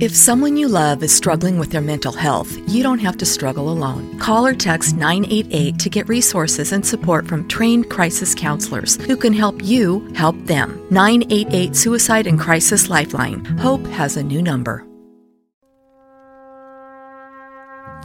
If 0.00 0.16
someone 0.16 0.56
you 0.56 0.68
love 0.68 1.02
is 1.02 1.14
struggling 1.14 1.58
with 1.58 1.72
their 1.72 1.82
mental 1.82 2.12
health, 2.12 2.56
you 2.66 2.82
don't 2.82 3.00
have 3.00 3.18
to 3.18 3.26
struggle 3.26 3.68
alone. 3.68 4.18
Call 4.18 4.46
or 4.46 4.54
text 4.54 4.96
988 4.96 5.78
to 5.78 5.90
get 5.90 6.08
resources 6.08 6.72
and 6.72 6.86
support 6.86 7.26
from 7.26 7.46
trained 7.48 7.90
crisis 7.90 8.34
counselors 8.34 8.96
who 8.96 9.16
can 9.16 9.34
help 9.34 9.62
you 9.62 10.00
help 10.14 10.36
them. 10.46 10.80
988 10.90 11.76
Suicide 11.76 12.26
and 12.26 12.40
Crisis 12.40 12.88
Lifeline. 12.88 13.44
Hope 13.58 13.86
has 13.88 14.16
a 14.16 14.22
new 14.22 14.42
number. 14.42 14.84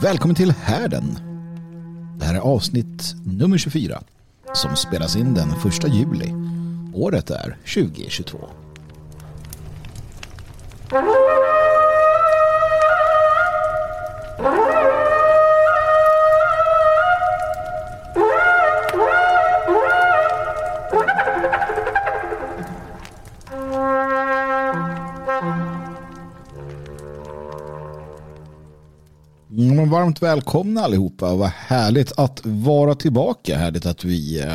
Välkommen 0.00 0.34
till 0.34 0.50
Härden. 0.50 1.18
Det 2.18 2.24
här 2.24 2.34
är 2.34 2.40
avsnitt 2.40 3.14
nummer 3.24 3.58
24 3.58 4.02
som 4.54 4.76
spelas 4.76 5.16
in 5.16 5.34
den 5.34 5.50
1 5.50 5.94
juli. 5.94 6.34
Året 6.94 7.30
är 7.30 7.56
2022. 7.64 8.48
Morgon. 29.86 30.04
varmt 30.06 30.22
välkomna 30.22 30.80
allihopa. 30.80 31.34
Vad 31.34 31.48
härligt 31.48 32.12
att 32.18 32.40
vara 32.44 32.94
tillbaka. 32.94 33.58
Härligt 33.58 33.86
att 33.86 34.04
vi 34.04 34.40
eh, 34.40 34.54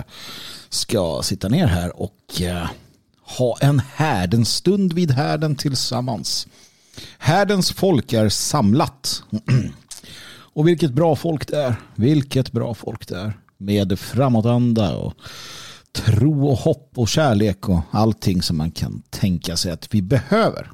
ska 0.70 1.21
sitta 1.23 1.49
ner 1.49 1.67
här 1.67 2.02
och 2.02 2.41
eh, 2.41 2.67
ha 3.38 3.57
en 3.62 3.81
härdens 3.95 4.55
stund 4.55 4.94
vid 4.94 5.12
härden 5.12 5.55
tillsammans. 5.55 6.48
Härdens 7.17 7.71
folk 7.71 8.13
är 8.13 8.30
samlat. 8.30 9.23
Och 10.54 10.67
vilket 10.67 10.91
bra 10.91 11.15
folk 11.15 11.48
det 11.48 11.57
är. 11.57 11.76
Vilket 11.95 12.51
bra 12.51 12.73
folk 12.73 13.07
det 13.07 13.16
är. 13.16 13.34
Med 13.57 13.99
framåtanda 13.99 14.95
och 14.95 15.13
tro 15.91 16.48
och 16.48 16.57
hopp 16.57 16.91
och 16.95 17.07
kärlek 17.07 17.70
och 17.70 17.82
allting 17.91 18.41
som 18.41 18.57
man 18.57 18.71
kan 18.71 19.01
tänka 19.10 19.57
sig 19.57 19.71
att 19.71 19.93
vi 19.93 20.01
behöver. 20.01 20.71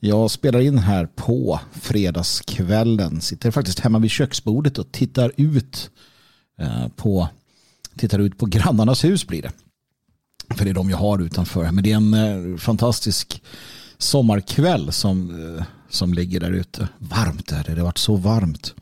Jag 0.00 0.30
spelar 0.30 0.60
in 0.60 0.78
här 0.78 1.06
på 1.06 1.60
fredagskvällen. 1.72 3.20
Sitter 3.20 3.50
faktiskt 3.50 3.80
hemma 3.80 3.98
vid 3.98 4.10
köksbordet 4.10 4.78
och 4.78 4.92
tittar 4.92 5.32
ut 5.36 5.90
eh, 6.60 6.88
på, 6.88 7.28
tittar 7.96 8.18
ut 8.18 8.38
på 8.38 8.46
grannarnas 8.46 9.04
hus 9.04 9.26
blir 9.26 9.42
det. 9.42 9.52
För 10.54 10.64
det 10.64 10.70
är 10.70 10.74
de 10.74 10.90
jag 10.90 10.96
har 10.96 11.18
utanför. 11.18 11.72
Men 11.72 11.84
det 11.84 11.92
är 11.92 11.96
en 11.96 12.14
eh, 12.14 12.58
fantastisk 12.58 13.42
sommarkväll 13.98 14.92
som, 14.92 15.44
eh, 15.56 15.64
som 15.88 16.14
ligger 16.14 16.40
där 16.40 16.52
ute. 16.52 16.88
Varmt 16.98 17.52
är 17.52 17.64
det. 17.64 17.74
Det 17.74 17.80
har 17.80 17.86
varit 17.86 17.98
så 17.98 18.16
varmt 18.16 18.74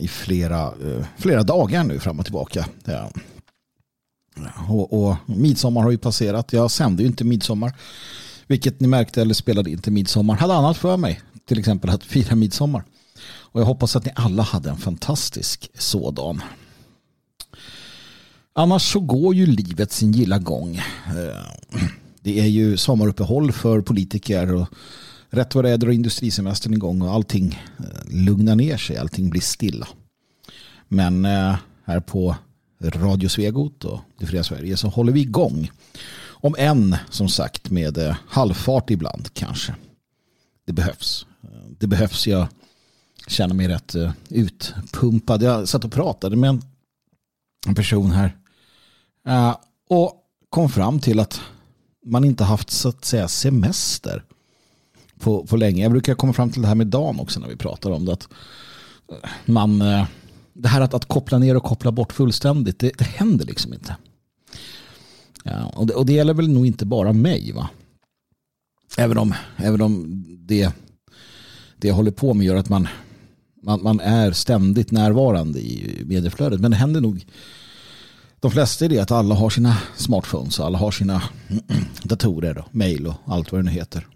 i 0.00 0.08
flera, 0.08 0.74
flera 1.18 1.42
dagar 1.42 1.84
nu 1.84 1.98
fram 1.98 2.18
och 2.18 2.24
tillbaka. 2.24 2.66
Och, 4.68 4.92
och 4.92 5.16
midsommar 5.26 5.82
har 5.82 5.90
ju 5.90 5.98
passerat. 5.98 6.52
Jag 6.52 6.70
sände 6.70 7.02
ju 7.02 7.08
inte 7.08 7.24
midsommar. 7.24 7.72
Vilket 8.50 8.80
ni 8.80 8.86
märkte 8.88 9.22
eller 9.22 9.34
spelade 9.34 9.70
in 9.70 9.78
till 9.78 9.92
midsommar. 9.92 10.36
Hade 10.36 10.54
annat 10.54 10.76
för 10.76 10.96
mig. 10.96 11.20
Till 11.44 11.58
exempel 11.58 11.90
att 11.90 12.04
fira 12.04 12.34
midsommar. 12.34 12.84
Och 13.22 13.60
jag 13.60 13.66
hoppas 13.66 13.96
att 13.96 14.04
ni 14.04 14.12
alla 14.14 14.42
hade 14.42 14.70
en 14.70 14.76
fantastisk 14.76 15.70
sådan. 15.74 16.42
Annars 18.52 18.92
så 18.92 19.00
går 19.00 19.34
ju 19.34 19.46
livet 19.46 19.92
sin 19.92 20.12
gilla 20.12 20.38
gång. 20.38 20.76
Eh, 20.76 21.82
det 22.20 22.40
är 22.40 22.46
ju 22.46 22.76
sommaruppehåll 22.76 23.52
för 23.52 23.80
politiker 23.80 24.54
och 24.54 24.66
rätt 25.28 25.54
vad 25.54 25.64
det 25.64 25.70
är 25.70 25.76
drar 25.76 25.90
industrisemestern 25.90 26.74
igång 26.74 27.02
och 27.02 27.14
allting 27.14 27.58
eh, 27.78 28.24
lugnar 28.24 28.56
ner 28.56 28.76
sig. 28.76 28.96
Allting 28.96 29.30
blir 29.30 29.40
stilla. 29.40 29.88
Men 30.88 31.24
eh, 31.24 31.56
här 31.84 32.00
på 32.00 32.36
Radio 32.80 33.28
Svegot 33.28 33.84
och 33.84 34.00
Det 34.18 34.26
fria 34.26 34.44
Sverige 34.44 34.76
så 34.76 34.88
håller 34.88 35.12
vi 35.12 35.20
igång. 35.20 35.70
Om 36.40 36.54
än, 36.58 36.96
som 37.10 37.28
sagt, 37.28 37.70
med 37.70 37.98
eh, 37.98 38.16
halvfart 38.28 38.90
ibland 38.90 39.34
kanske. 39.34 39.74
Det 40.66 40.72
behövs. 40.72 41.26
Det 41.78 41.86
behövs. 41.86 42.26
Jag 42.26 42.48
känner 43.26 43.54
mig 43.54 43.68
rätt 43.68 43.94
eh, 43.94 44.12
utpumpad. 44.28 45.42
Jag 45.42 45.68
satt 45.68 45.84
och 45.84 45.92
pratade 45.92 46.36
med 46.36 46.50
en, 46.50 46.62
en 47.66 47.74
person 47.74 48.10
här. 48.10 48.36
Eh, 49.26 49.56
och 49.88 50.12
kom 50.48 50.68
fram 50.68 51.00
till 51.00 51.20
att 51.20 51.40
man 52.06 52.24
inte 52.24 52.44
haft 52.44 52.70
så 52.70 52.88
att 52.88 53.04
säga 53.04 53.28
semester 53.28 54.24
på, 55.18 55.46
på 55.46 55.56
länge. 55.56 55.82
Jag 55.82 55.92
brukar 55.92 56.14
komma 56.14 56.32
fram 56.32 56.50
till 56.50 56.62
det 56.62 56.68
här 56.68 56.74
med 56.74 56.86
Dan 56.86 57.20
också 57.20 57.40
när 57.40 57.48
vi 57.48 57.56
pratar 57.56 57.90
om 57.90 58.04
det. 58.04 58.12
Att 58.12 58.28
eh, 59.12 59.30
man, 59.44 59.78
det 60.52 60.68
här 60.68 60.80
att, 60.80 60.94
att 60.94 61.04
koppla 61.04 61.38
ner 61.38 61.56
och 61.56 61.64
koppla 61.64 61.92
bort 61.92 62.12
fullständigt, 62.12 62.78
det, 62.78 62.98
det 62.98 63.04
händer 63.04 63.46
liksom 63.46 63.74
inte. 63.74 63.96
Ja, 65.44 65.72
och, 65.76 65.86
det, 65.86 65.94
och 65.94 66.06
det 66.06 66.12
gäller 66.12 66.34
väl 66.34 66.48
nog 66.48 66.66
inte 66.66 66.86
bara 66.86 67.12
mig 67.12 67.52
va? 67.52 67.70
Även 68.96 69.18
om, 69.18 69.34
även 69.56 69.80
om 69.80 70.24
det, 70.38 70.72
det 71.76 71.88
jag 71.88 71.94
håller 71.94 72.10
på 72.10 72.34
med 72.34 72.46
gör 72.46 72.56
att 72.56 72.68
man, 72.68 72.88
man, 73.62 73.82
man 73.82 74.00
är 74.00 74.32
ständigt 74.32 74.90
närvarande 74.90 75.60
i 75.60 76.02
medieflödet. 76.06 76.60
Men 76.60 76.70
det 76.70 76.76
händer 76.76 77.00
nog 77.00 77.26
de 78.40 78.50
flesta 78.50 78.84
är 78.84 78.88
det 78.88 78.98
att 78.98 79.10
alla 79.10 79.34
har 79.34 79.50
sina 79.50 79.76
smartphones 79.96 80.58
och 80.58 80.66
alla 80.66 80.78
har 80.78 80.90
sina 80.90 81.22
datorer 82.02 82.58
och 82.58 82.74
mail 82.74 83.06
och 83.06 83.14
allt 83.26 83.52
vad 83.52 83.58
det 83.58 83.64
nu 83.64 83.70
heter. 83.70 84.06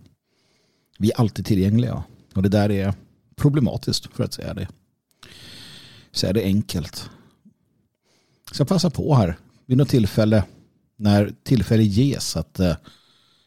Vi 0.98 1.10
är 1.10 1.20
alltid 1.20 1.46
tillgängliga 1.46 2.04
och 2.34 2.42
det 2.42 2.48
där 2.48 2.70
är 2.70 2.94
problematiskt 3.36 4.06
för 4.14 4.24
att 4.24 4.34
säga 4.34 4.54
det. 4.54 4.68
Säga 6.12 6.32
det 6.32 6.42
enkelt. 6.42 7.10
Jag 8.58 8.68
passar 8.68 8.74
passa 8.88 8.91
på 8.91 9.14
här 9.14 9.36
vid 9.66 9.78
något 9.78 9.88
tillfälle 9.88 10.44
när 11.04 11.34
tillfälle 11.42 11.82
ges 11.82 12.37
att 12.37 12.60
eh, 12.60 12.76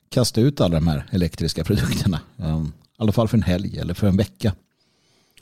kasta 0.09 0.41
ut 0.41 0.62
alla 0.62 0.75
de 0.75 0.88
här 0.88 1.06
elektriska 1.12 1.63
produkterna. 1.63 2.19
Ehm, 2.38 2.66
I 2.66 2.72
alla 2.97 3.12
fall 3.12 3.28
för 3.28 3.38
en 3.38 3.44
helg 3.44 3.78
eller 3.78 3.94
för 3.94 4.07
en 4.07 4.18
vecka. 4.18 4.56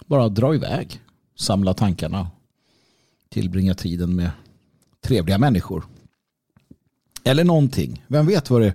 Bara 0.05 0.29
dra 0.29 0.55
iväg, 0.55 1.01
samla 1.37 1.73
tankarna, 1.73 2.27
tillbringa 3.29 3.75
tiden 3.75 4.15
med 4.15 4.31
trevliga 5.01 5.37
människor. 5.37 5.85
Eller 7.23 7.43
någonting. 7.43 8.03
Vem 8.07 8.25
vet 8.25 8.49
vad 8.49 8.61
det, 8.61 8.73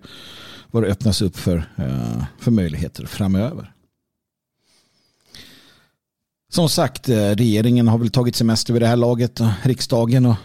vad 0.71 0.83
det 0.83 0.89
öppnas 0.89 1.22
upp 1.22 1.37
för, 1.37 1.57
eh, 1.77 2.25
för 2.39 2.51
möjligheter 2.51 3.07
framöver. 3.07 3.72
Som 6.49 6.69
sagt, 6.69 7.09
eh, 7.09 7.31
regeringen 7.31 7.89
har 7.89 7.99
väl 7.99 8.11
tagit 8.11 8.37
semester 8.37 8.72
vid 8.72 8.83
det 8.83 8.89
här 8.89 8.97
laget, 8.97 9.41
eh, 9.41 9.53
riksdagen 9.62 10.27
och 10.27 10.37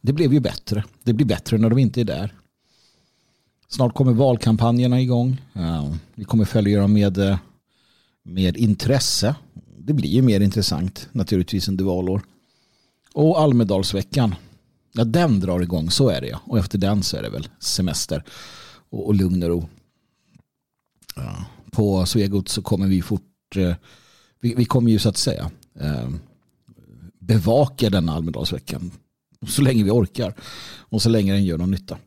det 0.00 0.12
blev 0.12 0.32
ju 0.32 0.40
bättre. 0.40 0.84
Det 1.02 1.12
blir 1.12 1.26
bättre 1.26 1.58
när 1.58 1.70
de 1.70 1.78
inte 1.78 2.00
är 2.00 2.04
där. 2.04 2.34
Snart 3.68 3.94
kommer 3.94 4.12
valkampanjerna 4.12 5.00
igång. 5.00 5.40
Vi 6.14 6.24
kommer 6.24 6.44
följa 6.44 6.80
dem 6.80 6.92
med, 6.92 7.18
eh, 7.18 7.38
med 8.22 8.56
intresse. 8.56 9.34
Det 9.78 9.92
blir 9.92 10.10
ju 10.10 10.22
mer 10.22 10.40
intressant 10.40 11.08
naturligtvis 11.12 11.68
under 11.68 11.84
valår. 11.84 12.22
Och 13.14 13.40
Almedalsveckan. 13.40 14.34
Ja, 14.92 15.04
den 15.04 15.40
drar 15.40 15.60
igång, 15.60 15.90
så 15.90 16.08
är 16.08 16.20
det 16.20 16.26
ja. 16.26 16.40
Och 16.44 16.58
efter 16.58 16.78
den 16.78 17.02
så 17.02 17.16
är 17.16 17.22
det 17.22 17.30
väl 17.30 17.48
semester 17.58 18.24
och, 18.90 19.06
och 19.06 19.14
lugn 19.14 19.42
och 19.42 19.48
ro. 19.48 19.68
Ja. 21.16 21.44
På 21.70 22.06
Svegot 22.06 22.48
så 22.48 22.62
kommer 22.62 22.86
vi 22.86 23.02
fort, 23.02 23.56
eh, 23.56 23.74
vi, 24.40 24.54
vi 24.54 24.64
kommer 24.64 24.90
ju 24.90 24.98
så 24.98 25.08
att 25.08 25.16
säga 25.16 25.50
eh, 25.80 26.10
bevaka 27.18 27.90
den 27.90 28.08
Almedalsveckan 28.08 28.90
så 29.48 29.62
länge 29.62 29.84
vi 29.84 29.90
orkar. 29.90 30.34
Och 30.78 31.02
så 31.02 31.08
länge 31.08 31.32
den 31.32 31.44
gör 31.44 31.58
någon 31.58 31.70
nytta. 31.70 31.98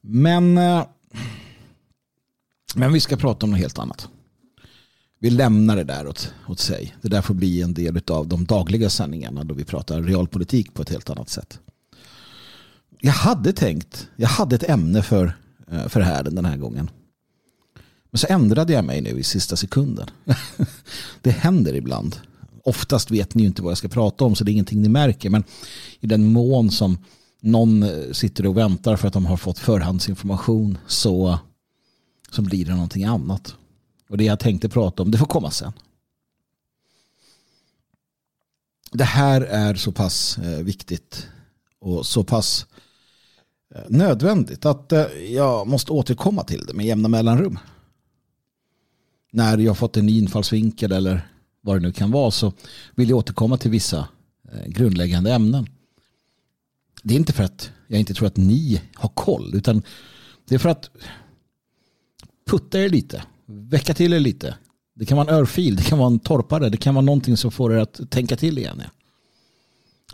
Men, 0.00 0.58
eh, 0.58 0.86
men 2.74 2.92
vi 2.92 3.00
ska 3.00 3.16
prata 3.16 3.46
om 3.46 3.50
något 3.50 3.60
helt 3.60 3.78
annat. 3.78 4.08
Vi 5.18 5.30
lämnar 5.30 5.76
det 5.76 5.84
där 5.84 6.06
åt, 6.06 6.34
åt 6.48 6.60
sig. 6.60 6.96
Det 7.02 7.08
där 7.08 7.22
får 7.22 7.34
bli 7.34 7.62
en 7.62 7.74
del 7.74 8.00
av 8.06 8.28
de 8.28 8.44
dagliga 8.44 8.90
sändningarna 8.90 9.44
då 9.44 9.54
vi 9.54 9.64
pratar 9.64 10.02
realpolitik 10.02 10.74
på 10.74 10.82
ett 10.82 10.88
helt 10.88 11.10
annat 11.10 11.28
sätt. 11.28 11.58
Jag 13.00 13.12
hade 13.12 13.52
tänkt, 13.52 14.08
jag 14.16 14.28
hade 14.28 14.56
ett 14.56 14.68
ämne 14.68 15.02
för, 15.02 15.36
eh, 15.70 15.88
för 15.88 16.00
härden 16.00 16.34
den 16.34 16.44
här 16.44 16.56
gången. 16.56 16.90
Men 18.10 18.18
så 18.18 18.26
ändrade 18.30 18.72
jag 18.72 18.84
mig 18.84 19.00
nu 19.00 19.10
i 19.10 19.22
sista 19.22 19.56
sekunden. 19.56 20.10
det 21.22 21.30
händer 21.30 21.74
ibland 21.74 22.16
oftast 22.70 23.10
vet 23.10 23.34
ni 23.34 23.42
ju 23.42 23.48
inte 23.48 23.62
vad 23.62 23.70
jag 23.70 23.78
ska 23.78 23.88
prata 23.88 24.24
om 24.24 24.34
så 24.34 24.44
det 24.44 24.50
är 24.50 24.52
ingenting 24.52 24.82
ni 24.82 24.88
märker. 24.88 25.30
Men 25.30 25.44
i 26.00 26.06
den 26.06 26.32
mån 26.32 26.70
som 26.70 26.98
någon 27.40 27.82
eh, 27.82 28.12
sitter 28.12 28.46
och 28.46 28.56
väntar 28.56 28.96
för 28.96 29.08
att 29.08 29.14
de 29.14 29.26
har 29.26 29.36
fått 29.36 29.58
förhandsinformation 29.58 30.78
så, 30.86 31.38
så 32.30 32.42
blir 32.42 32.64
det 32.64 32.72
någonting 32.72 33.04
annat. 33.04 33.54
Och 34.08 34.18
det 34.18 34.24
jag 34.24 34.40
tänkte 34.40 34.68
prata 34.68 35.02
om, 35.02 35.10
det 35.10 35.18
får 35.18 35.26
komma 35.26 35.50
sen. 35.50 35.72
Det 38.92 39.04
här 39.04 39.40
är 39.40 39.74
så 39.74 39.92
pass 39.92 40.38
eh, 40.38 40.64
viktigt 40.64 41.26
och 41.80 42.06
så 42.06 42.24
pass 42.24 42.66
eh, 43.74 43.82
nödvändigt 43.88 44.64
att 44.64 44.92
jag 45.30 45.68
måste 45.68 45.92
återkomma 45.92 46.44
till 46.44 46.66
det 46.66 46.74
med 46.74 46.86
jämna 46.86 47.08
mellanrum. 47.08 47.58
när 49.32 49.58
jag 49.58 49.78
fått 49.78 49.96
en 49.96 50.06
ny 50.06 50.18
infallsvinkel 50.18 50.92
eller 50.92 51.30
vad 51.60 51.76
det 51.76 51.80
nu 51.80 51.92
kan 51.92 52.10
vara 52.10 52.30
så 52.30 52.52
vill 52.94 53.08
jag 53.08 53.18
återkomma 53.18 53.56
till 53.56 53.70
vissa 53.70 54.08
eh, 54.52 54.66
grundläggande 54.66 55.32
ämnen. 55.32 55.66
Det 57.02 57.14
är 57.14 57.18
inte 57.18 57.32
för 57.32 57.44
att 57.44 57.70
jag 57.88 58.00
inte 58.00 58.14
tror 58.14 58.26
att 58.26 58.36
ni 58.36 58.82
har 58.94 59.08
koll 59.08 59.54
utan 59.54 59.82
det 60.48 60.54
är 60.54 60.58
för 60.58 60.68
att 60.68 60.90
putta 62.46 62.80
er 62.80 62.88
lite, 62.88 63.22
väcka 63.46 63.94
till 63.94 64.12
er 64.12 64.20
lite. 64.20 64.54
Det 64.94 65.06
kan 65.06 65.16
vara 65.16 65.28
en 65.28 65.34
örfil, 65.34 65.76
det 65.76 65.82
kan 65.82 65.98
vara 65.98 66.06
en 66.06 66.18
torpare, 66.18 66.68
det 66.68 66.76
kan 66.76 66.94
vara 66.94 67.04
någonting 67.04 67.36
som 67.36 67.50
får 67.50 67.74
er 67.74 67.78
att 67.78 68.10
tänka 68.10 68.36
till 68.36 68.58
igen. 68.58 68.82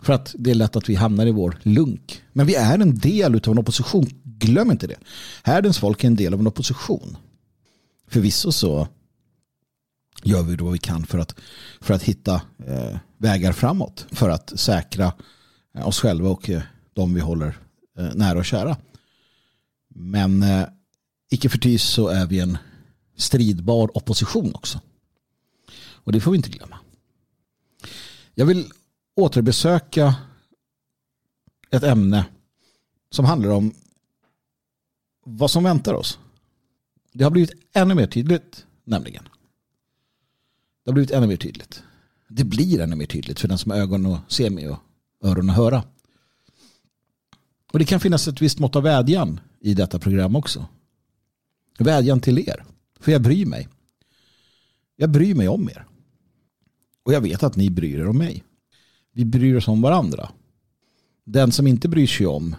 För 0.01 0.13
att 0.13 0.35
det 0.37 0.51
är 0.51 0.55
lätt 0.55 0.75
att 0.75 0.89
vi 0.89 0.95
hamnar 0.95 1.25
i 1.25 1.31
vår 1.31 1.59
lunk. 1.63 2.23
Men 2.33 2.45
vi 2.45 2.55
är 2.55 2.79
en 2.79 2.97
del 2.97 3.35
av 3.35 3.51
en 3.51 3.59
opposition. 3.59 4.07
Glöm 4.23 4.71
inte 4.71 4.87
det. 4.87 4.97
Härdens 5.43 5.77
folk 5.77 6.03
är 6.03 6.07
en 6.07 6.15
del 6.15 6.33
av 6.33 6.39
en 6.39 6.47
opposition. 6.47 7.17
Förvisso 8.07 8.51
så 8.51 8.87
gör 10.27 10.43
vi 10.43 10.55
då 10.55 10.63
vad 10.63 10.73
vi 10.73 10.79
kan 10.79 11.05
för 11.05 11.19
att, 11.19 11.35
för 11.81 11.93
att 11.93 12.03
hitta 12.03 12.41
eh, 12.67 12.97
vägar 13.17 13.51
framåt. 13.51 14.05
För 14.11 14.29
att 14.29 14.59
säkra 14.59 15.13
eh, 15.75 15.87
oss 15.87 15.99
själva 15.99 16.29
och 16.29 16.49
eh, 16.49 16.61
de 16.93 17.13
vi 17.13 17.21
håller 17.21 17.57
eh, 17.97 18.13
nära 18.15 18.39
och 18.39 18.45
kära. 18.45 18.77
Men 19.87 20.43
eh, 20.43 20.67
icke 21.29 21.49
förty 21.49 21.77
så 21.77 22.07
är 22.07 22.25
vi 22.25 22.39
en 22.39 22.57
stridbar 23.15 23.97
opposition 23.97 24.55
också. 24.55 24.81
Och 25.77 26.11
det 26.11 26.19
får 26.19 26.31
vi 26.31 26.37
inte 26.37 26.49
glömma. 26.49 26.79
Jag 28.33 28.45
vill 28.45 28.71
återbesöka 29.15 30.15
ett 31.71 31.83
ämne 31.83 32.25
som 33.09 33.25
handlar 33.25 33.49
om 33.49 33.73
vad 35.23 35.51
som 35.51 35.63
väntar 35.63 35.93
oss. 35.93 36.19
Det 37.13 37.23
har 37.23 37.31
blivit 37.31 37.51
ännu 37.73 37.95
mer 37.95 38.07
tydligt 38.07 38.65
nämligen. 38.83 39.29
Det 40.87 40.91
har 40.91 40.93
blivit 40.93 41.11
ännu 41.11 41.27
mer 41.27 41.37
tydligt. 41.37 41.83
Det 42.27 42.43
blir 42.43 42.79
ännu 42.79 42.95
mer 42.95 43.05
tydligt 43.05 43.39
för 43.39 43.47
den 43.47 43.57
som 43.57 43.71
har 43.71 43.77
ögon 43.77 44.05
och 44.05 44.17
se 44.27 44.49
med 44.49 44.69
och 44.71 44.79
öron 45.23 45.49
att 45.49 45.55
höra. 45.55 45.83
Och 47.71 47.79
det 47.79 47.85
kan 47.85 47.99
finnas 47.99 48.27
ett 48.27 48.41
visst 48.41 48.59
mått 48.59 48.75
av 48.75 48.83
vädjan 48.83 49.39
i 49.59 49.73
detta 49.73 49.99
program 49.99 50.35
också. 50.35 50.65
Vädjan 51.79 52.19
till 52.19 52.39
er. 52.39 52.65
För 52.99 53.11
jag 53.11 53.21
bryr 53.21 53.45
mig. 53.45 53.67
Jag 54.95 55.09
bryr 55.09 55.35
mig 55.35 55.47
om 55.47 55.69
er. 55.69 55.85
Och 57.03 57.13
jag 57.13 57.21
vet 57.21 57.43
att 57.43 57.55
ni 57.55 57.69
bryr 57.69 57.99
er 57.99 58.07
om 58.07 58.17
mig. 58.17 58.43
Vi 59.11 59.25
bryr 59.25 59.55
oss 59.55 59.67
om 59.67 59.81
varandra. 59.81 60.29
Den 61.23 61.51
som 61.51 61.67
inte 61.67 61.89
bryr 61.89 62.07
sig 62.07 62.25
om 62.25 62.55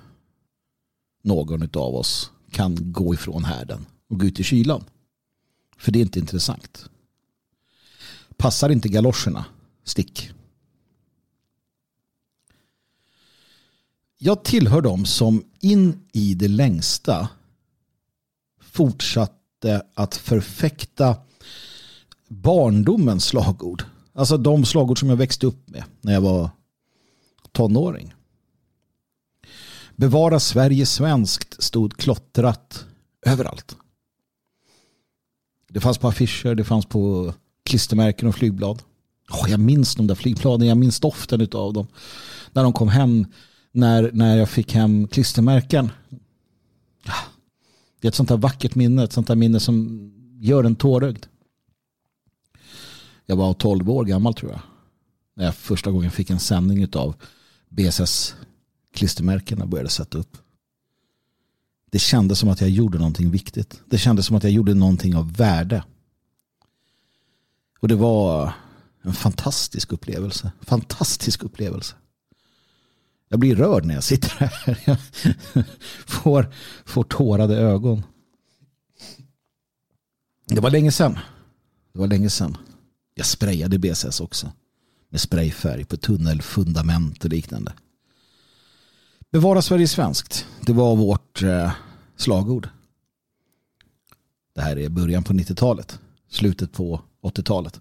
någon 1.23 1.63
av 1.63 1.95
oss 1.95 2.31
kan 2.51 2.93
gå 2.93 3.15
ifrån 3.15 3.45
härden 3.45 3.87
och 4.09 4.21
gå 4.21 4.27
ut 4.27 4.41
i 4.41 4.45
kylan. 4.45 4.85
För 5.77 5.93
det 5.93 5.99
är 5.99 6.03
inte 6.03 6.19
intressant. 6.19 6.91
Passar 8.39 8.71
inte 8.71 8.89
galoscherna, 8.89 9.45
stick. 9.85 10.31
Jag 14.19 14.45
tillhör 14.45 14.81
dem 14.81 15.07
som 15.07 15.45
in 15.61 16.09
i 16.13 16.35
det 16.35 16.49
längsta 16.49 17.29
fortsatte 18.61 19.83
att 19.95 20.17
förfäkta 20.17 21.17
barndomens 22.29 23.25
slagord. 23.25 23.85
Alltså 24.13 24.37
de 24.37 24.65
slagord 24.65 24.99
som 24.99 25.09
jag 25.09 25.17
växte 25.17 25.47
upp 25.47 25.69
med 25.69 25.85
när 26.01 26.13
jag 26.13 26.21
var 26.21 26.51
tonåring. 27.53 28.15
Bevara 29.97 30.41
Sverige 30.41 30.87
svenskt 30.87 31.63
stod 31.63 31.97
klottrat 31.97 32.87
överallt. 33.27 33.77
Det 35.69 35.81
fanns 35.81 35.99
på 35.99 36.09
affischer, 36.09 36.55
det 36.55 36.65
fanns 36.65 36.87
på 36.87 37.35
klistermärken 37.69 38.29
och 38.29 38.35
flygblad. 38.35 38.83
Oh, 39.31 39.51
jag 39.51 39.61
minns 39.61 39.95
de 39.95 40.07
där 40.07 40.15
flygbladen, 40.15 40.69
jag 40.69 40.77
minns 40.77 41.01
doften 41.01 41.49
av 41.53 41.73
dem. 41.73 41.87
När 42.53 42.63
de 42.63 42.73
kom 42.73 42.89
hem, 42.89 43.27
när, 43.73 44.11
när 44.13 44.37
jag 44.37 44.51
fick 44.51 44.75
hem 44.75 45.09
klistermärken. 45.09 45.91
Det 48.01 48.07
är 48.07 48.09
ett 48.09 48.15
sånt 48.15 48.31
här 48.31 48.37
vackert 48.37 48.75
minne, 48.75 49.05
ett 49.05 49.13
sånt 49.13 49.29
här 49.29 49.37
minne 49.37 49.61
som 49.61 50.01
gör 50.41 50.65
en 50.65 50.77
tårögd. 50.77 51.27
Jag 53.27 53.37
var 53.37 53.55
12 53.55 53.91
år 53.91 54.05
gammal 54.05 54.35
tror 54.35 54.53
jag. 54.53 54.61
När 55.37 55.45
jag 55.45 55.55
första 55.55 55.91
gången 55.91 56.11
fick 56.11 56.31
en 56.31 56.39
sändning 56.39 56.89
av 56.93 57.15
BSS 57.69 58.35
klistermärkena 58.95 59.67
började 59.67 59.91
sätta 59.91 60.19
upp. 60.19 60.37
Det 61.91 61.99
kändes 61.99 62.39
som 62.39 62.49
att 62.49 62.61
jag 62.61 62.71
gjorde 62.71 62.99
någonting 62.99 63.31
viktigt. 63.31 63.81
Det 63.87 63.99
kändes 63.99 64.27
som 64.27 64.37
att 64.37 64.43
jag 64.43 64.53
gjorde 64.53 64.75
någonting 64.75 65.17
av 65.17 65.37
värde. 65.37 65.85
Och 67.81 67.89
det 67.89 67.95
var 67.95 68.53
en 69.03 69.13
fantastisk 69.15 69.93
upplevelse. 69.93 70.53
Fantastisk 70.61 71.43
upplevelse. 71.43 71.95
Jag 73.29 73.41
blir 73.41 73.57
rörd 73.57 73.85
när 73.85 73.95
jag 73.95 74.05
sitter 74.05 74.31
här. 74.39 74.79
Jag 75.55 75.65
får, 76.07 76.55
får 76.85 77.05
tårade 77.05 77.57
ögon. 77.57 78.03
Det 80.47 80.61
var 80.61 80.71
länge 80.71 80.93
sedan. 80.93 81.19
Det 81.93 81.99
var 81.99 82.07
länge 82.07 82.31
sedan. 82.31 82.57
Jag 83.15 83.27
sprayade 83.27 83.79
BSS 83.79 84.21
också. 84.21 84.53
Med 85.11 85.21
sprayfärg 85.21 85.85
på 85.85 85.97
tunnelfundament 85.97 87.25
och 87.25 87.31
liknande. 87.31 87.73
Bevara 89.31 89.63
Sverige 89.63 89.89
svenskt. 89.89 90.47
Det 90.61 90.73
var 90.73 90.97
vårt 90.97 91.43
eh, 91.43 91.73
slagord. 92.17 92.69
Det 94.55 94.61
här 94.61 94.79
är 94.79 94.89
början 94.89 95.23
på 95.23 95.33
90-talet. 95.33 95.99
Slutet 96.31 96.73
på 96.73 97.01
80-talet. 97.29 97.81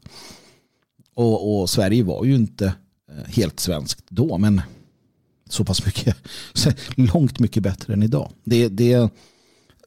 Och, 1.13 1.61
och, 1.61 1.69
Sverige 1.69 2.03
var 2.03 2.25
ju 2.25 2.35
inte 2.35 2.65
eh, 3.11 3.33
helt 3.33 3.59
svenskt 3.59 4.03
då. 4.09 4.38
Men 4.38 4.61
så 5.49 5.65
pass 5.65 5.85
mycket. 5.85 6.17
Långt 6.95 7.39
mycket 7.39 7.63
bättre 7.63 7.94
än 7.94 8.03
idag. 8.03 8.31
Det, 8.44 8.67
det, 8.67 9.11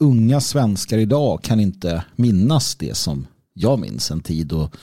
unga 0.00 0.40
svenskar 0.40 0.98
idag 0.98 1.42
kan 1.42 1.60
inte 1.60 2.04
minnas 2.16 2.74
det 2.74 2.94
som 2.94 3.26
jag 3.52 3.78
minns 3.78 4.10
en 4.10 4.20
tid 4.20 4.52
och 4.52 4.76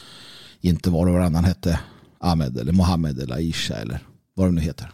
inte 0.62 0.90
var 0.90 1.08
och 1.08 1.14
varannan 1.14 1.46
hette 1.46 1.80
Ahmed 2.20 2.58
eller 2.58 2.72
Mohammed 2.72 3.20
eller 3.20 3.36
Aisha 3.36 3.76
eller 3.76 4.00
vad 4.34 4.48
de 4.48 4.56
nu 4.56 4.62
heter. 4.62 4.92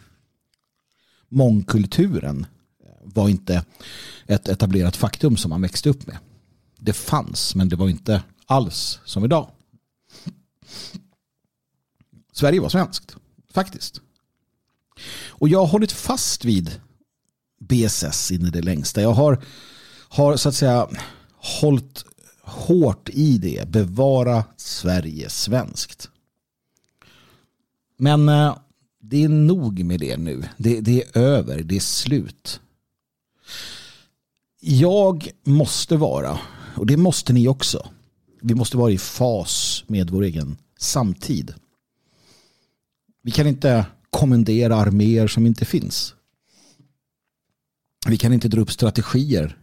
Mångkulturen 1.29 2.45
eh, 2.83 2.89
var 3.03 3.29
inte 3.29 3.65
ett 4.27 4.47
etablerat 4.47 4.95
faktum 4.95 5.37
som 5.37 5.49
man 5.49 5.61
växte 5.61 5.89
upp 5.89 6.07
med. 6.07 6.17
Det 6.79 6.93
fanns 6.93 7.55
men 7.55 7.69
det 7.69 7.75
var 7.75 7.89
inte 7.89 8.23
alls 8.45 8.99
som 9.05 9.25
idag. 9.25 9.49
Sverige 12.31 12.59
var 12.59 12.69
svenskt, 12.69 13.15
faktiskt. 13.53 14.01
Och 15.27 15.49
jag 15.49 15.59
har 15.59 15.67
hållit 15.67 15.91
fast 15.91 16.45
vid 16.45 16.81
BSS 17.59 18.31
in 18.31 18.45
i 18.45 18.49
det 18.49 18.61
längsta. 18.61 19.01
Jag 19.01 19.13
har, 19.13 19.43
har 20.09 20.37
så 20.37 20.49
att 20.49 20.55
säga 20.55 20.89
hållit 21.31 22.05
hårt 22.41 23.09
i 23.09 23.37
det. 23.37 23.69
Bevara 23.69 24.43
Sverige 24.57 25.29
svenskt. 25.29 26.09
Men 27.97 28.29
eh, 28.29 28.57
det 29.01 29.23
är 29.23 29.29
nog 29.29 29.83
med 29.83 29.99
det 29.99 30.17
nu. 30.17 30.43
Det, 30.57 30.81
det 30.81 31.03
är 31.03 31.17
över. 31.17 31.63
Det 31.63 31.75
är 31.75 31.79
slut. 31.79 32.59
Jag 34.59 35.29
måste 35.43 35.97
vara, 35.97 36.39
och 36.75 36.85
det 36.85 36.97
måste 36.97 37.33
ni 37.33 37.47
också, 37.47 37.89
vi 38.41 38.55
måste 38.55 38.77
vara 38.77 38.91
i 38.91 38.97
fas 38.97 39.83
med 39.87 40.09
vår 40.09 40.23
egen 40.23 40.57
samtid. 40.83 41.53
Vi 43.21 43.31
kan 43.31 43.47
inte 43.47 43.85
kommendera 44.09 44.75
arméer 44.75 45.27
som 45.27 45.45
inte 45.45 45.65
finns. 45.65 46.15
Vi 48.07 48.17
kan 48.17 48.33
inte 48.33 48.47
dra 48.47 48.61
upp 48.61 48.71
strategier 48.71 49.57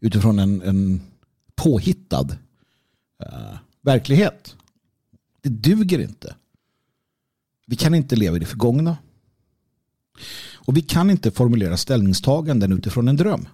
utifrån 0.00 0.38
en, 0.38 0.62
en 0.62 1.00
påhittad 1.54 2.26
uh, 3.26 3.56
verklighet. 3.82 4.56
Det 5.40 5.48
duger 5.48 5.98
inte. 5.98 6.34
Vi 7.66 7.76
kan 7.76 7.94
inte 7.94 8.16
leva 8.16 8.36
i 8.36 8.40
det 8.40 8.46
förgångna. 8.46 8.96
Och 10.54 10.76
vi 10.76 10.82
kan 10.82 11.10
inte 11.10 11.30
formulera 11.30 11.76
ställningstaganden 11.76 12.72
utifrån 12.72 13.08
en 13.08 13.16
dröm. 13.16 13.48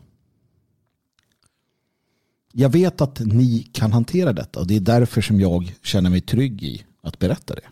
Jag 2.52 2.68
vet 2.68 3.00
att 3.00 3.20
ni 3.20 3.62
kan 3.72 3.92
hantera 3.92 4.32
detta 4.32 4.60
och 4.60 4.66
det 4.66 4.76
är 4.76 4.80
därför 4.80 5.20
som 5.20 5.40
jag 5.40 5.76
känner 5.82 6.10
mig 6.10 6.20
trygg 6.20 6.62
i 6.62 6.84
att 7.02 7.18
berätta 7.18 7.54
det. 7.54 7.68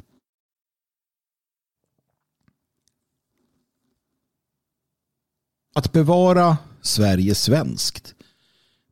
Att 5.75 5.92
bevara 5.92 6.59
Sverige 6.83 7.35
svenskt 7.35 8.14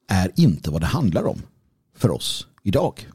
är 0.09 0.33
inte 0.37 0.71
vad 0.71 0.81
det 0.81 0.87
handlar 0.87 1.25
om 1.25 1.43
för 1.95 2.11
oss 2.11 2.47
idag. 2.63 3.11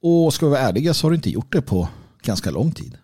Och 0.00 0.34
ska 0.34 0.46
vi 0.46 0.50
vara 0.50 0.60
ärliga 0.60 0.94
så 0.94 1.06
har 1.06 1.10
du 1.10 1.16
inte 1.16 1.30
gjort 1.30 1.52
det 1.52 1.62
på 1.62 1.88
ganska 2.22 2.50
lång 2.50 2.72
tid. 2.72 2.98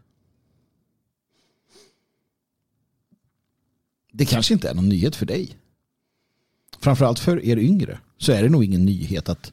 Det 4.13 4.25
kanske 4.25 4.55
inte 4.55 4.69
är 4.71 4.75
någon 4.75 4.89
nyhet 4.89 5.17
för 5.17 5.27
dig. 5.27 5.57
Framförallt 6.81 7.19
för 7.19 7.45
er 7.45 7.57
yngre 7.57 7.99
så 8.19 8.33
är 8.33 8.43
det 8.43 8.49
nog 8.49 8.65
ingen 8.65 8.85
nyhet 8.85 9.29
att, 9.29 9.53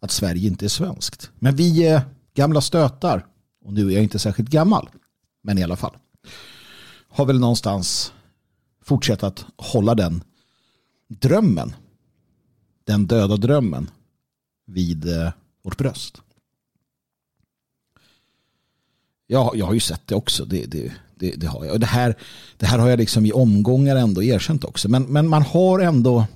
att 0.00 0.10
Sverige 0.10 0.48
inte 0.48 0.64
är 0.64 0.68
svenskt. 0.68 1.30
Men 1.38 1.56
vi 1.56 1.86
är 1.86 2.02
gamla 2.34 2.60
stötar, 2.60 3.26
och 3.64 3.72
nu 3.72 3.88
är 3.88 3.92
jag 3.92 4.02
inte 4.02 4.18
särskilt 4.18 4.48
gammal, 4.48 4.88
men 5.42 5.58
i 5.58 5.62
alla 5.62 5.76
fall, 5.76 5.96
har 7.08 7.26
väl 7.26 7.40
någonstans 7.40 8.12
fortsatt 8.84 9.22
att 9.22 9.44
hålla 9.56 9.94
den 9.94 10.22
drömmen, 11.08 11.74
den 12.84 13.06
döda 13.06 13.36
drömmen 13.36 13.90
vid 14.66 15.08
eh, 15.08 15.30
vårt 15.62 15.76
bröst. 15.78 16.22
Jag, 19.26 19.56
jag 19.56 19.66
har 19.66 19.74
ju 19.74 19.80
sett 19.80 20.06
det 20.06 20.14
också. 20.14 20.44
Det, 20.44 20.66
det, 20.66 20.92
det, 21.14 21.30
det 21.36 21.46
har 21.46 21.64
jag. 21.64 21.74
Och 21.74 21.80
det, 21.80 21.86
här, 21.86 22.16
det 22.56 22.66
här 22.66 22.78
har 22.78 22.88
jag 22.88 22.98
liksom 22.98 23.26
i 23.26 23.32
omgångar 23.32 23.96
ändå 23.96 24.22
erkänt 24.22 24.64
också. 24.64 24.88
Men, 24.88 25.02
men 25.02 25.28
man 25.28 25.42
har 25.42 25.80
ändå 25.80 26.26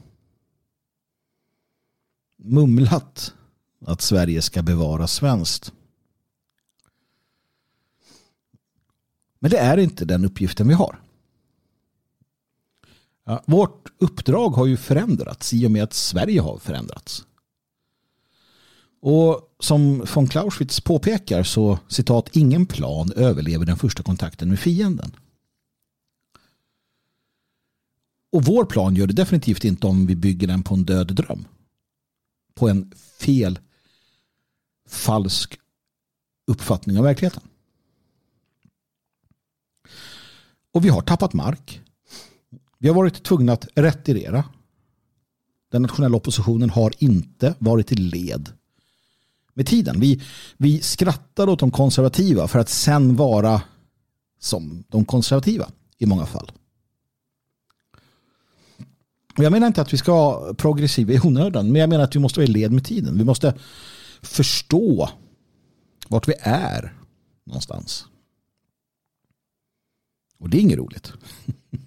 mumlat 2.47 3.35
att 3.87 4.01
Sverige 4.01 4.43
ska 4.43 4.63
bevara 4.63 5.07
svenskt. 5.07 5.73
Men 9.39 9.51
det 9.51 9.59
är 9.59 9.77
inte 9.77 10.05
den 10.05 10.25
uppgiften 10.25 10.69
vi 10.69 10.75
har. 10.75 11.01
Ja, 13.25 13.43
vårt 13.47 13.93
uppdrag 13.99 14.51
har 14.51 14.67
ju 14.67 14.77
förändrats 14.77 15.55
i 15.55 15.67
och 15.67 15.71
med 15.71 15.83
att 15.83 15.93
Sverige 15.93 16.41
har 16.41 16.59
förändrats. 16.59 17.27
Och 19.01 19.57
som 19.59 20.07
von 20.15 20.29
Clausewitz 20.29 20.81
påpekar 20.81 21.43
så 21.43 21.79
citat 21.89 22.37
ingen 22.37 22.67
plan 22.67 23.13
överlever 23.17 23.67
den 23.67 23.77
första 23.77 24.03
kontakten 24.03 24.49
med 24.49 24.59
fienden. 24.59 25.17
Och 28.33 28.45
vår 28.45 28.65
plan 28.65 28.95
gör 28.97 29.07
det 29.07 29.15
definitivt 29.15 29.65
inte 29.65 29.87
om 29.87 30.07
vi 30.07 30.17
bygger 30.17 30.47
den 30.47 30.63
på 30.63 30.75
en 30.75 30.85
död 30.85 31.15
dröm. 31.15 31.45
På 32.57 32.69
en 32.69 32.93
fel, 33.21 33.59
falsk 34.89 35.59
uppfattning 36.47 36.99
av 36.99 37.05
verkligheten. 37.05 37.43
Och 40.73 40.85
vi 40.85 40.89
har 40.89 41.01
tappat 41.01 41.33
mark. 41.33 41.81
Vi 42.79 42.89
har 42.89 42.95
varit 42.95 43.23
tvungna 43.23 43.53
att 43.53 43.69
retirera. 43.75 44.45
Den 45.71 45.83
nationella 45.83 46.17
oppositionen 46.17 46.71
har 46.71 46.93
inte 46.99 47.55
varit 47.59 47.93
i 47.93 47.95
led 47.95 48.53
med 49.55 49.67
tiden. 49.67 50.01
Vi, 50.01 50.23
vi 50.57 50.81
skrattar 50.81 51.49
åt 51.49 51.61
de 51.61 51.71
konservativa 51.71 52.49
för 52.49 52.59
att 52.59 52.69
sen 52.69 53.17
vara 53.17 53.63
som 54.39 54.85
de 54.89 55.05
konservativa 55.05 55.71
i 55.99 56.07
många 56.07 56.27
fall. 56.27 56.53
Jag 59.37 59.53
menar 59.53 59.67
inte 59.67 59.83
att 59.83 59.93
vi 59.93 59.97
ska 59.97 60.13
vara 60.13 60.55
progressiva 60.55 61.13
i 61.13 61.21
onödan, 61.21 61.73
men 61.73 61.81
jag 61.81 61.89
menar 61.89 62.05
att 62.05 62.17
vi 62.17 62.21
måste 62.21 62.41
vara 62.41 62.49
i 62.49 62.53
led 62.53 62.73
med 62.73 62.85
tiden. 62.85 63.19
Vi 63.19 63.25
måste 63.25 63.55
förstå 64.23 65.11
vart 66.09 66.29
vi 66.29 66.35
är 66.41 66.93
någonstans. 67.45 68.07
Och 70.39 70.51
det 70.51 70.57
är 70.57 70.61
inget 70.61 70.79
roligt. 70.79 71.13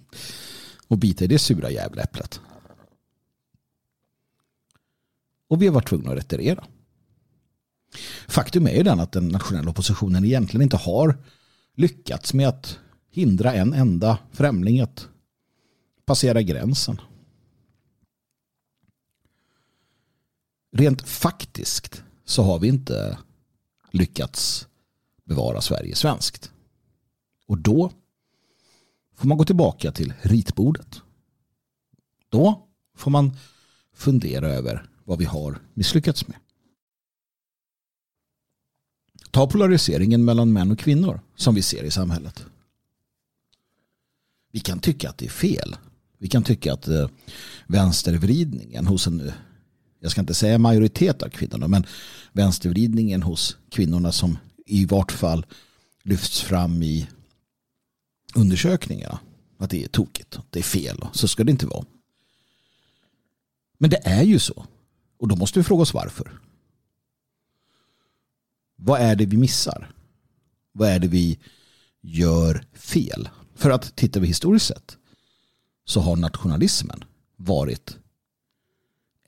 Och 0.88 0.98
bita 0.98 1.24
i 1.24 1.26
det 1.26 1.38
sura 1.38 1.70
jävla 1.70 2.02
äpplet. 2.02 2.40
Och 5.48 5.62
vi 5.62 5.66
har 5.66 5.74
varit 5.74 5.88
tvungna 5.88 6.10
att 6.10 6.16
retirera. 6.16 6.64
Faktum 8.28 8.66
är 8.66 8.74
ju 8.74 8.82
den 8.82 9.00
att 9.00 9.12
den 9.12 9.28
nationella 9.28 9.70
oppositionen 9.70 10.24
egentligen 10.24 10.62
inte 10.62 10.76
har 10.76 11.18
lyckats 11.74 12.34
med 12.34 12.48
att 12.48 12.78
hindra 13.10 13.54
en 13.54 13.72
enda 13.72 14.18
främling 14.32 14.80
att 14.80 15.08
passera 16.04 16.42
gränsen. 16.42 17.00
Rent 20.72 21.08
faktiskt 21.08 22.02
så 22.24 22.42
har 22.42 22.58
vi 22.58 22.68
inte 22.68 23.18
lyckats 23.90 24.68
bevara 25.24 25.60
Sverige 25.60 25.94
svenskt. 25.94 26.52
Och 27.46 27.58
då 27.58 27.92
får 29.16 29.28
man 29.28 29.38
gå 29.38 29.44
tillbaka 29.44 29.92
till 29.92 30.12
ritbordet. 30.22 31.02
Då 32.28 32.68
får 32.96 33.10
man 33.10 33.36
fundera 33.94 34.48
över 34.48 34.88
vad 35.04 35.18
vi 35.18 35.24
har 35.24 35.58
misslyckats 35.74 36.28
med. 36.28 36.36
Ta 39.30 39.46
polariseringen 39.46 40.24
mellan 40.24 40.52
män 40.52 40.70
och 40.70 40.78
kvinnor 40.78 41.20
som 41.36 41.54
vi 41.54 41.62
ser 41.62 41.84
i 41.84 41.90
samhället. 41.90 42.46
Vi 44.52 44.60
kan 44.60 44.80
tycka 44.80 45.10
att 45.10 45.18
det 45.18 45.26
är 45.26 45.30
fel. 45.30 45.76
Vi 46.18 46.28
kan 46.28 46.42
tycka 46.42 46.72
att 46.72 46.88
eh, 46.88 47.08
vänstervridningen 47.66 48.86
hos 48.86 49.06
en, 49.06 49.32
jag 50.00 50.10
ska 50.10 50.20
inte 50.20 50.34
säga 50.34 50.58
majoritet 50.58 51.22
av 51.22 51.28
kvinnorna, 51.28 51.68
men 51.68 51.86
vänstervridningen 52.32 53.22
hos 53.22 53.56
kvinnorna 53.70 54.12
som 54.12 54.38
i 54.66 54.84
vart 54.84 55.12
fall 55.12 55.46
lyfts 56.02 56.40
fram 56.40 56.82
i 56.82 57.08
undersökningarna. 58.34 59.20
Att 59.58 59.70
det 59.70 59.84
är 59.84 59.88
tokigt, 59.88 60.36
att 60.36 60.52
det 60.52 60.58
är 60.58 60.62
fel 60.62 60.98
och 60.98 61.16
så 61.16 61.28
ska 61.28 61.44
det 61.44 61.50
inte 61.50 61.66
vara. 61.66 61.84
Men 63.78 63.90
det 63.90 64.00
är 64.04 64.22
ju 64.22 64.38
så. 64.38 64.66
Och 65.18 65.28
då 65.28 65.36
måste 65.36 65.58
vi 65.58 65.64
fråga 65.64 65.82
oss 65.82 65.94
varför. 65.94 66.40
Vad 68.76 69.00
är 69.00 69.16
det 69.16 69.26
vi 69.26 69.36
missar? 69.36 69.90
Vad 70.72 70.88
är 70.88 70.98
det 70.98 71.08
vi 71.08 71.38
gör 72.00 72.64
fel? 72.72 73.28
För 73.54 73.70
att 73.70 73.96
tittar 73.96 74.20
vi 74.20 74.26
historiskt 74.26 74.66
sett 74.66 74.96
så 75.84 76.00
har 76.00 76.16
nationalismen 76.16 77.04
varit 77.36 77.96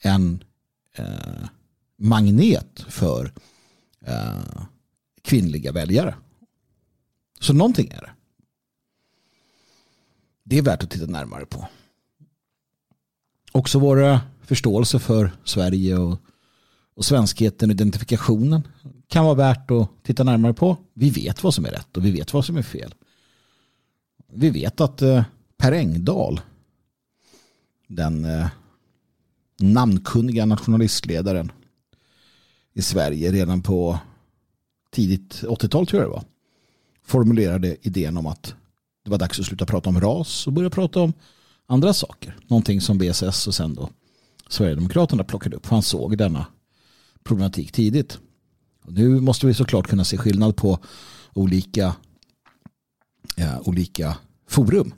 en 0.01 0.45
eh, 0.97 1.49
magnet 1.97 2.85
för 2.89 3.33
eh, 4.07 4.63
kvinnliga 5.23 5.73
väljare. 5.73 6.15
Så 7.41 7.53
någonting 7.53 7.89
är 7.89 8.01
det. 8.01 8.11
Det 10.45 10.59
är 10.59 10.63
värt 10.63 10.83
att 10.83 10.91
titta 10.91 11.07
närmare 11.07 11.47
på. 11.47 11.69
Också 13.53 13.79
våra 13.79 14.21
förståelse 14.43 14.99
för 14.99 15.33
Sverige 15.45 15.97
och, 15.97 16.19
och 16.95 17.05
svenskheten 17.05 17.71
och 17.71 17.75
identifikationen 17.75 18.69
kan 19.09 19.25
vara 19.25 19.35
värt 19.35 19.71
att 19.71 19.89
titta 20.03 20.25
närmare 20.25 20.55
på. 20.55 20.77
Vi 20.95 21.11
vet 21.11 21.43
vad 21.43 21.55
som 21.55 21.65
är 21.65 21.71
rätt 21.71 21.97
och 21.97 22.05
vi 22.05 22.11
vet 22.11 22.33
vad 22.33 22.45
som 22.45 22.57
är 22.57 22.63
fel. 22.63 22.95
Vi 24.33 24.51
vet 24.51 24.81
att 24.81 25.03
eh, 25.03 25.25
Per 25.57 25.73
Engdahl, 25.73 26.41
den 27.89 28.25
eh, 28.25 28.49
namnkunniga 29.63 30.47
nationalistledaren 30.47 31.53
i 32.75 32.83
Sverige 32.83 33.33
redan 33.33 33.63
på 33.63 33.99
tidigt 34.91 35.43
80-tal 35.43 35.87
tror 35.87 36.03
jag 36.03 36.11
det 36.11 36.15
var, 36.15 36.25
formulerade 37.05 37.77
idén 37.83 38.17
om 38.17 38.27
att 38.27 38.55
det 39.05 39.11
var 39.11 39.19
dags 39.19 39.41
att 39.41 39.47
sluta 39.47 39.67
prata 39.67 39.89
om 39.89 40.01
ras 40.01 40.47
och 40.47 40.53
börja 40.53 40.71
prata 40.71 41.01
om 41.01 41.13
andra 41.67 41.95
saker. 41.95 42.37
Någonting 42.47 42.81
som 42.81 42.99
BSS 42.99 43.47
och 43.47 43.55
sen 43.55 43.75
då 43.75 43.91
Sverigedemokraterna 44.49 45.25
plockade 45.25 45.57
upp. 45.57 45.67
Han 45.67 45.83
såg 45.83 46.19
denna 46.19 46.47
problematik 47.25 47.73
tidigt. 47.73 48.19
Och 48.85 48.93
nu 48.93 49.21
måste 49.21 49.47
vi 49.47 49.55
såklart 49.55 49.87
kunna 49.87 50.05
se 50.05 50.17
skillnad 50.17 50.57
på 50.57 50.79
olika, 51.35 51.95
ja, 53.37 53.61
olika 53.65 54.17
forum. 54.49 54.95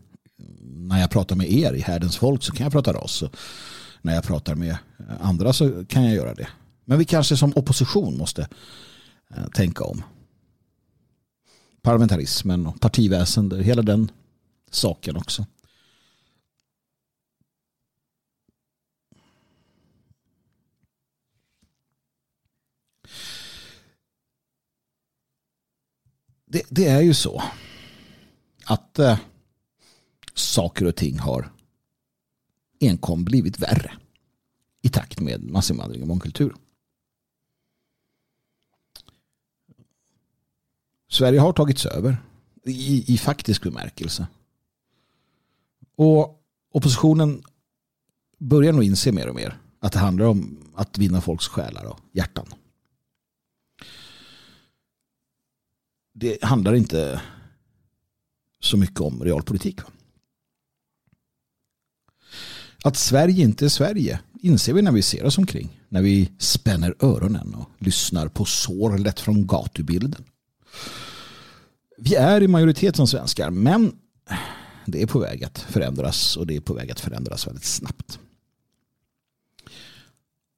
När 0.60 1.00
jag 1.00 1.10
pratar 1.10 1.36
med 1.36 1.52
er 1.52 1.72
i 1.72 1.80
Härdens 1.80 2.16
folk 2.16 2.42
så 2.42 2.52
kan 2.52 2.64
jag 2.64 2.72
prata 2.72 2.92
ras. 2.92 3.24
När 4.04 4.14
jag 4.14 4.24
pratar 4.24 4.54
med 4.54 4.76
andra 5.20 5.52
så 5.52 5.84
kan 5.84 6.04
jag 6.04 6.14
göra 6.14 6.34
det. 6.34 6.48
Men 6.84 6.98
vi 6.98 7.04
kanske 7.04 7.36
som 7.36 7.52
opposition 7.56 8.18
måste 8.18 8.48
eh, 9.30 9.46
tänka 9.54 9.84
om. 9.84 10.02
Parlamentarismen 11.82 12.66
och 12.66 12.80
partiväsende, 12.80 13.62
hela 13.62 13.82
den 13.82 14.10
saken 14.70 15.16
också. 15.16 15.46
det, 26.54 26.62
det 26.68 26.88
är 26.88 27.00
ju 27.00 27.14
så 27.14 27.42
att 28.64 28.98
eh, 28.98 29.18
saker 30.34 30.86
och 30.86 30.96
ting 30.96 31.18
har 31.18 31.52
enkom 32.80 33.24
blivit 33.24 33.58
värre 33.58 33.92
i 34.82 34.88
takt 34.88 35.20
med 35.20 35.50
massinvandring 35.50 36.02
och 36.02 36.08
mångkultur. 36.08 36.54
Sverige 41.08 41.40
har 41.40 41.52
tagits 41.52 41.86
över 41.86 42.16
i, 42.64 43.14
i 43.14 43.18
faktisk 43.18 43.62
bemärkelse. 43.62 44.26
Och 45.96 46.44
oppositionen 46.70 47.42
börjar 48.38 48.72
nog 48.72 48.84
inse 48.84 49.12
mer 49.12 49.28
och 49.28 49.34
mer 49.34 49.58
att 49.78 49.92
det 49.92 49.98
handlar 49.98 50.26
om 50.26 50.58
att 50.74 50.98
vinna 50.98 51.20
folks 51.20 51.48
själar 51.48 51.84
och 51.84 52.00
hjärtan. 52.12 52.46
det 56.14 56.42
handlar 56.42 56.74
inte 56.74 57.22
så 58.60 58.76
mycket 58.76 59.00
om 59.00 59.24
realpolitik. 59.24 59.80
Att 62.84 62.96
Sverige 62.96 63.44
inte 63.44 63.64
är 63.64 63.68
Sverige 63.68 64.20
inser 64.40 64.72
vi 64.72 64.82
när 64.82 64.92
vi 64.92 65.02
ser 65.02 65.24
oss 65.24 65.38
omkring. 65.38 65.80
När 65.88 66.02
vi 66.02 66.32
spänner 66.38 66.94
öronen 67.00 67.54
och 67.54 67.70
lyssnar 67.78 68.28
på 68.28 68.44
sorlet 68.44 69.20
från 69.20 69.46
gatubilden. 69.46 70.24
Vi 71.98 72.14
är 72.14 72.42
i 72.42 72.48
majoritet 72.48 72.96
som 72.96 73.06
svenskar 73.06 73.50
men 73.50 73.92
det 74.86 75.02
är 75.02 75.06
på 75.06 75.18
väg 75.18 75.44
att 75.44 75.58
förändras 75.58 76.36
och 76.36 76.46
det 76.46 76.56
är 76.56 76.60
på 76.60 76.74
väg 76.74 76.90
att 76.90 77.00
förändras 77.00 77.46
väldigt 77.46 77.64
snabbt. 77.64 78.18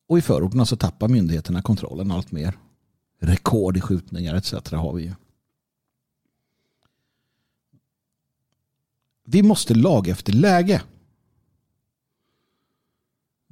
Och 0.08 0.18
i 0.18 0.22
förorterna 0.22 0.66
så 0.66 0.76
tappar 0.76 1.08
myndigheterna 1.08 1.62
kontrollen 1.62 2.10
allt 2.10 2.32
mer. 2.32 2.58
Rekord 3.20 3.76
i 3.76 3.80
skjutningar 3.80 4.34
etc. 4.34 4.52
har 4.70 4.92
vi 4.92 5.02
ju. 5.02 5.12
Vi 9.24 9.42
måste 9.42 9.74
laga 9.74 10.12
efter 10.12 10.32
läge. 10.32 10.82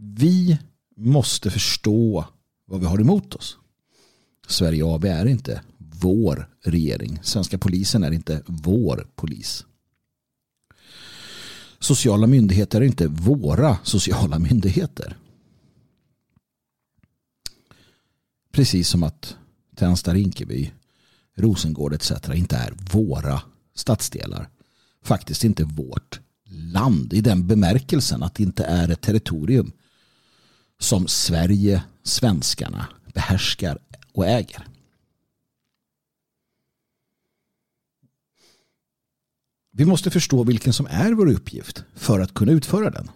Vi 0.07 0.59
måste 0.97 1.51
förstå 1.51 2.25
vad 2.67 2.81
vi 2.81 2.87
har 2.87 3.01
emot 3.01 3.35
oss. 3.35 3.57
Sverige 4.47 4.87
AB 4.87 5.05
är 5.05 5.27
inte 5.27 5.63
vår 5.79 6.49
regering. 6.65 7.19
Svenska 7.23 7.59
polisen 7.59 8.05
är 8.05 8.11
inte 8.11 8.43
vår 8.47 9.09
polis. 9.15 9.65
Sociala 11.79 12.27
myndigheter 12.27 12.81
är 12.81 12.85
inte 12.85 13.09
våra 13.09 13.79
sociala 13.83 14.39
myndigheter. 14.39 15.17
Precis 18.53 18.89
som 18.89 19.03
att 19.03 19.37
Tensta, 19.77 20.15
Rinkeby, 20.15 20.73
Rosengård 21.37 21.95
etc. 21.95 22.13
inte 22.35 22.57
är 22.57 22.75
våra 22.93 23.43
stadsdelar. 23.75 24.49
Faktiskt 25.03 25.45
inte 25.45 25.65
vårt 25.65 26.21
land 26.51 27.13
i 27.13 27.21
den 27.21 27.47
bemärkelsen 27.47 28.23
att 28.23 28.35
det 28.35 28.43
inte 28.43 28.65
är 28.65 28.89
ett 28.89 29.01
territorium 29.01 29.73
som 30.79 31.09
Sverige, 31.09 31.85
svenskarna 32.03 32.89
behärskar 33.15 33.79
och 34.13 34.27
äger. 34.27 34.67
Vi 39.71 39.85
måste 39.85 40.11
förstå 40.11 40.45
vilken 40.45 40.73
som 40.73 40.87
är 40.87 41.13
vår 41.13 41.33
uppgift 41.33 41.85
för 41.95 42.21
att 42.21 42.35
kunna 42.35 42.53
utföra 42.53 42.91
den. 42.91 43.11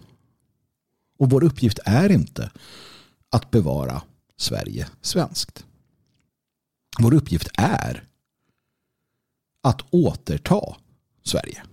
Och 1.17 1.29
vår 1.29 1.43
uppgift 1.43 1.79
är 1.85 2.11
inte 2.11 2.51
att 3.29 3.51
bevara 3.51 4.01
Sverige 4.37 4.89
svenskt. 5.01 5.65
Vår 6.99 7.13
uppgift 7.13 7.49
är 7.53 8.07
att 9.61 9.81
återta 9.93 10.75
Sverige. 11.23 11.63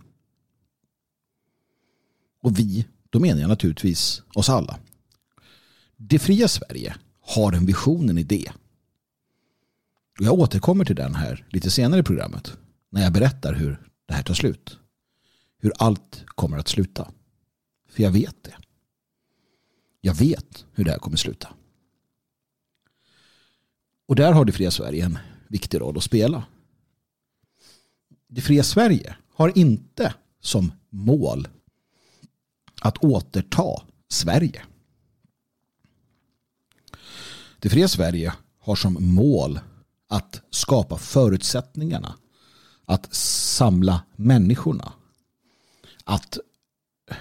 Och 2.40 2.58
vi, 2.58 2.86
då 3.10 3.20
menar 3.20 3.40
jag 3.40 3.48
naturligtvis 3.48 4.22
oss 4.34 4.48
alla. 4.48 4.78
Det 5.96 6.18
fria 6.18 6.48
Sverige 6.48 6.96
har 7.20 7.52
en 7.52 7.66
vision, 7.66 8.08
en 8.08 8.18
idé. 8.18 8.52
Och 10.18 10.24
jag 10.24 10.34
återkommer 10.34 10.84
till 10.84 10.96
den 10.96 11.14
här 11.14 11.46
lite 11.48 11.70
senare 11.70 12.00
i 12.00 12.04
programmet. 12.04 12.58
När 12.90 13.02
jag 13.02 13.12
berättar 13.12 13.54
hur 13.54 13.88
det 14.06 14.14
här 14.14 14.22
tar 14.22 14.34
slut. 14.34 14.78
Hur 15.58 15.72
allt 15.78 16.24
kommer 16.26 16.58
att 16.58 16.68
sluta. 16.68 17.12
För 17.88 18.02
jag 18.02 18.10
vet 18.10 18.44
det. 18.44 18.54
Jag 20.00 20.14
vet 20.14 20.64
hur 20.72 20.84
det 20.84 20.90
här 20.90 20.98
kommer 20.98 21.16
sluta. 21.16 21.48
Och 24.06 24.16
där 24.16 24.32
har 24.32 24.44
det 24.44 24.52
fria 24.52 24.70
Sverige 24.70 25.04
en 25.04 25.18
viktig 25.48 25.80
roll 25.80 25.96
att 25.96 26.04
spela. 26.04 26.44
Det 28.28 28.40
fria 28.40 28.62
Sverige 28.62 29.16
har 29.34 29.58
inte 29.58 30.14
som 30.40 30.72
mål 30.90 31.48
att 32.80 33.04
återta 33.04 33.82
Sverige. 34.08 34.62
Det 37.58 37.68
fria 37.68 37.88
Sverige 37.88 38.32
har 38.58 38.76
som 38.76 38.96
mål 39.00 39.60
att 40.08 40.42
skapa 40.50 40.98
förutsättningarna 40.98 42.16
att 42.84 43.14
samla 43.14 44.02
människorna 44.16 44.92
att 46.04 46.38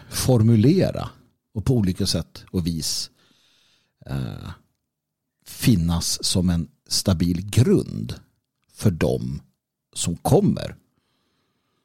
formulera 0.10 1.10
och 1.54 1.66
på 1.66 1.74
olika 1.74 2.06
sätt 2.06 2.46
och 2.52 2.68
vis 2.68 3.12
eh, 4.06 4.50
finnas 5.46 6.24
som 6.24 6.50
en 6.50 6.68
stabil 6.88 7.50
grund 7.50 8.20
för 8.72 8.92
dem 8.92 9.42
som 9.94 10.16
kommer 10.16 10.76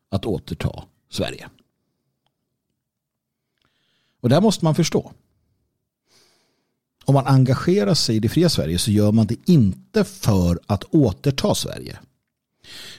att 0.09 0.27
återta 0.27 0.85
Sverige. 1.09 1.49
Och 4.21 4.29
det 4.29 4.35
här 4.35 4.43
måste 4.43 4.65
man 4.65 4.75
förstå. 4.75 5.13
Om 7.11 7.15
man 7.15 7.27
engagerar 7.27 7.95
sig 7.95 8.17
i 8.17 8.21
det 8.21 8.29
fria 8.29 8.49
Sverige 8.49 8.79
så 8.79 8.91
gör 8.91 9.13
man 9.13 9.27
det 9.27 9.37
inte 9.47 10.05
för 10.05 10.59
att 10.67 10.85
återta 10.85 11.55
Sverige. 11.55 11.99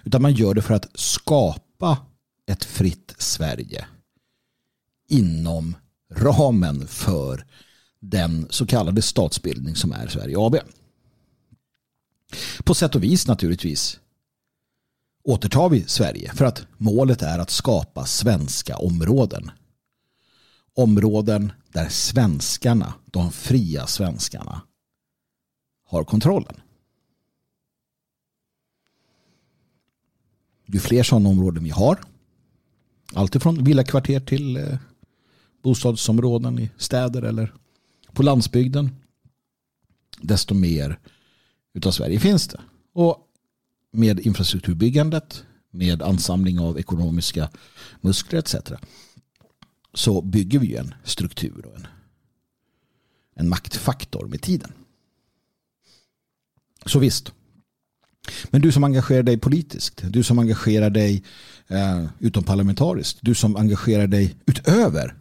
Utan 0.04 0.22
man 0.22 0.34
gör 0.34 0.54
det 0.54 0.62
för 0.62 0.74
att 0.74 0.88
skapa 0.94 1.98
ett 2.48 2.64
fritt 2.64 3.16
Sverige 3.18 3.86
inom 5.10 5.76
ramen 6.14 6.88
för 6.88 7.46
den 8.00 8.48
så 8.50 8.66
kallade 8.66 9.02
statsbildning 9.02 9.76
som 9.76 9.92
är 9.92 10.08
Sverige 10.08 10.36
AB. 10.40 10.56
På 12.64 12.74
sätt 12.74 12.96
och 12.96 13.04
vis 13.04 13.28
naturligtvis 13.28 14.00
återtar 15.24 15.70
vi 15.70 15.84
Sverige 15.88 16.34
för 16.34 16.46
att 16.46 16.66
målet 16.78 17.22
är 17.22 17.40
att 17.40 17.50
skapa 17.50 18.06
svenska 18.06 18.78
områden. 18.78 19.52
Områden 20.76 21.52
där 21.74 21.90
svenskarna, 21.90 22.94
de 23.06 23.32
fria 23.32 23.88
svenskarna, 23.88 24.62
har 25.86 26.04
kontrollen. 26.04 26.56
Ju 30.66 30.80
fler 30.80 31.04
sådana 31.04 31.30
områden 31.30 31.64
vi 31.64 31.70
har, 31.70 32.00
alltifrån 33.14 33.64
villakvarter 33.64 34.20
till 34.20 34.58
eh, 34.58 34.78
bostadsområden 35.62 36.60
i 36.60 36.70
städer 36.78 37.22
eller 37.22 37.54
på 38.14 38.24
landsbygden, 38.24 38.90
desto 40.22 40.54
mer 40.54 41.00
utav 41.74 41.92
Sverige 41.92 42.20
finns 42.20 42.48
det. 42.48 42.62
Och 42.94 43.28
med 43.92 44.20
infrastrukturbyggandet, 44.20 45.44
med 45.72 46.02
ansamling 46.02 46.60
av 46.60 46.80
ekonomiska 46.80 47.50
muskler 48.02 48.40
etc 48.40 48.56
så 49.94 50.22
bygger 50.22 50.60
vi 50.60 50.76
en 50.76 50.94
struktur 51.04 51.66
och 51.66 51.76
en, 51.76 51.88
en 53.36 53.50
maktfaktor 53.50 54.28
med 54.28 54.42
tiden. 54.42 54.72
Så 56.86 57.00
visst. 57.00 57.34
Men 58.50 58.62
du 58.62 58.72
som 58.72 58.84
engagerar 58.84 59.24
dig 59.24 59.38
politiskt, 59.38 60.04
du 60.10 60.24
som 60.24 60.40
engagerar 60.40 60.90
dig 60.90 61.24
eh, 61.68 62.06
utomparlamentariskt, 62.20 63.20
du 63.22 63.36
som 63.36 63.56
engagerar 63.56 64.08
dig 64.08 64.36
utöver 64.46 65.16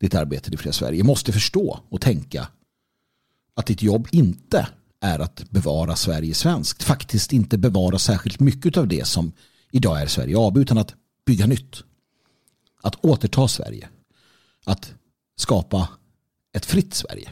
ditt 0.00 0.14
arbete 0.14 0.54
i 0.54 0.56
Fria 0.56 0.72
Sverige 0.72 1.04
måste 1.04 1.32
förstå 1.32 1.80
och 1.88 2.00
tänka 2.00 2.48
att 3.54 3.66
ditt 3.66 3.82
jobb 3.82 4.08
inte 4.10 4.68
är 5.00 5.18
att 5.18 5.50
bevara 5.50 5.96
Sverige 5.96 6.34
svenskt. 6.34 6.82
Faktiskt 6.82 7.32
inte 7.32 7.58
bevara 7.58 7.98
särskilt 7.98 8.40
mycket 8.40 8.76
av 8.76 8.88
det 8.88 9.06
som 9.06 9.32
idag 9.70 10.02
är 10.02 10.06
Sverige 10.06 10.38
AB 10.38 10.58
utan 10.58 10.78
att 10.78 10.94
bygga 11.26 11.46
nytt. 11.46 11.84
Att 12.80 13.04
återta 13.04 13.48
Sverige. 13.48 13.88
Att 14.64 14.94
skapa 15.36 15.88
ett 16.52 16.66
fritt 16.66 16.94
Sverige. 16.94 17.30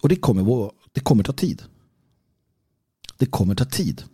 Och 0.00 0.08
det 0.08 0.16
kommer, 0.16 0.70
det 0.92 1.00
kommer 1.00 1.24
ta 1.24 1.32
tid. 1.32 1.62
Det 3.16 3.26
kommer 3.26 3.54
ta 3.54 3.64
tid. 3.64 4.04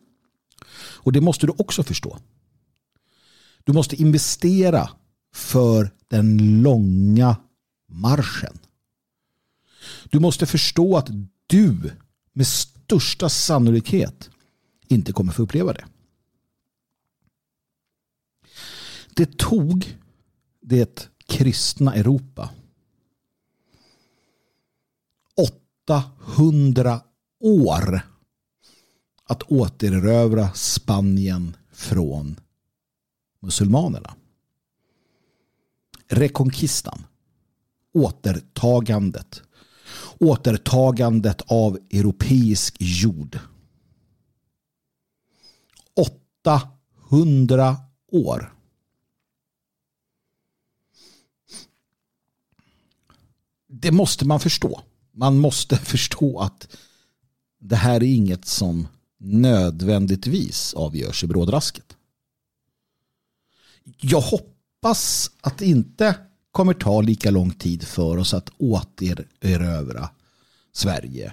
Och 0.74 1.12
det 1.12 1.20
måste 1.20 1.46
du 1.46 1.52
också 1.58 1.82
förstå. 1.82 2.18
Du 3.64 3.72
måste 3.72 3.96
investera 3.96 4.90
för 5.34 5.90
den 6.08 6.62
långa 6.62 7.36
marschen. 7.88 8.58
Du 10.10 10.20
måste 10.20 10.46
förstå 10.46 10.96
att 10.96 11.08
du 11.46 11.92
med 12.32 12.46
största 12.46 13.28
sannolikhet 13.28 14.30
inte 14.88 15.12
kommer 15.12 15.32
få 15.32 15.42
uppleva 15.42 15.72
det. 15.72 15.84
Det 19.14 19.38
tog 19.38 19.98
det 20.60 21.08
kristna 21.26 21.94
Europa 21.94 22.50
800 26.36 27.00
år 27.40 28.00
att 29.24 29.42
återerövra 29.42 30.52
Spanien 30.54 31.56
från 31.72 32.40
musulmanerna. 33.40 34.14
Rekonkistan. 36.08 37.04
Återtagandet. 37.92 39.42
Återtagandet 40.18 41.42
av 41.46 41.78
europeisk 41.90 42.76
jord. 42.80 43.38
800 47.10 47.76
år. 48.12 48.52
Det 53.82 53.92
måste 53.92 54.24
man 54.24 54.40
förstå. 54.40 54.82
Man 55.12 55.38
måste 55.38 55.76
förstå 55.92 56.38
att 56.38 56.76
det 57.60 57.76
här 57.76 57.96
är 57.96 58.14
inget 58.14 58.44
som 58.44 58.88
nödvändigtvis 59.20 60.74
avgörs 60.74 61.24
i 61.24 61.26
brådrasket. 61.26 61.96
Jag 64.00 64.20
hoppas 64.20 65.30
att 65.40 65.58
det 65.58 65.66
inte 65.66 66.14
kommer 66.52 66.74
ta 66.74 67.00
lika 67.00 67.30
lång 67.30 67.50
tid 67.50 67.82
för 67.82 68.16
oss 68.16 68.34
att 68.34 68.50
återerövra 68.58 70.10
Sverige 70.72 71.32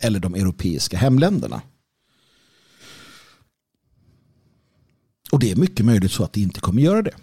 eller 0.00 0.20
de 0.20 0.34
europeiska 0.34 0.96
hemländerna. 0.96 1.62
Och 5.32 5.38
det 5.38 5.50
är 5.50 5.56
mycket 5.56 5.86
möjligt 5.86 6.12
så 6.12 6.24
att 6.24 6.32
det 6.32 6.40
inte 6.40 6.60
kommer 6.60 6.82
göra 6.82 7.02
det. 7.02 7.14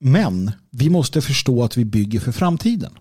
Men 0.00 0.52
vi 0.70 0.90
måste 0.90 1.22
förstå 1.22 1.64
att 1.64 1.76
vi 1.76 1.84
bygger 1.84 2.20
för 2.20 2.32
framtiden. 2.32 2.98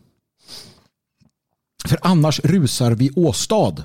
För 1.85 1.99
annars 2.01 2.39
rusar 2.39 2.91
vi 2.91 3.11
åstad. 3.15 3.83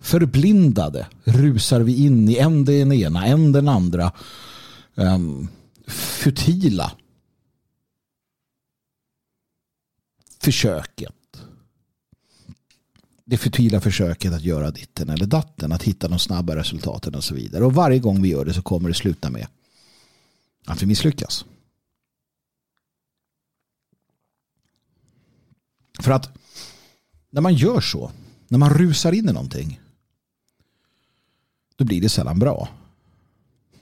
Förblindade 0.00 1.06
rusar 1.24 1.80
vi 1.80 1.96
in 1.96 2.28
i 2.28 2.36
en 2.36 2.64
den 2.64 2.92
ena, 2.92 3.26
en 3.26 3.52
den 3.52 3.68
andra 3.68 4.12
um, 4.94 5.48
futila 5.86 6.92
försöket. 10.40 11.12
Det 13.24 13.36
futila 13.36 13.80
försöket 13.80 14.32
att 14.32 14.42
göra 14.42 14.70
ditten 14.70 15.08
eller 15.08 15.26
datten, 15.26 15.72
att 15.72 15.82
hitta 15.82 16.08
de 16.08 16.18
snabba 16.18 16.56
resultaten 16.56 17.14
och 17.14 17.24
så 17.24 17.34
vidare. 17.34 17.64
Och 17.64 17.74
varje 17.74 17.98
gång 17.98 18.22
vi 18.22 18.28
gör 18.28 18.44
det 18.44 18.54
så 18.54 18.62
kommer 18.62 18.88
det 18.88 18.94
sluta 18.94 19.30
med 19.30 19.46
att 20.66 20.82
vi 20.82 20.86
misslyckas. 20.86 21.44
För 26.00 26.10
att 26.10 26.38
när 27.30 27.40
man 27.40 27.54
gör 27.54 27.80
så, 27.80 28.12
när 28.48 28.58
man 28.58 28.70
rusar 28.70 29.12
in 29.12 29.28
i 29.28 29.32
någonting, 29.32 29.80
då 31.76 31.84
blir 31.84 32.00
det 32.00 32.08
sällan 32.08 32.38
bra. 32.38 32.68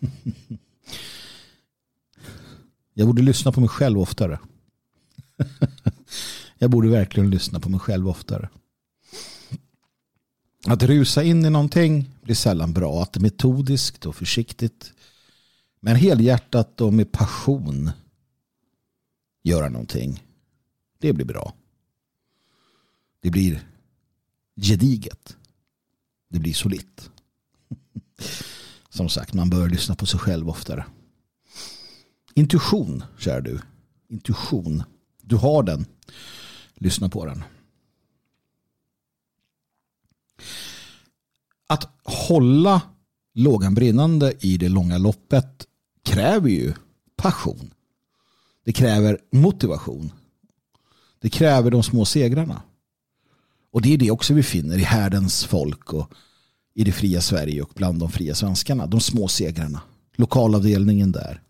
Jag 2.95 3.07
borde 3.07 3.23
lyssna 3.23 3.53
på 3.53 3.61
mig 3.61 3.69
själv 3.69 3.99
oftare. 3.99 4.39
Jag 6.59 6.71
borde 6.71 6.89
verkligen 6.89 7.31
lyssna 7.31 7.61
på 7.61 7.69
mig 7.69 7.81
själv 7.81 8.09
oftare. 8.09 8.49
Att 10.67 10.83
rusa 10.83 11.23
in 11.23 11.45
i 11.45 11.51
någonting 11.51 12.11
blir 12.23 12.35
sällan 12.35 12.73
bra. 12.73 13.03
Att 13.03 13.13
det 13.13 13.21
metodiskt 13.21 14.07
och 14.07 14.17
försiktigt 14.17 14.94
men 15.85 15.97
helhjärtat 15.97 16.81
och 16.81 16.93
med 16.93 17.13
passion 17.13 17.91
göra 19.43 19.69
någonting. 19.69 20.23
Det 20.99 21.13
blir 21.13 21.25
bra. 21.25 21.55
Det 23.21 23.31
blir 23.31 23.69
gediget. 24.57 25.37
Det 26.29 26.39
blir 26.39 26.53
solitt. 26.53 27.11
Som 28.89 29.09
sagt, 29.09 29.35
man 29.35 29.51
bör 29.51 29.69
lyssna 29.69 29.95
på 29.95 30.07
sig 30.07 30.21
själv 30.21 30.49
oftare. 30.49 30.87
Intuition, 32.35 33.05
kära 33.19 33.41
du. 33.41 33.61
Intuition. 34.09 34.83
Du 35.23 35.37
har 35.37 35.63
den. 35.63 35.87
Lyssna 36.75 37.09
på 37.09 37.27
den. 37.27 37.45
Att 41.67 41.89
hålla 42.05 42.83
lågan 43.33 43.75
brinnande 43.75 44.35
i 44.41 44.57
det 44.57 44.69
långa 44.69 44.99
loppet 44.99 45.69
kräver 46.05 46.49
ju 46.49 46.75
passion. 47.17 47.75
Det 48.65 48.73
kräver 48.73 49.19
motivation. 49.33 50.13
Det 51.21 51.31
kräver 51.31 51.71
de 51.71 51.83
små 51.83 52.05
segrarna. 52.05 52.63
Och 53.73 53.83
det 53.83 53.95
är 53.95 53.99
det 53.99 54.11
också 54.11 54.35
vi 54.35 54.43
finner 54.43 54.79
i 54.79 54.83
härdens 54.83 55.45
folk 55.45 55.93
och 55.93 56.13
i 56.75 56.85
det 56.85 56.93
fria 56.93 57.21
Sverige 57.21 57.63
och 57.63 57.73
bland 57.75 57.99
de 57.99 58.11
fria 58.11 58.35
svenskarna. 58.35 58.87
De 58.87 59.01
små 59.01 59.29
segrarna. 59.29 59.83
Lokalavdelningen 60.17 61.13
där. 61.13 61.43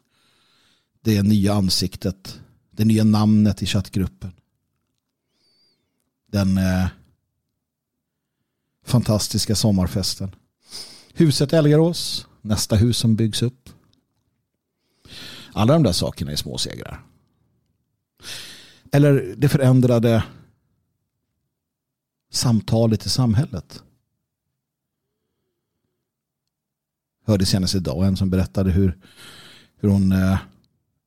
Det 1.01 1.23
nya 1.23 1.55
ansiktet. 1.55 2.40
Det 2.71 2.85
nya 2.85 3.05
namnet 3.05 3.62
i 3.62 3.67
chattgruppen. 3.67 4.33
Den 6.33 6.59
eh, 6.59 6.87
fantastiska 8.87 9.55
sommarfesten. 9.55 10.35
Huset 11.14 11.53
Elgarås. 11.53 12.27
Nästa 12.43 12.77
hus 12.77 12.99
som 12.99 13.17
byggs 13.17 13.43
upp. 13.43 13.71
Alla 15.55 15.73
de 15.73 15.83
där 15.83 15.93
sakerna 15.93 16.33
är 16.33 16.37
småsegrar. 16.37 17.05
Eller 18.93 19.35
det 19.37 19.49
förändrade 19.49 20.25
samtalet 22.31 23.07
i 23.07 23.09
samhället. 23.09 23.83
Hörde 27.27 27.47
senast 27.47 27.75
idag 27.75 28.07
en 28.07 28.17
som 28.17 28.31
berättade 28.31 28.71
hur, 28.71 28.99
hur 29.77 29.88
hon 29.88 30.12
eh, 30.12 30.38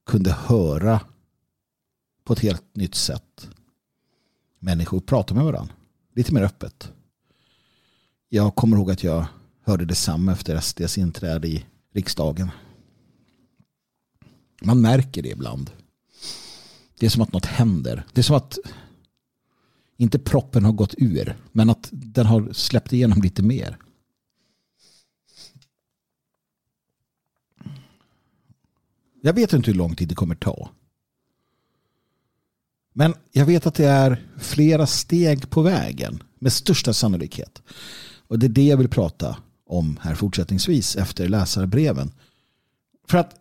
kunde 0.05 0.31
höra 0.31 1.01
på 2.23 2.33
ett 2.33 2.39
helt 2.39 2.75
nytt 2.75 2.95
sätt 2.95 3.49
människor 4.59 4.99
prata 4.99 5.33
med 5.33 5.43
varandra. 5.43 5.73
Lite 6.15 6.33
mer 6.33 6.41
öppet. 6.41 6.91
Jag 8.29 8.55
kommer 8.55 8.77
ihåg 8.77 8.91
att 8.91 9.03
jag 9.03 9.25
hörde 9.65 9.85
detsamma 9.85 10.31
efter 10.31 10.59
SDs 10.59 10.97
inträde 10.97 11.47
i 11.47 11.65
riksdagen. 11.93 12.51
Man 14.61 14.81
märker 14.81 15.21
det 15.21 15.29
ibland. 15.29 15.71
Det 16.99 17.05
är 17.05 17.09
som 17.09 17.21
att 17.21 17.33
något 17.33 17.45
händer. 17.45 18.05
Det 18.13 18.21
är 18.21 18.23
som 18.23 18.35
att 18.35 18.57
inte 19.97 20.19
proppen 20.19 20.65
har 20.65 20.71
gått 20.71 20.93
ur 20.97 21.37
men 21.51 21.69
att 21.69 21.89
den 21.91 22.25
har 22.25 22.53
släppt 22.53 22.93
igenom 22.93 23.21
lite 23.21 23.43
mer. 23.43 23.77
Jag 29.21 29.33
vet 29.33 29.53
inte 29.53 29.71
hur 29.71 29.77
lång 29.77 29.95
tid 29.95 30.07
det 30.07 30.15
kommer 30.15 30.35
ta. 30.35 30.69
Men 32.93 33.13
jag 33.31 33.45
vet 33.45 33.65
att 33.65 33.75
det 33.75 33.85
är 33.85 34.27
flera 34.39 34.87
steg 34.87 35.49
på 35.49 35.61
vägen 35.61 36.23
med 36.39 36.53
största 36.53 36.93
sannolikhet. 36.93 37.61
Och 38.27 38.39
det 38.39 38.47
är 38.47 38.49
det 38.49 38.67
jag 38.67 38.77
vill 38.77 38.89
prata 38.89 39.37
om 39.65 39.99
här 40.01 40.15
fortsättningsvis 40.15 40.95
efter 40.95 41.29
läsarbreven. 41.29 42.11
För 43.07 43.17
att 43.17 43.35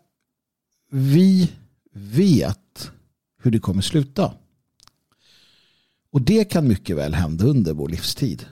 vi 0.90 1.52
vet 1.92 2.90
hur 3.42 3.50
det 3.50 3.58
kommer 3.58 3.82
sluta. 3.82 4.34
Och 6.10 6.22
det 6.22 6.44
kan 6.44 6.68
mycket 6.68 6.96
väl 6.96 7.14
hända 7.14 7.44
under 7.44 7.72
vår 7.72 7.88
livstid. 7.88 8.46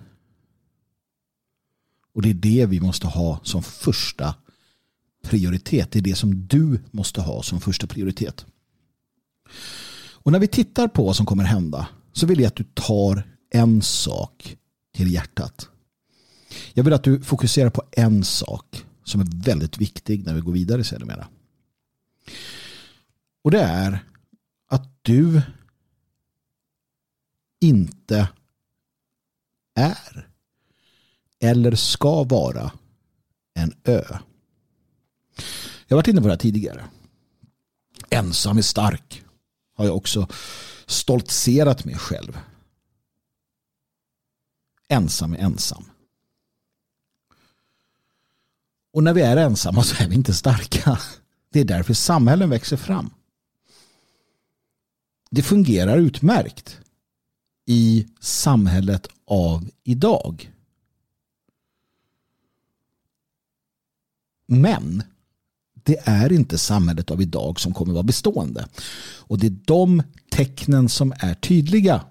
Och 2.15 2.23
det 2.23 2.31
är 2.31 2.35
det 2.35 2.67
vi 2.67 2.81
måste 2.81 3.07
ha 3.07 3.41
som 3.43 3.63
första 3.63 4.35
prioritet. 5.23 5.91
Det 5.91 5.99
är 5.99 6.03
det 6.03 6.15
som 6.15 6.47
du 6.47 6.81
måste 6.91 7.21
ha 7.21 7.43
som 7.43 7.61
första 7.61 7.87
prioritet. 7.87 8.47
Och 10.13 10.33
när 10.33 10.39
vi 10.39 10.49
tittar 10.49 10.89
på 10.89 11.05
vad 11.05 11.17
som 11.17 11.27
kommer 11.27 11.45
hända 11.45 11.89
så 12.13 12.27
vill 12.27 12.41
jag 12.41 12.49
att 12.49 12.57
du 12.57 12.65
tar 12.75 13.23
en 13.51 13.83
sak 13.83 14.57
till 14.97 15.13
hjärtat. 15.13 15.69
Jag 16.75 16.85
vill 16.85 16.93
att 16.93 17.05
du 17.05 17.21
fokuserar 17.21 17.71
på 17.71 17.83
en 17.93 18.25
sak 18.25 18.85
som 19.05 19.21
är 19.21 19.45
väldigt 19.45 19.79
viktig 19.79 20.27
när 20.27 20.35
vi 20.35 20.41
går 20.41 20.53
vidare 20.53 20.85
sedermera. 20.85 21.29
Och 23.43 23.51
det 23.51 23.61
är 23.61 24.05
att 24.67 24.99
du 25.03 25.43
inte 27.61 28.29
är 29.75 30.29
eller 31.41 31.75
ska 31.75 32.25
vara 32.25 32.73
en 33.55 33.73
ö. 33.85 34.05
Jag 35.87 35.97
har 35.97 35.97
varit 35.97 36.09
inne 36.09 36.21
på 36.21 36.27
det 36.27 36.33
här 36.33 36.39
tidigare. 36.39 36.85
Ensam 38.11 38.59
är 38.59 38.63
stark 38.63 39.25
har 39.75 39.85
jag 39.85 39.97
också 39.97 40.29
stoltserat 40.87 41.85
med 41.85 42.01
själv. 42.01 42.39
Ensam 44.89 45.35
är 45.35 45.39
ensam. 45.39 45.85
Och 48.93 49.03
när 49.03 49.15
vi 49.15 49.23
är 49.23 49.37
ensamma 49.37 49.83
så 49.83 50.03
är 50.03 50.09
vi 50.09 50.15
inte 50.15 50.35
starka. 50.35 50.99
Det 51.55 51.61
är 51.61 51.65
därför 51.65 51.95
samhällen 51.95 52.51
växer 52.51 52.77
fram. 52.77 53.11
Det 55.31 55.43
fungerar 55.43 55.99
utmärkt 55.99 56.81
i 57.67 58.07
samhället 58.21 59.09
av 59.27 59.71
idag. 59.85 60.53
Men 64.47 65.03
det 65.73 65.99
är 66.05 66.33
inte 66.33 66.59
samhället 66.59 67.11
av 67.11 67.23
idag 67.23 67.61
som 67.61 67.75
kommer 67.75 67.93
vara 67.93 68.03
bestående. 68.03 68.69
Och 69.19 69.39
det 69.39 69.47
är 69.47 69.59
de 69.65 70.03
tecknen 70.31 70.89
som 70.89 71.13
är 71.19 71.35
tydliga. 71.35 72.05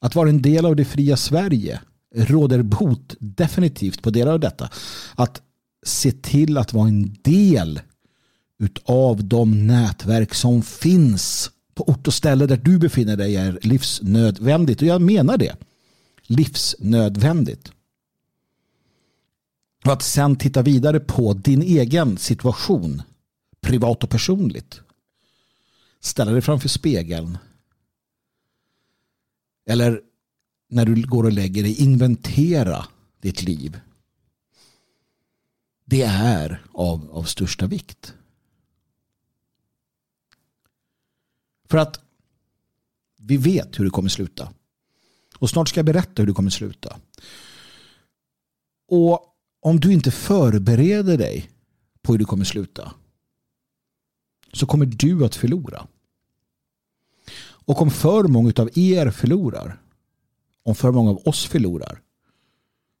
Att 0.00 0.14
vara 0.14 0.28
en 0.28 0.42
del 0.42 0.66
av 0.66 0.76
det 0.76 0.84
fria 0.84 1.16
Sverige 1.16 1.80
råder 2.14 2.62
bot 2.62 3.14
definitivt 3.18 4.02
på 4.02 4.10
delar 4.10 4.32
av 4.32 4.40
detta. 4.40 4.70
Att 5.14 5.42
se 5.86 6.12
till 6.12 6.58
att 6.58 6.72
vara 6.72 6.88
en 6.88 7.16
del 7.22 7.80
utav 8.58 9.24
de 9.24 9.66
nätverk 9.66 10.34
som 10.34 10.62
finns 10.62 11.50
på 11.74 11.88
ort 11.88 12.06
och 12.06 12.14
ställe 12.14 12.46
där 12.46 12.56
du 12.56 12.78
befinner 12.78 13.16
dig 13.16 13.36
är 13.36 13.58
livsnödvändigt. 13.62 14.82
Och 14.82 14.88
jag 14.88 15.02
menar 15.02 15.38
det. 15.38 15.56
Livsnödvändigt. 16.22 17.72
Och 19.84 19.92
att 19.92 20.02
sen 20.02 20.36
titta 20.36 20.62
vidare 20.62 21.00
på 21.00 21.32
din 21.32 21.62
egen 21.62 22.18
situation, 22.18 23.02
privat 23.60 24.04
och 24.04 24.10
personligt. 24.10 24.80
Ställa 26.00 26.32
dig 26.32 26.42
framför 26.42 26.68
spegeln. 26.68 27.38
Eller 29.68 30.00
när 30.68 30.86
du 30.86 31.02
går 31.02 31.24
och 31.24 31.32
lägger 31.32 31.62
dig, 31.62 31.82
inventera 31.82 32.86
ditt 33.20 33.42
liv. 33.42 33.80
Det 35.88 36.02
är 36.02 36.62
av, 36.72 37.10
av 37.12 37.24
största 37.24 37.66
vikt. 37.66 38.14
För 41.68 41.78
att 41.78 42.00
vi 43.16 43.36
vet 43.36 43.78
hur 43.78 43.84
det 43.84 43.90
kommer 43.90 44.08
sluta. 44.08 44.52
Och 45.38 45.50
snart 45.50 45.68
ska 45.68 45.78
jag 45.78 45.86
berätta 45.86 46.22
hur 46.22 46.26
det 46.26 46.32
kommer 46.32 46.50
sluta. 46.50 46.96
Och 48.88 49.36
om 49.60 49.80
du 49.80 49.92
inte 49.92 50.10
förbereder 50.10 51.18
dig 51.18 51.50
på 52.02 52.12
hur 52.12 52.18
det 52.18 52.24
kommer 52.24 52.44
sluta 52.44 52.92
så 54.52 54.66
kommer 54.66 54.86
du 54.86 55.24
att 55.24 55.34
förlora. 55.34 55.86
Och 57.38 57.82
om 57.82 57.90
för 57.90 58.22
många 58.24 58.52
av 58.56 58.78
er 58.78 59.10
förlorar, 59.10 59.80
om 60.62 60.74
för 60.74 60.92
många 60.92 61.10
av 61.10 61.28
oss 61.28 61.46
förlorar, 61.46 62.00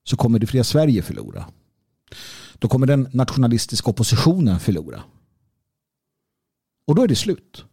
så 0.04 0.16
kommer 0.16 0.38
det 0.38 0.46
fria 0.46 0.64
Sverige 0.64 1.02
förlora. 1.02 1.46
Då 2.58 2.68
kommer 2.68 2.86
den 2.86 3.08
nationalistiska 3.12 3.90
oppositionen 3.90 4.60
förlora. 4.60 5.02
Och 6.86 6.94
då 6.94 7.02
är 7.02 7.08
det 7.08 7.16
slut. 7.16 7.64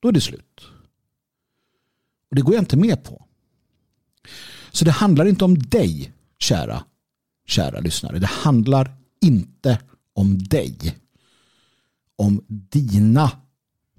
Då 0.00 0.08
är 0.08 0.12
det 0.12 0.20
slut. 0.20 0.60
Och 2.30 2.36
det 2.36 2.42
går 2.42 2.54
jag 2.54 2.62
inte 2.62 2.76
med 2.76 3.04
på. 3.04 3.24
Så 4.70 4.84
det 4.84 4.90
handlar 4.90 5.26
inte 5.26 5.44
om 5.44 5.58
dig, 5.58 6.12
kära, 6.38 6.84
kära 7.46 7.80
lyssnare. 7.80 8.18
Det 8.18 8.26
handlar 8.26 8.96
inte 9.20 9.80
om 10.12 10.38
dig. 10.38 10.98
Om 12.16 12.44
dina 12.48 13.30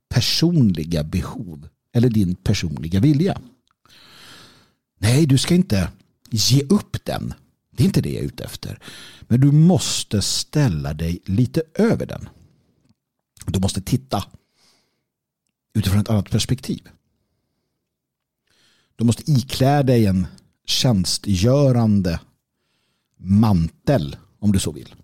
personliga 0.09 1.03
behov 1.03 1.69
eller 1.91 2.09
din 2.09 2.35
personliga 2.35 2.99
vilja. 2.99 3.41
Nej, 4.97 5.25
du 5.25 5.37
ska 5.37 5.55
inte 5.55 5.91
ge 6.29 6.63
upp 6.63 7.05
den. 7.05 7.33
Det 7.79 7.83
är 7.83 7.85
inte 7.85 8.01
det 8.01 8.09
jag 8.09 8.23
är 8.23 8.27
ute 8.27 8.43
efter. 8.43 8.79
Men 9.21 9.39
du 9.39 9.51
måste 9.51 10.21
ställa 10.21 10.93
dig 10.93 11.19
lite 11.25 11.61
över 11.73 12.05
den. 12.05 12.29
Du 13.45 13.59
måste 13.59 13.81
titta 13.81 14.23
utifrån 15.73 16.01
ett 16.01 16.09
annat 16.09 16.29
perspektiv. 16.29 16.89
Du 18.95 19.03
måste 19.03 19.31
iklä 19.31 19.83
dig 19.83 20.05
en 20.05 20.27
tjänstgörande 20.65 22.19
mantel 23.17 24.17
om 24.39 24.51
du 24.51 24.59
så 24.59 24.71
vill. 24.71 24.95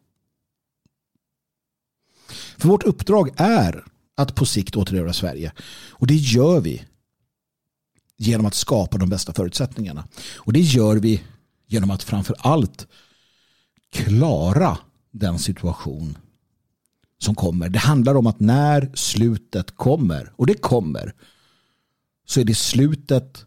För 2.57 2.67
vårt 2.67 2.83
uppdrag 2.83 3.29
är 3.37 3.85
att 4.15 4.35
på 4.35 4.45
sikt 4.45 4.75
återerövra 4.75 5.13
Sverige. 5.13 5.51
Och 5.89 6.07
det 6.07 6.15
gör 6.15 6.61
vi 6.61 6.85
genom 8.17 8.45
att 8.45 8.55
skapa 8.55 8.97
de 8.97 9.09
bästa 9.09 9.33
förutsättningarna. 9.33 10.07
Och 10.35 10.53
det 10.53 10.61
gör 10.61 10.95
vi 10.95 11.21
genom 11.67 11.91
att 11.91 12.03
framför 12.03 12.35
allt 12.39 12.87
klara 13.91 14.77
den 15.11 15.39
situation 15.39 16.17
som 17.17 17.35
kommer. 17.35 17.69
Det 17.69 17.79
handlar 17.79 18.15
om 18.15 18.27
att 18.27 18.39
när 18.39 18.91
slutet 18.93 19.75
kommer, 19.75 20.33
och 20.35 20.47
det 20.47 20.61
kommer, 20.61 21.13
så 22.25 22.39
är 22.39 22.45
det 22.45 22.55
slutet 22.55 23.45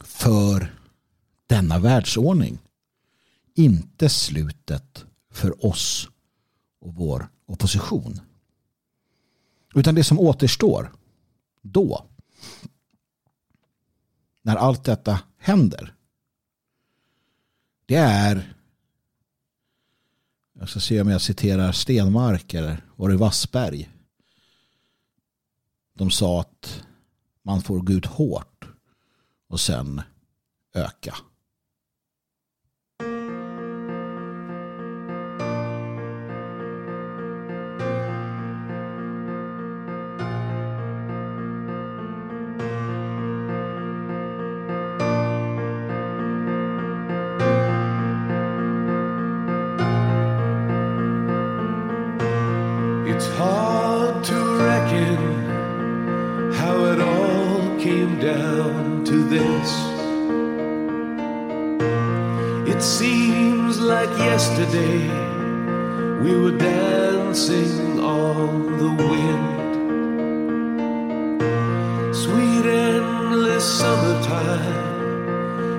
för 0.00 0.74
denna 1.46 1.78
världsordning. 1.78 2.58
Inte 3.54 4.08
slutet 4.08 5.04
för 5.32 5.66
oss 5.66 6.08
och 6.80 6.94
vår 6.94 7.28
opposition. 7.46 8.20
Utan 9.74 9.94
det 9.94 10.04
som 10.04 10.18
återstår 10.18 10.92
då, 11.62 12.06
när 14.42 14.56
allt 14.56 14.84
detta 14.84 15.20
händer, 15.38 15.94
det 17.90 17.96
är 17.96 18.54
jag 20.52 20.68
ska 20.68 20.80
se 20.80 21.00
om 21.00 21.08
jag 21.08 21.20
citerar 21.20 21.72
Stenmark 21.72 22.54
eller 22.54 22.84
var 22.96 23.08
det 23.08 23.16
Wassberg. 23.16 23.90
De 25.94 26.10
sa 26.10 26.40
att 26.40 26.82
man 27.42 27.62
får 27.62 27.80
gå 27.80 27.92
ut 27.92 28.06
hårt 28.06 28.68
och 29.48 29.60
sen 29.60 30.02
öka. 30.74 31.16
summertime, 73.80 74.76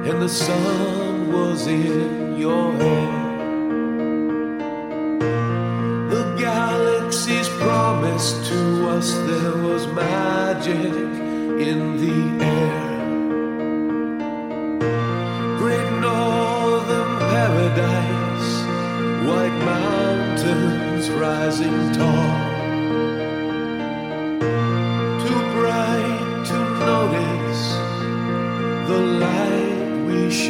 and 0.10 0.20
the 0.20 0.28
sun 0.28 1.32
was 1.32 1.68
in 1.68 2.36
your 2.36 2.74
hair. 2.74 3.12
The 6.10 6.26
galaxies 6.36 7.48
promised 7.66 8.44
to 8.50 8.90
us 8.96 9.14
there 9.30 9.58
was 9.68 9.86
magic 9.94 10.94
in 11.70 11.80
the 12.04 12.20
air. 12.58 12.82
Great 15.62 15.90
northern 16.10 17.12
paradise, 17.36 18.52
white 19.30 19.58
mountains 19.74 21.06
rising 21.12 21.94
tall. 21.94 22.51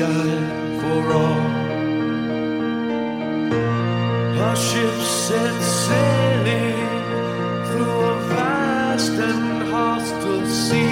child 0.01 0.81
for 0.81 1.03
all. 1.21 1.47
Our 4.45 4.55
ship 4.55 4.97
set 5.25 5.57
sailing 5.85 6.89
through 7.67 7.99
a 8.13 8.15
vast 8.29 9.15
and 9.29 9.63
hostile 9.69 10.45
sea. 10.47 10.90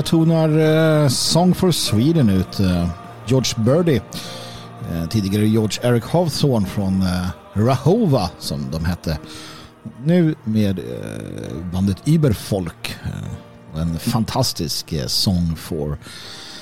där 0.00 0.06
tonar 0.06 0.58
eh, 1.02 1.08
Song 1.08 1.54
for 1.54 1.72
Sweden 1.72 2.28
ut. 2.28 2.60
Eh, 2.60 2.88
George 3.26 3.54
Birdie, 3.56 4.00
eh, 4.92 5.08
tidigare 5.08 5.46
George 5.46 5.78
Eric 5.82 6.04
Hawthorne 6.04 6.66
från 6.66 7.04
Rahova 7.54 8.30
som 8.38 8.70
de 8.70 8.84
hette. 8.84 9.18
Nu 10.04 10.34
med 10.44 10.80
bandet 11.72 12.08
Überfolk. 12.08 12.96
En 13.76 13.98
fantastisk 13.98 14.94
Song 15.06 15.56
for 15.56 15.98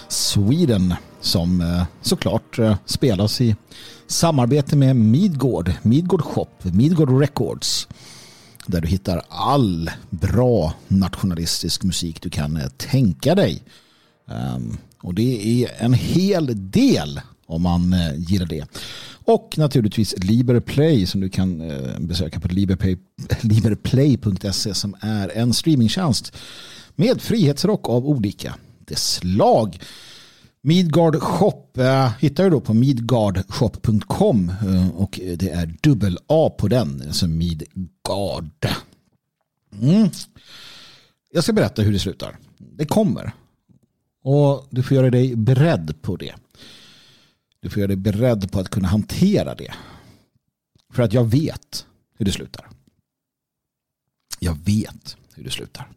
Sweden 0.09 0.95
som 1.21 1.85
såklart 2.03 2.59
spelas 2.85 3.41
i 3.41 3.57
samarbete 4.07 4.77
med 4.77 4.97
Midgård, 4.97 5.73
Midgård 5.83 6.23
Shop, 6.23 6.49
Midgård 6.63 7.21
Records 7.21 7.89
där 8.69 8.81
du 8.81 8.89
hittar 8.89 9.23
all 9.29 9.91
bra 10.11 10.75
nationalistisk 10.89 11.83
musik 11.83 12.23
du 12.23 12.31
kan 12.31 12.57
eh, 12.57 12.69
tänka 12.69 13.35
dig. 13.35 13.63
Ehm, 14.31 14.79
och 15.03 15.15
det 15.15 15.63
är 15.65 15.85
en 15.85 15.93
hel 15.93 16.71
del 16.71 17.21
om 17.47 17.63
man 17.63 17.93
eh, 17.93 18.15
gillar 18.17 18.47
det. 18.47 18.65
Och 19.25 19.55
naturligtvis 19.59 20.15
Liberplay 20.19 21.07
som 21.07 21.21
du 21.21 21.29
kan 21.29 21.61
eh, 21.71 21.99
besöka 21.99 22.41
på 22.41 22.49
liberplay.se 23.43 24.75
som 24.75 24.97
är 25.01 25.29
en 25.37 25.55
streamingtjänst 25.55 26.37
med 26.97 27.21
frihetsrock 27.21 27.89
av 27.89 28.09
olika 28.09 28.55
slag. 28.97 29.79
Midgard 30.61 31.17
Shop 31.17 31.65
eh, 31.77 32.13
hittar 32.19 32.45
du 32.45 32.51
då 32.51 32.61
på 32.61 32.75
midgardshop.com 32.75 34.49
eh, 34.49 34.91
och 34.91 35.21
det 35.37 35.51
är 35.51 35.75
dubbel 35.83 36.19
A 36.27 36.55
på 36.59 36.69
den, 36.69 37.03
alltså 37.07 37.27
Midgard. 37.27 38.67
Mm. 39.73 40.09
Jag 41.33 41.45
ska 41.45 41.53
berätta 41.53 41.83
hur 41.83 41.93
det 41.93 41.99
slutar. 41.99 42.39
Det 42.59 42.87
kommer. 42.87 43.33
Och 44.23 44.67
du 44.71 44.83
får 44.83 44.97
göra 44.97 45.11
dig 45.11 45.37
beredd 45.37 46.03
på 46.03 46.17
det. 46.17 46.35
Du 47.61 47.71
får 47.71 47.79
göra 47.79 47.89
dig 47.89 47.97
beredd 47.97 48.53
på 48.53 48.61
att 48.61 48.69
kunna 48.69 48.89
hantera 48.89 49.55
det. 49.55 49.75
För 50.93 51.03
att 51.03 51.13
jag 51.13 51.25
vet 51.25 51.87
hur 52.17 52.25
det 52.27 52.33
slutar. 52.33 52.69
Jag 54.39 54.59
vet 54.65 55.17
hur 55.35 55.45
det 55.45 55.51
slutar. 55.51 55.89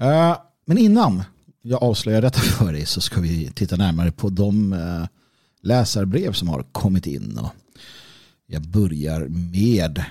Eh, 0.00 0.36
men 0.64 0.78
innan 0.78 1.22
jag 1.62 1.82
avslöjar 1.82 2.22
detta 2.22 2.40
för 2.58 2.72
dig 2.72 2.86
så 2.86 3.00
ska 3.00 3.20
vi 3.20 3.50
titta 3.54 3.76
närmare 3.76 4.12
på 4.12 4.30
de 4.30 4.72
eh, 4.72 5.06
läsarbrev 5.62 6.32
som 6.32 6.48
har 6.48 6.62
kommit 6.62 7.06
in. 7.06 7.38
Och 7.38 7.50
jag 8.46 8.62
börjar 8.62 9.28
med 9.28 10.04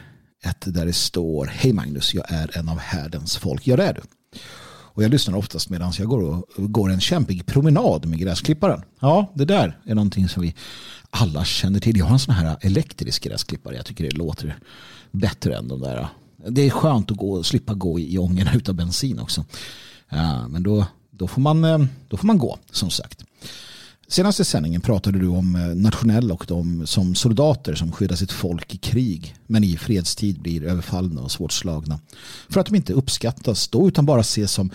ett 0.43 0.73
där 0.73 0.85
det 0.85 0.93
står 0.93 1.45
Hej 1.45 1.73
Magnus, 1.73 2.13
jag 2.13 2.31
är 2.31 2.57
en 2.57 2.69
av 2.69 2.77
härdens 2.77 3.37
folk. 3.37 3.67
Ja, 3.67 3.75
det 3.75 3.83
är 3.83 3.93
du. 3.93 4.01
Och 4.93 5.03
jag 5.03 5.11
lyssnar 5.11 5.37
oftast 5.37 5.69
medan 5.69 5.93
jag 5.97 6.07
går, 6.07 6.21
och, 6.21 6.71
går 6.71 6.91
en 6.91 6.99
kämpig 6.99 7.45
promenad 7.45 8.05
med 8.05 8.19
gräsklipparen. 8.19 8.81
Ja, 8.99 9.31
det 9.35 9.45
där 9.45 9.77
är 9.85 9.95
någonting 9.95 10.29
som 10.29 10.43
vi 10.43 10.55
alla 11.09 11.45
känner 11.45 11.79
till. 11.79 11.97
Jag 11.97 12.05
har 12.05 12.13
en 12.13 12.19
sån 12.19 12.33
här 12.33 12.57
elektrisk 12.61 13.23
gräsklippare. 13.23 13.75
Jag 13.75 13.85
tycker 13.85 14.03
det 14.03 14.15
låter 14.15 14.57
bättre 15.11 15.57
än 15.57 15.67
de 15.67 15.81
där. 15.81 16.07
Det 16.47 16.61
är 16.61 16.69
skönt 16.69 17.11
att 17.11 17.17
gå, 17.17 17.43
slippa 17.43 17.73
gå 17.73 17.99
i 17.99 18.17
ångorna 18.17 18.53
utav 18.53 18.75
bensin 18.75 19.19
också. 19.19 19.45
Ja, 20.09 20.47
men 20.47 20.63
då, 20.63 20.85
då, 21.21 21.27
får 21.27 21.41
man, 21.41 21.63
eh, 21.63 21.85
då 22.07 22.17
får 22.17 22.27
man 22.27 22.37
gå, 22.37 22.59
som 22.71 22.89
sagt. 22.89 23.23
Senaste 24.07 24.45
sändningen 24.45 24.81
pratade 24.81 25.19
du 25.19 25.27
om 25.27 25.55
eh, 25.55 25.61
nationella 25.61 26.33
och 26.33 26.45
de 26.47 26.87
som 26.87 27.15
soldater 27.15 27.75
som 27.75 27.91
skyddar 27.91 28.15
sitt 28.15 28.31
folk 28.31 28.75
i 28.75 28.77
krig 28.77 29.35
men 29.47 29.63
i 29.63 29.77
fredstid 29.77 30.41
blir 30.41 30.63
överfallna 30.63 31.21
och 31.21 31.31
svårt 31.31 31.51
slagna. 31.51 31.99
För 32.49 32.59
att 32.59 32.65
de 32.65 32.75
inte 32.75 32.93
uppskattas 32.93 33.67
då 33.67 33.87
utan 33.87 34.05
bara 34.05 34.21
ses 34.21 34.51
som 34.51 34.71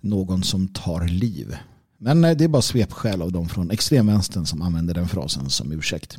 någon 0.00 0.42
som 0.42 0.68
tar 0.68 1.08
liv. 1.08 1.56
Men 1.98 2.24
eh, 2.24 2.36
det 2.36 2.44
är 2.44 2.48
bara 2.48 2.62
svepskäl 2.62 3.22
av 3.22 3.32
dem 3.32 3.48
från 3.48 3.70
extremvänstern 3.70 4.46
som 4.46 4.62
använder 4.62 4.94
den 4.94 5.08
frasen 5.08 5.50
som 5.50 5.72
ursäkt. 5.72 6.18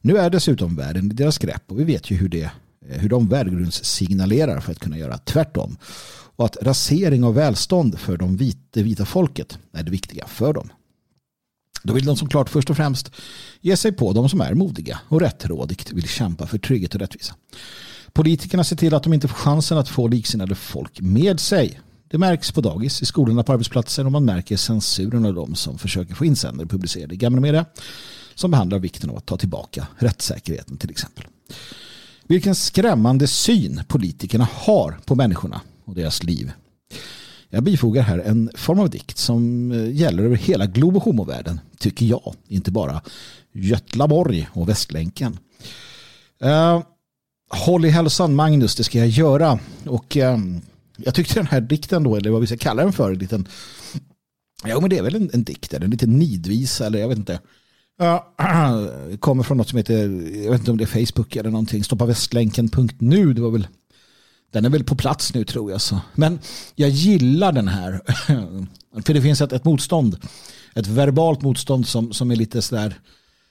Nu 0.00 0.16
är 0.16 0.30
dessutom 0.30 0.76
världen 0.76 1.10
i 1.10 1.14
deras 1.14 1.38
grepp 1.38 1.62
och 1.66 1.80
vi 1.80 1.84
vet 1.84 2.10
ju 2.10 2.16
hur, 2.16 2.28
det, 2.28 2.50
hur 2.86 3.08
de 3.08 3.28
värdegrundssignalerar 3.28 4.60
för 4.60 4.72
att 4.72 4.78
kunna 4.78 4.98
göra 4.98 5.18
tvärtom. 5.18 5.76
Och 6.38 6.44
att 6.44 6.56
rasering 6.62 7.24
av 7.24 7.34
välstånd 7.34 7.98
för 7.98 8.16
de 8.16 8.36
vita, 8.36 8.58
det 8.70 8.82
vita 8.82 9.04
folket 9.04 9.58
är 9.72 9.82
det 9.82 9.90
viktiga 9.90 10.26
för 10.26 10.52
dem. 10.52 10.68
Då 11.82 11.92
vill 11.92 12.04
de 12.04 12.16
som 12.16 12.28
klart 12.28 12.50
först 12.50 12.70
och 12.70 12.76
främst 12.76 13.10
ge 13.60 13.76
sig 13.76 13.92
på 13.92 14.12
de 14.12 14.28
som 14.28 14.40
är 14.40 14.54
modiga 14.54 15.00
och 15.08 15.20
rättrådigt 15.20 15.92
vill 15.92 16.08
kämpa 16.08 16.46
för 16.46 16.58
trygghet 16.58 16.94
och 16.94 17.00
rättvisa. 17.00 17.34
Politikerna 18.12 18.64
ser 18.64 18.76
till 18.76 18.94
att 18.94 19.02
de 19.02 19.12
inte 19.12 19.28
får 19.28 19.36
chansen 19.36 19.78
att 19.78 19.88
få 19.88 20.08
liksinnade 20.08 20.54
folk 20.54 21.00
med 21.00 21.40
sig. 21.40 21.80
Det 22.08 22.18
märks 22.18 22.52
på 22.52 22.60
dagis, 22.60 23.02
i 23.02 23.06
skolorna, 23.06 23.42
på 23.42 23.52
arbetsplatser 23.52 24.06
och 24.06 24.12
man 24.12 24.24
märker 24.24 24.56
censuren 24.56 25.26
av 25.26 25.34
de 25.34 25.54
som 25.54 25.78
försöker 25.78 26.14
få 26.14 26.24
insändare 26.24 26.66
publicerade 26.66 27.14
i 27.14 27.16
gamla 27.16 27.40
media 27.40 27.64
som 28.34 28.50
behandlar 28.50 28.78
vikten 28.78 29.10
av 29.10 29.16
att 29.16 29.26
ta 29.26 29.36
tillbaka 29.36 29.86
rättssäkerheten 29.96 30.76
till 30.76 30.90
exempel. 30.90 31.24
Vilken 32.26 32.54
skrämmande 32.54 33.26
syn 33.26 33.82
politikerna 33.88 34.48
har 34.52 34.98
på 35.04 35.14
människorna 35.14 35.60
och 35.88 35.94
deras 35.94 36.22
liv. 36.22 36.52
Jag 37.50 37.62
bifogar 37.62 38.02
här 38.02 38.18
en 38.18 38.50
form 38.54 38.78
av 38.78 38.90
dikt 38.90 39.18
som 39.18 39.72
eh, 39.72 39.90
gäller 39.96 40.22
över 40.22 40.36
hela 40.36 40.66
globo 40.66 40.98
homo-världen, 41.00 41.60
tycker 41.78 42.06
jag. 42.06 42.34
Inte 42.48 42.70
bara 42.70 43.00
Götlaborg 43.52 44.48
och 44.52 44.68
Västlänken. 44.68 45.38
Uh, 46.44 46.82
håll 47.50 47.84
i 47.84 47.88
hälsan 47.88 48.34
Magnus, 48.34 48.76
det 48.76 48.84
ska 48.84 48.98
jag 48.98 49.08
göra. 49.08 49.58
Och 49.86 50.16
uh, 50.16 50.38
jag 50.96 51.14
tyckte 51.14 51.34
den 51.34 51.46
här 51.46 51.60
dikten 51.60 52.02
då, 52.02 52.16
eller 52.16 52.30
vad 52.30 52.40
vi 52.40 52.46
ska 52.46 52.56
kalla 52.56 52.82
den 52.82 52.92
för, 52.92 53.12
en 53.12 53.18
liten, 53.18 53.48
ja 54.64 54.80
men 54.80 54.90
det 54.90 54.98
är 54.98 55.02
väl 55.02 55.14
en, 55.14 55.30
en 55.32 55.44
dikt, 55.44 55.74
en 55.74 55.90
liten 55.90 56.18
nidvisa 56.18 56.86
eller 56.86 56.98
jag 56.98 57.08
vet 57.08 57.18
inte. 57.18 57.40
Uh, 58.02 59.16
kommer 59.20 59.42
från 59.42 59.56
något 59.56 59.68
som 59.68 59.76
heter, 59.76 60.02
jag 60.42 60.50
vet 60.50 60.60
inte 60.60 60.70
om 60.70 60.76
det 60.76 60.84
är 60.84 61.06
Facebook 61.06 61.36
eller 61.36 61.50
någonting, 61.50 61.84
stoppavästlänken.nu, 61.84 63.32
det 63.32 63.40
var 63.40 63.50
väl 63.50 63.66
den 64.50 64.64
är 64.64 64.70
väl 64.70 64.84
på 64.84 64.96
plats 64.96 65.34
nu 65.34 65.44
tror 65.44 65.70
jag. 65.70 65.80
Så. 65.80 66.00
Men 66.14 66.38
jag 66.74 66.90
gillar 66.90 67.52
den 67.52 67.68
här. 67.68 68.00
För 69.02 69.14
det 69.14 69.22
finns 69.22 69.40
ett, 69.40 69.52
ett 69.52 69.64
motstånd. 69.64 70.16
Ett 70.74 70.86
verbalt 70.86 71.42
motstånd 71.42 71.88
som, 71.88 72.12
som 72.12 72.30
är 72.30 72.36
lite 72.36 72.62
sådär 72.62 72.98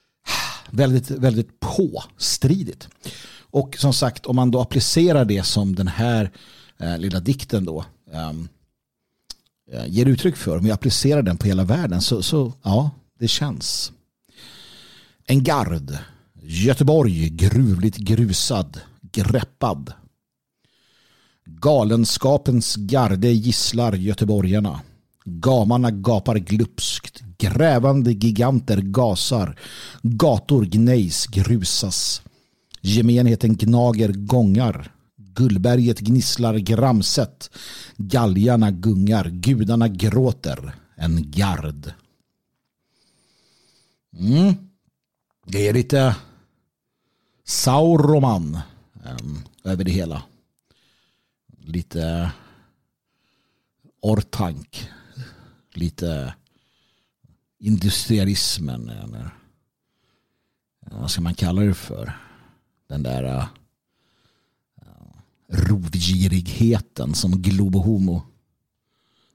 väldigt, 0.69 1.11
väldigt 1.11 1.59
påstridigt. 1.59 2.89
Och 3.49 3.75
som 3.77 3.93
sagt, 3.93 4.25
om 4.25 4.35
man 4.35 4.51
då 4.51 4.61
applicerar 4.61 5.25
det 5.25 5.43
som 5.43 5.75
den 5.75 5.87
här 5.87 6.31
eh, 6.77 6.97
lilla 6.97 7.19
dikten 7.19 7.65
då 7.65 7.85
ehm, 8.13 8.47
eh, 9.71 9.87
ger 9.87 10.05
uttryck 10.05 10.35
för, 10.35 10.57
om 10.57 10.63
vi 10.63 10.71
applicerar 10.71 11.21
den 11.21 11.37
på 11.37 11.47
hela 11.47 11.63
världen 11.63 12.01
så, 12.01 12.23
så 12.23 12.53
ja, 12.63 12.91
det 13.19 13.27
känns. 13.27 13.91
En 15.25 15.43
gard, 15.43 15.97
Göteborg, 16.41 17.29
gruvligt 17.29 17.97
grusad, 17.97 18.79
greppad, 19.01 19.93
Galenskapens 21.47 22.75
garde 22.75 23.27
gisslar 23.27 23.93
göteborgarna. 23.93 24.81
Gamarna 25.25 25.91
gapar 25.91 26.35
glupskt. 26.35 27.23
Grävande 27.37 28.11
giganter 28.11 28.77
gasar. 28.77 29.59
Gator 30.01 30.65
gnejs, 30.65 31.27
grusas. 31.27 32.21
Gemenheten 32.81 33.55
gnager 33.55 34.11
gångar. 34.13 34.91
Gullberget 35.17 35.99
gnisslar 35.99 36.57
gramset. 36.57 37.49
Galgarna 37.97 38.71
gungar. 38.71 39.29
Gudarna 39.29 39.87
gråter. 39.87 40.75
En 40.95 41.31
gard. 41.31 41.91
Mm. 44.19 44.53
Det 45.45 45.67
är 45.67 45.73
lite 45.73 46.15
Sauroman 47.45 48.59
eh, 49.05 49.71
över 49.71 49.83
det 49.83 49.91
hela 49.91 50.23
lite 51.67 52.31
ortank, 54.01 54.89
lite 55.73 56.33
industrialismen 57.59 58.89
eller 58.89 59.29
vad 60.91 61.11
ska 61.11 61.21
man 61.21 61.33
kalla 61.33 61.61
det 61.61 61.73
för? 61.73 62.13
Den 62.87 63.03
där 63.03 63.23
uh, 63.23 63.45
rovgirigheten 65.47 67.13
som 67.13 67.41
Globo 67.41 67.79
Homo 67.79 68.21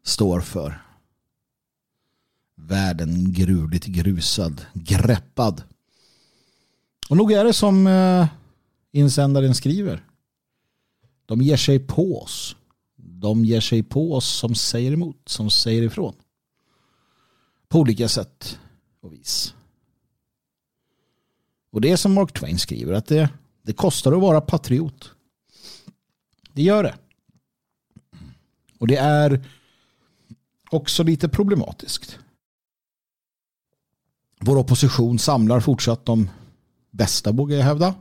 står 0.02 0.40
för. 0.40 0.82
Världen 2.54 3.32
gruvligt 3.32 3.86
grusad, 3.86 4.66
greppad. 4.74 5.62
Och 7.08 7.16
nog 7.16 7.32
är 7.32 7.44
det 7.44 7.52
som 7.52 7.86
uh, 7.86 8.26
insändaren 8.92 9.54
skriver. 9.54 10.04
De 11.32 11.42
ger 11.42 11.56
sig 11.56 11.78
på 11.78 12.22
oss. 12.22 12.56
De 12.96 13.44
ger 13.44 13.60
sig 13.60 13.82
på 13.82 14.14
oss 14.14 14.26
som 14.26 14.54
säger 14.54 14.92
emot, 14.92 15.28
som 15.28 15.50
säger 15.50 15.82
ifrån. 15.82 16.14
På 17.68 17.78
olika 17.78 18.08
sätt 18.08 18.58
och 19.00 19.12
vis. 19.12 19.54
Och 21.70 21.80
det 21.80 21.90
är 21.90 21.96
som 21.96 22.12
Mark 22.14 22.32
Twain 22.32 22.58
skriver 22.58 22.92
att 22.92 23.06
det, 23.06 23.28
det 23.62 23.72
kostar 23.72 24.12
att 24.12 24.20
vara 24.20 24.40
patriot. 24.40 25.10
Det 26.52 26.62
gör 26.62 26.82
det. 26.82 26.94
Och 28.78 28.86
det 28.86 28.96
är 28.96 29.44
också 30.70 31.02
lite 31.02 31.28
problematiskt. 31.28 32.18
Vår 34.40 34.56
opposition 34.56 35.18
samlar 35.18 35.60
fortsatt 35.60 36.06
de 36.06 36.30
bästa, 36.90 37.32
vågar 37.32 37.56
jag 37.56 37.64
hävda, 37.64 37.94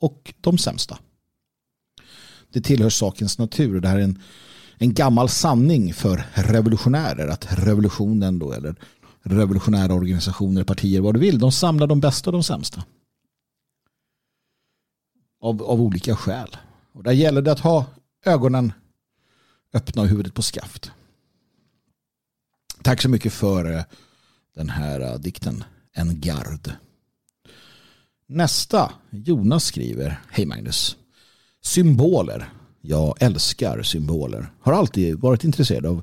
och 0.00 0.34
de 0.40 0.58
sämsta 0.58 0.98
det 2.52 2.60
tillhör 2.60 2.90
sakens 2.90 3.38
natur. 3.38 3.80
Det 3.80 3.88
här 3.88 3.98
är 3.98 4.02
en, 4.02 4.22
en 4.78 4.94
gammal 4.94 5.28
sanning 5.28 5.94
för 5.94 6.24
revolutionärer 6.34 7.28
att 7.28 7.46
revolutionen 7.58 8.38
då 8.38 8.52
eller 8.52 8.74
revolutionära 9.22 9.94
organisationer, 9.94 10.64
partier, 10.64 11.00
vad 11.00 11.14
du 11.14 11.20
vill, 11.20 11.38
de 11.38 11.52
samlar 11.52 11.86
de 11.86 12.00
bästa 12.00 12.30
och 12.30 12.32
de 12.32 12.42
sämsta. 12.42 12.84
Av, 15.40 15.62
av 15.62 15.80
olika 15.80 16.16
skäl. 16.16 16.56
Och 16.92 17.02
där 17.02 17.12
gäller 17.12 17.42
det 17.42 17.52
att 17.52 17.60
ha 17.60 17.86
ögonen 18.24 18.72
öppna 19.72 20.02
och 20.02 20.08
huvudet 20.08 20.34
på 20.34 20.42
skaft. 20.42 20.92
Tack 22.82 23.02
så 23.02 23.08
mycket 23.08 23.32
för 23.32 23.76
eh, 23.76 23.82
den 24.54 24.70
här 24.70 25.00
eh, 25.00 25.14
dikten. 25.14 25.64
En 25.92 26.20
gard. 26.20 26.70
Nästa, 28.26 28.92
Jonas 29.10 29.64
skriver. 29.64 30.20
Hej 30.30 30.46
Magnus. 30.46 30.96
Symboler. 31.62 32.52
Jag 32.80 33.22
älskar 33.22 33.82
symboler. 33.82 34.52
Har 34.60 34.72
alltid 34.72 35.18
varit 35.18 35.44
intresserad 35.44 35.86
av 35.86 36.02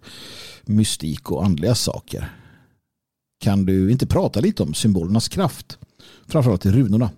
mystik 0.63 1.31
och 1.31 1.45
andliga 1.45 1.75
saker. 1.75 2.33
Kan 3.39 3.65
du 3.65 3.91
inte 3.91 4.07
prata 4.07 4.39
lite 4.39 4.63
om 4.63 4.73
symbolernas 4.73 5.27
kraft? 5.27 5.77
Framförallt 6.27 6.65
i 6.65 6.71
runorna. 6.71 7.09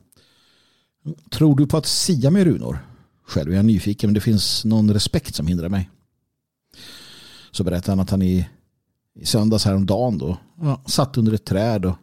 Tror 1.31 1.55
du 1.55 1.67
på 1.67 1.77
att 1.77 1.85
sia 1.85 2.31
med 2.31 2.43
runor? 2.43 2.79
Själv 3.27 3.51
är 3.51 3.55
jag 3.55 3.65
nyfiken 3.65 4.07
men 4.07 4.13
det 4.13 4.21
finns 4.21 4.65
någon 4.65 4.93
respekt 4.93 5.35
som 5.35 5.47
hindrar 5.47 5.69
mig. 5.69 5.89
Så 7.51 7.63
berättade 7.63 7.91
han 7.91 7.99
att 7.99 8.09
han 8.09 8.21
i, 8.21 8.49
i 9.15 9.25
söndags 9.25 9.65
häromdagen 9.65 10.17
då 10.17 10.37
ja, 10.61 10.81
satt 10.85 11.17
under 11.17 11.33
ett 11.33 11.45
träd 11.45 11.85
och 11.85 11.95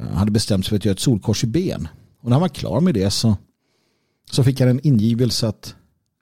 eh, 0.00 0.06
hade 0.06 0.30
bestämt 0.30 0.64
sig 0.64 0.68
för 0.68 0.76
att 0.76 0.84
göra 0.84 0.92
ett 0.92 1.00
solkors 1.00 1.44
i 1.44 1.46
ben. 1.46 1.88
Och 2.20 2.24
när 2.28 2.32
han 2.32 2.40
var 2.40 2.48
klar 2.48 2.80
med 2.80 2.94
det 2.94 3.10
så, 3.10 3.36
så 4.30 4.44
fick 4.44 4.60
jag 4.60 4.70
en 4.70 4.86
ingivelse 4.86 5.48
att 5.48 5.74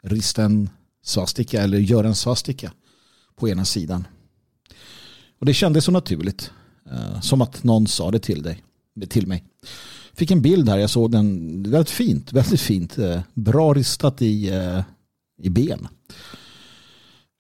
rista 0.03 0.45
en 0.45 0.71
svastika 1.05 1.63
eller 1.63 1.79
göra 1.79 2.09
en 2.09 2.15
svastika 2.15 2.73
på 3.37 3.49
ena 3.49 3.65
sidan. 3.65 4.07
Och 5.39 5.47
det 5.47 5.55
kändes 5.55 5.85
så 5.85 5.93
naturligt. 5.93 6.51
Eh, 6.91 7.21
som 7.21 7.43
att 7.43 7.65
någon 7.65 7.87
sa 7.87 8.11
det 8.11 8.19
till, 8.19 8.43
dig, 8.43 8.63
till 9.09 9.27
mig. 9.27 9.45
Fick 10.15 10.31
en 10.31 10.43
bild 10.43 10.69
här, 10.69 10.79
jag 10.79 10.91
såg 10.91 11.11
den 11.13 11.63
väldigt 11.63 11.91
fint. 11.91 12.33
Väldigt 12.33 12.61
fint. 12.61 12.99
Eh, 12.99 13.21
bra 13.35 13.75
ristat 13.75 14.23
i, 14.23 14.49
eh, 14.49 14.81
i 15.43 15.51
ben. 15.51 15.89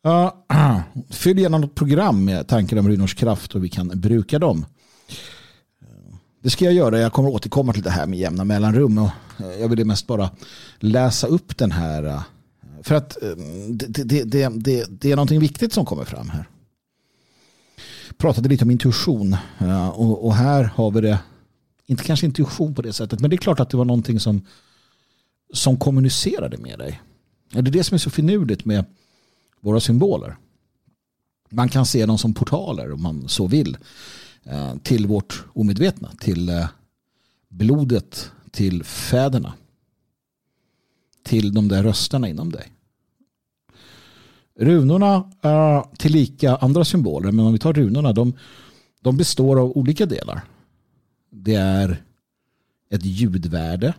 Fyll 1.10 1.38
gärna 1.38 1.58
något 1.58 1.74
program 1.74 2.24
med 2.24 2.48
tankar 2.48 2.76
om 2.76 2.88
runors 2.88 3.14
kraft 3.14 3.54
och 3.54 3.64
vi 3.64 3.68
kan 3.68 3.88
bruka 3.88 4.38
dem. 4.38 4.66
Det 6.42 6.50
ska 6.50 6.64
jag 6.64 6.74
göra. 6.74 6.98
Jag 6.98 7.12
kommer 7.12 7.28
återkomma 7.28 7.72
till 7.72 7.82
det 7.82 7.90
här 7.90 8.06
med 8.06 8.18
jämna 8.18 8.44
mellanrum. 8.44 8.98
Och 8.98 9.10
jag 9.60 9.68
vill 9.68 9.84
mest 9.86 10.06
bara 10.06 10.30
läsa 10.78 11.26
upp 11.26 11.58
den 11.58 11.72
här. 11.72 12.22
För 12.82 12.94
att 12.94 13.16
det, 13.68 14.04
det, 14.04 14.24
det, 14.24 14.48
det, 14.48 14.86
det 14.90 15.12
är 15.12 15.16
någonting 15.16 15.40
viktigt 15.40 15.72
som 15.72 15.84
kommer 15.84 16.04
fram 16.04 16.30
här. 16.30 16.48
Pratade 18.16 18.48
lite 18.48 18.64
om 18.64 18.70
intuition. 18.70 19.36
Och, 19.94 20.26
och 20.26 20.34
här 20.34 20.64
har 20.64 20.90
vi 20.90 21.00
det. 21.00 21.18
Inte 21.86 22.04
kanske 22.04 22.26
intuition 22.26 22.74
på 22.74 22.82
det 22.82 22.92
sättet. 22.92 23.20
Men 23.20 23.30
det 23.30 23.36
är 23.36 23.38
klart 23.38 23.60
att 23.60 23.70
det 23.70 23.76
var 23.76 23.84
någonting 23.84 24.20
som, 24.20 24.46
som 25.54 25.76
kommunicerade 25.76 26.58
med 26.58 26.78
dig. 26.78 27.00
Det 27.50 27.58
är 27.58 27.62
det 27.62 27.84
som 27.84 27.94
är 27.94 27.98
så 27.98 28.10
finurligt 28.10 28.64
med 28.64 28.84
våra 29.60 29.80
symboler. 29.80 30.36
Man 31.50 31.68
kan 31.68 31.86
se 31.86 32.06
dem 32.06 32.18
som 32.18 32.34
portaler 32.34 32.92
om 32.92 33.02
man 33.02 33.28
så 33.28 33.46
vill. 33.46 33.76
Eh, 34.44 34.76
till 34.76 35.06
vårt 35.06 35.44
omedvetna, 35.52 36.10
till 36.20 36.48
eh, 36.48 36.68
blodet, 37.48 38.30
till 38.50 38.84
fäderna. 38.84 39.54
Till 41.22 41.54
de 41.54 41.68
där 41.68 41.82
rösterna 41.82 42.28
inom 42.28 42.52
dig. 42.52 42.72
Runorna 44.54 45.32
är 45.42 45.96
tillika 45.96 46.56
andra 46.56 46.84
symboler, 46.84 47.32
men 47.32 47.46
om 47.46 47.52
vi 47.52 47.58
tar 47.58 47.72
runorna, 47.72 48.12
de, 48.12 48.32
de 49.00 49.16
består 49.16 49.60
av 49.60 49.76
olika 49.76 50.06
delar. 50.06 50.44
Det 51.30 51.54
är 51.54 52.02
ett 52.90 53.04
ljudvärde. 53.04 53.94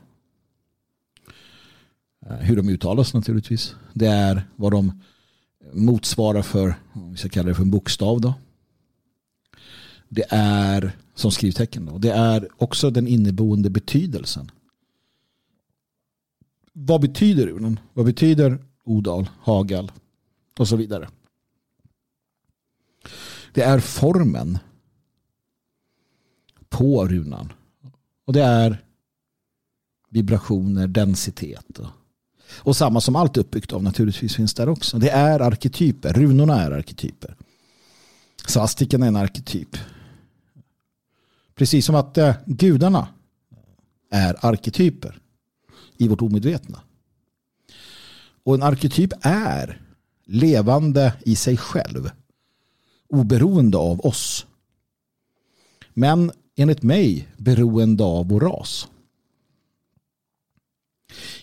Eh, 2.25 2.35
hur 2.35 2.55
de 2.55 2.69
uttalas 2.69 3.13
naturligtvis. 3.13 3.75
Det 3.93 4.07
är 4.07 4.47
vad 4.55 4.71
de 4.71 5.01
motsvarar 5.73 6.41
för, 6.41 6.75
om 6.93 7.11
vi 7.11 7.17
ska 7.17 7.29
kalla 7.29 7.47
det 7.49 7.55
för 7.55 7.63
en 7.63 7.71
bokstav 7.71 8.21
då. 8.21 8.33
Det 10.09 10.25
är 10.29 10.97
som 11.15 11.31
skrivtecken 11.31 11.85
då. 11.85 11.97
Det 11.97 12.11
är 12.11 12.47
också 12.57 12.89
den 12.89 13.07
inneboende 13.07 13.69
betydelsen. 13.69 14.51
Vad 16.73 17.01
betyder 17.01 17.47
urnen? 17.47 17.79
Vad 17.93 18.05
betyder 18.05 18.57
Odal, 18.83 19.29
Hagal 19.41 19.91
och 20.57 20.67
så 20.67 20.75
vidare? 20.75 21.09
Det 23.53 23.61
är 23.61 23.79
formen 23.79 24.57
på 26.69 27.07
runan. 27.07 27.53
Och 28.25 28.33
det 28.33 28.43
är 28.43 28.83
vibrationer, 30.09 30.87
densitet. 30.87 31.79
Och 32.51 32.75
samma 32.75 33.01
som 33.01 33.15
allt 33.15 33.37
uppbyggt 33.37 33.73
av 33.73 33.83
naturligtvis 33.83 34.35
finns 34.35 34.53
där 34.53 34.69
också. 34.69 34.99
Det 34.99 35.09
är 35.09 35.39
arketyper. 35.39 36.13
Runorna 36.13 36.61
är 36.61 36.71
arketyper. 36.71 37.35
Svastiken 38.45 39.03
är 39.03 39.07
en 39.07 39.15
arketyp. 39.15 39.77
Precis 41.59 41.85
som 41.85 41.95
att 41.95 42.17
eh, 42.17 42.35
gudarna 42.45 43.07
är 44.09 44.45
arketyper 44.45 45.19
i 45.97 46.07
vårt 46.07 46.21
omedvetna. 46.21 46.81
Och 48.43 48.55
en 48.55 48.63
arketyp 48.63 49.13
är 49.21 49.81
levande 50.25 51.13
i 51.25 51.35
sig 51.35 51.57
själv. 51.57 52.09
Oberoende 53.09 53.77
av 53.77 54.05
oss. 54.05 54.45
Men 55.93 56.31
enligt 56.55 56.83
mig 56.83 57.27
beroende 57.37 58.03
av 58.03 58.27
vår 58.27 58.39
ras. 58.39 58.87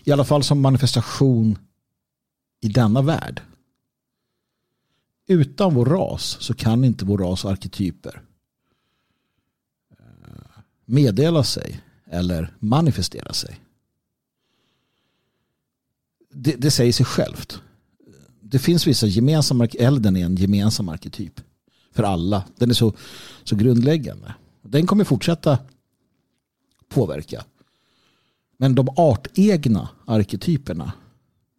I 0.03 0.11
alla 0.11 0.25
fall 0.25 0.43
som 0.43 0.61
manifestation 0.61 1.57
i 2.61 2.67
denna 2.67 3.01
värld. 3.01 3.41
Utan 5.27 5.73
vår 5.73 5.85
ras 5.85 6.37
så 6.39 6.53
kan 6.53 6.83
inte 6.83 7.05
vår 7.05 7.17
ras 7.17 7.45
arketyper 7.45 8.26
meddela 10.87 11.43
sig 11.43 11.81
eller 12.05 12.53
manifestera 12.59 13.33
sig. 13.33 13.59
Det, 16.33 16.55
det 16.55 16.71
säger 16.71 16.93
sig 16.93 17.05
självt. 17.05 17.61
Det 18.41 18.59
finns 18.59 18.87
vissa 18.87 19.07
gemensamma, 19.07 19.65
elden 19.65 20.17
är 20.17 20.25
en 20.25 20.35
gemensam 20.35 20.89
arketyp 20.89 21.41
för 21.91 22.03
alla. 22.03 22.43
Den 22.55 22.69
är 22.69 22.73
så, 22.73 22.93
så 23.43 23.55
grundläggande. 23.55 24.33
Den 24.61 24.87
kommer 24.87 25.03
fortsätta 25.03 25.59
påverka. 26.89 27.45
Men 28.57 28.75
de 28.75 28.89
artegna 28.97 29.89
arketyperna 30.05 30.93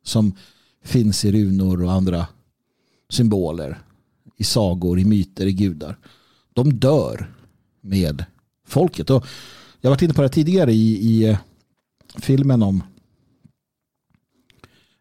som 0.02 0.32
finns 0.82 1.24
i 1.24 1.32
runor 1.32 1.82
och 1.82 1.92
andra 1.92 2.26
symboler, 3.08 3.78
i 4.36 4.44
sagor, 4.44 4.98
i 4.98 5.04
myter, 5.04 5.46
i 5.46 5.52
gudar, 5.52 5.98
de 6.52 6.78
dör 6.78 7.34
med 7.80 8.24
folket. 8.68 9.10
Och 9.10 9.26
jag 9.80 9.90
har 9.90 9.94
varit 9.94 10.02
inne 10.02 10.14
på 10.14 10.22
det 10.22 10.28
tidigare 10.28 10.72
i, 10.72 10.94
i 10.94 11.28
eh, 11.28 11.38
filmen 12.16 12.62
om 12.62 12.82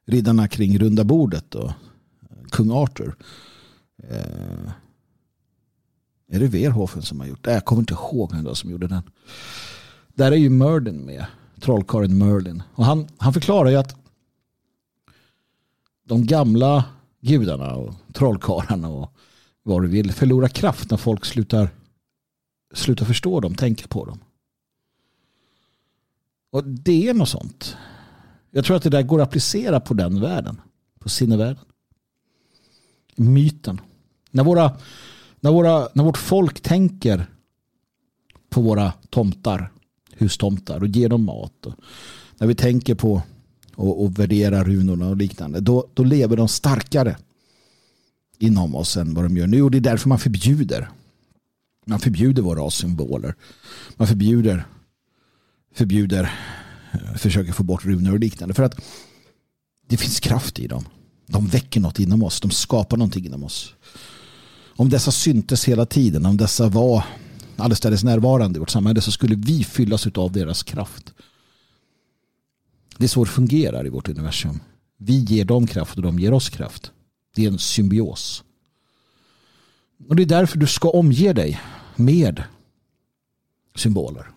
riddarna 0.05 0.47
kring 0.47 0.79
runda 0.79 1.03
bordet 1.03 1.55
och 1.55 1.69
eh, 1.69 2.47
kung 2.49 2.71
Arthur. 2.71 3.15
Eh, 4.03 4.71
är 6.29 6.39
det 6.39 6.47
Verhoeven 6.47 7.01
som 7.01 7.19
har 7.19 7.27
gjort 7.27 7.43
det? 7.43 7.53
Jag 7.53 7.65
kommer 7.65 7.81
inte 7.81 7.93
ihåg 7.93 8.31
vem 8.31 8.55
som 8.55 8.71
gjorde 8.71 8.87
den. 8.87 9.03
Där 10.07 10.31
är 10.31 10.35
ju 10.35 10.49
Merlin 10.49 11.05
med. 11.05 11.25
Trollkarlen 11.61 12.17
Merlin. 12.17 12.63
Och 12.73 12.85
han, 12.85 13.07
han 13.17 13.33
förklarar 13.33 13.69
ju 13.69 13.75
att 13.75 13.95
de 16.07 16.25
gamla 16.25 16.85
gudarna 17.21 17.75
och 17.75 17.93
trollkarlarna 18.13 18.89
och 18.89 19.13
vad 19.63 19.81
du 19.81 19.87
vill 19.87 20.11
förlorar 20.11 20.47
kraft 20.47 20.91
när 20.91 20.97
folk 20.97 21.25
slutar 21.25 21.69
sluta 22.73 23.05
förstå 23.05 23.39
dem, 23.39 23.55
tänka 23.55 23.87
på 23.87 24.05
dem. 24.05 24.19
Och 26.51 26.63
det 26.63 27.07
är 27.07 27.13
något 27.13 27.29
sånt. 27.29 27.77
Jag 28.51 28.65
tror 28.65 28.77
att 28.77 28.83
det 28.83 28.89
där 28.89 29.03
går 29.03 29.21
att 29.21 29.27
applicera 29.27 29.79
på 29.79 29.93
den 29.93 30.21
världen. 30.21 30.61
På 30.99 31.09
sinnevärlden. 31.09 31.65
Myten. 33.15 33.81
När, 34.31 34.43
våra, 34.43 34.77
när, 35.39 35.51
våra, 35.51 35.87
när 35.93 36.03
vårt 36.03 36.17
folk 36.17 36.61
tänker 36.61 37.25
på 38.49 38.61
våra 38.61 38.93
tomtar, 39.09 39.71
hustomtar 40.13 40.79
och 40.79 40.87
ger 40.87 41.09
dem 41.09 41.23
mat. 41.23 41.65
Och 41.65 41.73
när 42.37 42.47
vi 42.47 42.55
tänker 42.55 42.95
på 42.95 43.21
och, 43.75 44.03
och 44.03 44.19
värderar 44.19 44.63
runorna 44.63 45.09
och 45.09 45.17
liknande. 45.17 45.59
Då, 45.59 45.87
då 45.93 46.03
lever 46.03 46.37
de 46.37 46.47
starkare 46.47 47.17
inom 48.37 48.75
oss 48.75 48.97
än 48.97 49.13
vad 49.13 49.25
de 49.25 49.37
gör 49.37 49.47
nu. 49.47 49.61
Och 49.61 49.71
det 49.71 49.77
är 49.77 49.81
därför 49.81 50.09
man 50.09 50.19
förbjuder 50.19 50.89
man 51.87 51.99
förbjuder 51.99 52.41
våra 52.41 52.65
rassymboler. 52.65 53.35
Man 53.95 54.07
förbjuder, 54.07 54.67
förbjuder, 55.73 56.31
eh, 56.91 57.15
försöker 57.15 57.51
få 57.51 57.63
bort 57.63 57.85
runor 57.85 58.13
och 58.13 58.19
liknande. 58.19 58.53
För 58.53 58.63
att 58.63 58.81
det 59.87 59.97
finns 59.97 60.19
kraft 60.19 60.59
i 60.59 60.67
dem. 60.67 60.85
De 61.27 61.47
väcker 61.47 61.79
något 61.79 61.99
inom 61.99 62.23
oss. 62.23 62.41
De 62.41 62.51
skapar 62.51 62.97
någonting 62.97 63.25
inom 63.25 63.43
oss. 63.43 63.73
Om 64.75 64.89
dessa 64.89 65.11
syntes 65.11 65.65
hela 65.65 65.85
tiden, 65.85 66.25
om 66.25 66.37
dessa 66.37 66.69
var 66.69 67.03
allestädes 67.55 68.03
närvarande 68.03 68.57
i 68.57 68.59
vårt 68.59 68.69
samhälle 68.69 69.01
så 69.01 69.11
skulle 69.11 69.35
vi 69.35 69.63
fyllas 69.63 70.07
av 70.07 70.31
deras 70.31 70.63
kraft. 70.63 71.13
Det 72.97 73.03
är 73.03 73.09
så 73.09 73.23
det 73.23 73.29
fungerar 73.29 73.85
i 73.85 73.89
vårt 73.89 74.09
universum. 74.09 74.59
Vi 74.97 75.19
ger 75.19 75.45
dem 75.45 75.67
kraft 75.67 75.95
och 75.95 76.01
de 76.01 76.19
ger 76.19 76.33
oss 76.33 76.49
kraft. 76.49 76.91
Det 77.35 77.45
är 77.45 77.47
en 77.47 77.59
symbios. 77.59 78.43
Och 80.09 80.15
det 80.15 80.23
är 80.23 80.27
därför 80.27 80.57
du 80.57 80.67
ska 80.67 80.89
omge 80.89 81.33
dig 81.33 81.61
med 81.97 82.43
symboler, 83.75 84.27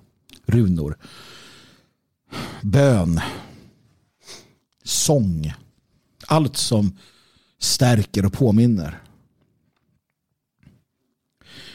runor, 0.46 0.96
bön, 2.62 3.20
sång. 4.84 5.52
Allt 6.26 6.56
som 6.56 6.96
stärker 7.58 8.26
och 8.26 8.32
påminner. 8.32 9.02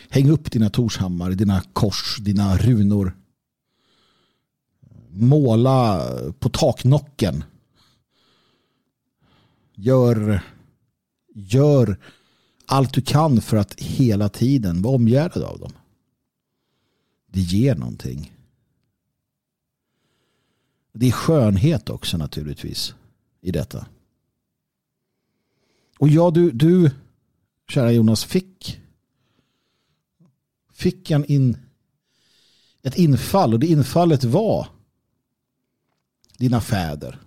Häng 0.09 0.29
upp 0.29 0.51
dina 0.51 0.69
torshammar, 0.69 1.31
dina 1.31 1.61
kors, 1.73 2.17
dina 2.19 2.57
runor. 2.57 3.17
Måla 5.09 6.09
på 6.39 6.49
taknocken 6.49 7.43
Gör, 9.77 10.41
gör 11.33 11.97
allt 12.65 12.93
du 12.93 13.01
kan 13.01 13.41
för 13.41 13.57
att 13.57 13.79
hela 13.79 14.29
tiden 14.29 14.81
vara 14.81 14.95
omgärdad 14.95 15.43
av 15.43 15.59
dem. 15.59 15.71
Det 17.27 17.41
ger 17.41 17.75
någonting. 17.75 18.31
Det 20.93 21.07
är 21.07 21.11
skönhet 21.11 21.89
också 21.89 22.17
naturligtvis 22.17 22.95
i 23.41 23.51
detta. 23.51 23.87
Och 25.99 26.09
ja, 26.09 26.31
du, 26.31 26.51
du 26.51 26.91
kära 27.67 27.91
Jonas, 27.91 28.23
fick 28.23 28.81
fick 30.75 31.11
en 31.11 31.25
in, 31.25 31.57
ett 32.81 32.97
infall 32.97 33.53
och 33.53 33.59
det 33.59 33.67
infallet 33.67 34.23
var 34.23 34.67
dina 36.37 36.61
fäder. 36.61 37.19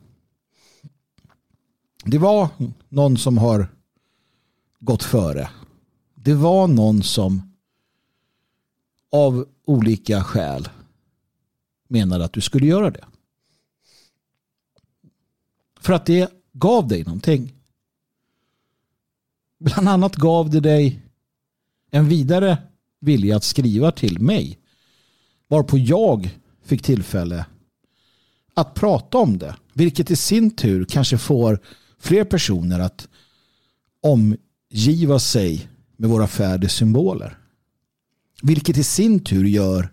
Det 2.05 2.19
var 2.19 2.49
någon 2.89 3.19
som 3.19 3.39
har 3.39 3.69
gått 4.81 5.05
före. 5.05 5.51
Det 6.15 6.35
var 6.35 6.69
någon 6.69 7.03
som 7.03 7.55
av 9.13 9.49
olika 9.65 10.25
skäl 10.25 10.69
menade 11.89 12.25
att 12.25 12.33
du 12.33 12.41
skulle 12.41 12.67
göra 12.67 12.91
det. 12.91 13.05
För 15.81 15.93
att 15.93 16.07
det 16.07 16.31
gav 16.53 16.89
dig 16.89 17.05
någonting. 17.05 17.55
Bland 19.59 19.89
annat 19.89 20.17
gav 20.17 20.51
det 20.51 20.61
dig 20.61 21.03
en 21.91 22.09
vidare 22.09 22.59
vilja 23.01 23.37
att 23.37 23.45
skriva 23.45 23.93
till 23.93 24.21
mig. 24.21 24.59
Varpå 25.49 25.79
jag 25.79 26.39
fick 26.63 26.83
tillfälle 26.83 27.47
att 28.55 28.75
prata 28.75 29.19
om 29.19 29.39
det. 29.39 29.57
Vilket 29.73 30.11
i 30.11 30.17
sin 30.17 30.57
tur 30.57 30.85
kanske 30.85 31.19
får 31.19 31.61
fler 31.99 32.25
personer 32.25 32.81
att 32.81 33.09
om 34.01 34.37
omgiva 34.71 35.19
sig 35.19 35.69
med 35.97 36.11
våra 36.11 36.27
fäders 36.27 36.73
symboler. 36.73 37.39
Vilket 38.43 38.77
i 38.77 38.85
sin 38.85 39.25
tur 39.25 39.45
gör 39.45 39.93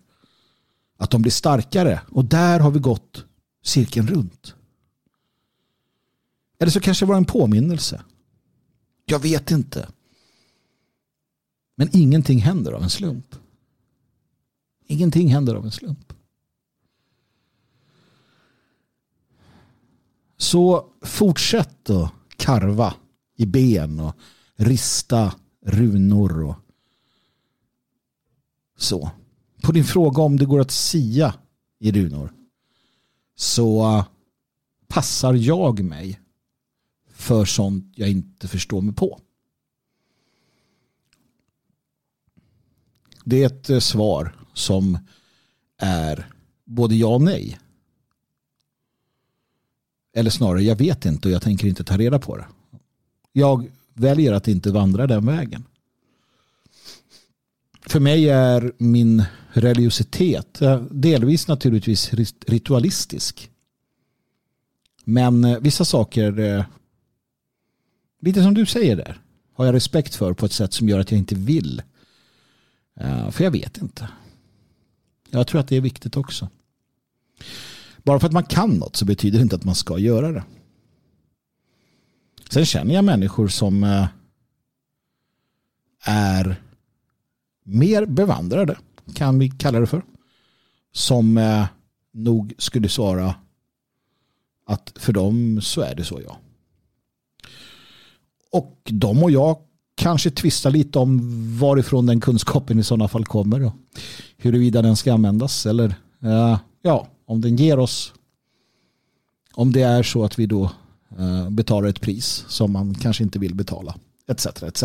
att 0.98 1.12
de 1.12 1.22
blir 1.22 1.32
starkare. 1.32 2.02
Och 2.10 2.26
där 2.26 2.60
har 2.60 2.72
vi 2.72 2.80
gått 2.80 3.26
cirkeln 3.64 4.08
runt. 4.08 4.56
Eller 6.60 6.72
så 6.72 6.80
kanske 6.80 7.06
det 7.06 7.10
var 7.10 7.18
en 7.18 7.26
påminnelse. 7.26 8.04
Jag 9.06 9.20
vet 9.20 9.52
inte. 9.52 9.90
Men 11.76 11.90
ingenting 11.94 12.40
händer 12.40 12.72
av 12.72 12.84
en 12.84 12.90
slump. 12.90 13.36
Ingenting 14.88 15.28
händer 15.28 15.56
av 15.56 15.66
en 15.66 15.72
slump. 15.72 16.14
Så 20.38 20.90
fortsätt 21.02 21.90
att 21.90 22.12
karva 22.38 22.96
i 23.36 23.46
ben 23.46 24.00
och 24.00 24.16
rista 24.56 25.36
runor 25.66 26.44
och 26.44 26.56
så. 28.78 29.12
På 29.62 29.72
din 29.72 29.84
fråga 29.84 30.22
om 30.22 30.38
det 30.38 30.46
går 30.46 30.60
att 30.60 30.72
sia 30.72 31.36
i 31.80 31.92
runor 31.92 32.34
så 33.36 33.98
uh, 33.98 34.06
passar 34.88 35.34
jag 35.34 35.84
mig 35.84 36.20
för 37.08 37.46
sånt 37.46 37.94
jag 37.96 38.10
inte 38.10 38.48
förstår 38.48 38.82
mig 38.82 38.96
på. 38.96 39.20
Det 43.24 43.44
är 43.44 43.46
ett 43.46 43.70
eh, 43.70 43.80
svar 43.80 44.36
som 44.54 44.98
är 45.78 46.30
både 46.66 46.96
ja 46.96 47.08
och 47.08 47.22
nej. 47.22 47.60
Eller 50.14 50.30
snarare, 50.30 50.64
jag 50.64 50.76
vet 50.76 51.06
inte 51.06 51.28
och 51.28 51.34
jag 51.34 51.42
tänker 51.42 51.68
inte 51.68 51.84
ta 51.84 51.98
reda 51.98 52.20
på 52.20 52.38
det. 52.38 52.48
Jag 53.32 53.72
väljer 53.96 54.34
att 54.34 54.48
inte 54.48 54.72
vandra 54.72 55.08
den 55.08 55.26
vägen. 55.26 55.64
För 57.88 58.00
mig 58.00 58.30
är 58.30 58.72
min 58.78 59.24
religiositet 59.54 60.62
delvis 60.92 61.48
naturligtvis 61.48 62.14
ritualistisk. 62.48 63.52
Men 65.04 65.44
eh, 65.44 65.60
vissa 65.60 65.86
saker, 65.86 66.40
eh, 66.40 66.66
lite 68.22 68.44
som 68.44 68.54
du 68.54 68.66
säger 68.66 68.96
där, 68.96 69.22
har 69.54 69.66
jag 69.66 69.76
respekt 69.76 70.16
för 70.16 70.34
på 70.34 70.46
ett 70.46 70.52
sätt 70.52 70.74
som 70.74 70.90
gör 70.90 71.00
att 71.00 71.12
jag 71.12 71.18
inte 71.18 71.36
vill 71.36 71.82
eh, 72.96 73.32
för 73.32 73.44
jag 73.44 73.52
vet 73.52 73.78
inte. 73.78 74.10
Jag 75.30 75.48
tror 75.48 75.62
att 75.62 75.68
det 75.68 75.76
är 75.76 75.82
viktigt 75.82 76.18
också. 76.18 76.50
Bara 78.04 78.20
för 78.20 78.28
att 78.28 78.34
man 78.34 78.44
kan 78.44 78.70
något 78.70 78.96
så 78.96 79.06
betyder 79.06 79.38
det 79.38 79.44
inte 79.44 79.56
att 79.56 79.64
man 79.64 79.76
ska 79.76 79.98
göra 79.98 80.32
det. 80.32 80.44
Sen 82.50 82.66
känner 82.66 82.96
jag 82.96 83.04
människor 83.04 83.48
som 83.48 83.84
eh, 83.84 84.08
är 86.06 86.62
mer 87.64 88.06
bevandrade, 88.06 88.78
kan 89.14 89.40
vi 89.40 89.50
kalla 89.50 89.80
det 89.80 89.88
för. 89.88 90.02
Som 90.92 91.38
eh, 91.38 91.66
nog 92.14 92.54
skulle 92.58 92.90
svara 92.90 93.36
att 94.66 94.94
för 94.96 95.14
dem 95.14 95.60
så 95.62 95.82
är 95.82 95.96
det 95.96 96.04
så 96.04 96.22
ja. 96.26 96.38
Och 98.52 98.82
de 98.92 99.24
och 99.24 99.32
jag 99.32 99.58
kanske 99.96 100.32
tvistar 100.32 100.72
lite 100.72 101.00
om 101.00 101.20
varifrån 101.60 102.06
den 102.06 102.20
kunskapen 102.22 102.80
i 102.80 102.84
sådana 102.84 103.08
fall 103.08 103.26
kommer. 103.26 103.66
Och 103.66 103.74
huruvida 104.38 104.82
den 104.82 104.96
ska 104.96 105.14
användas 105.14 105.66
eller 105.66 105.96
eh, 106.24 106.60
ja, 106.82 107.08
om 107.26 107.42
den 107.42 107.56
ger 107.56 107.80
oss 107.80 108.14
om 109.54 109.72
det 109.72 109.82
är 109.82 110.04
så 110.04 110.24
att 110.24 110.40
vi 110.40 110.46
då 110.46 110.72
Eh, 111.20 111.50
betalar 111.50 111.88
ett 111.88 112.02
pris 112.02 112.46
som 112.48 112.72
man 112.72 112.96
kanske 112.96 113.24
inte 113.24 113.40
vill 113.40 113.56
betala 113.56 113.96
etc. 114.28 114.46
etc. 114.46 114.84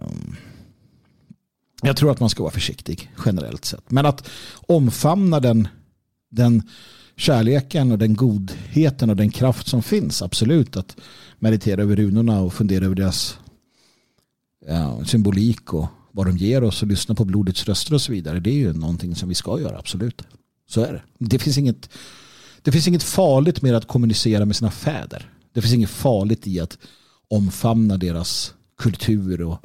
Ehm, 0.00 0.36
jag 1.82 1.96
tror 1.96 2.10
att 2.10 2.20
man 2.20 2.30
ska 2.30 2.42
vara 2.42 2.52
försiktig 2.52 3.12
generellt 3.26 3.64
sett. 3.64 3.90
Men 3.90 4.06
att 4.06 4.28
omfamna 4.66 5.40
den, 5.40 5.68
den 6.30 6.62
kärleken 7.16 7.92
och 7.92 7.98
den 7.98 8.14
godheten 8.14 9.10
och 9.10 9.16
den 9.16 9.30
kraft 9.30 9.66
som 9.66 9.82
finns, 9.82 10.22
absolut. 10.22 10.76
Att 10.76 10.96
meditera 11.38 11.82
över 11.82 11.96
runorna 11.96 12.40
och 12.40 12.54
fundera 12.54 12.84
över 12.84 12.94
deras 12.94 13.38
ja, 14.66 15.04
symbolik 15.04 15.72
och 15.72 15.86
vad 16.12 16.26
de 16.26 16.36
ger 16.36 16.64
oss 16.64 16.82
och 16.82 16.88
lyssna 16.88 17.14
på 17.14 17.24
blodets 17.24 17.64
röster 17.64 17.94
och 17.94 18.00
så 18.00 18.12
vidare. 18.12 18.40
Det 18.40 18.50
är 18.50 18.54
ju 18.54 18.72
någonting 18.72 19.14
som 19.14 19.28
vi 19.28 19.34
ska 19.34 19.60
göra, 19.60 19.78
absolut. 19.78 20.22
Så 20.68 20.80
är 20.80 20.92
det. 20.92 21.02
Det 21.18 21.38
finns 21.38 21.58
inget, 21.58 21.88
det 22.64 22.72
finns 22.72 22.88
inget 22.88 23.02
farligt 23.02 23.62
med 23.62 23.74
att 23.74 23.88
kommunicera 23.88 24.44
med 24.44 24.56
sina 24.56 24.70
fäder. 24.70 25.30
Det 25.52 25.62
finns 25.62 25.74
inget 25.74 25.90
farligt 25.90 26.46
i 26.46 26.60
att 26.60 26.78
omfamna 27.28 27.96
deras 27.96 28.54
kultur 28.78 29.42
och 29.42 29.58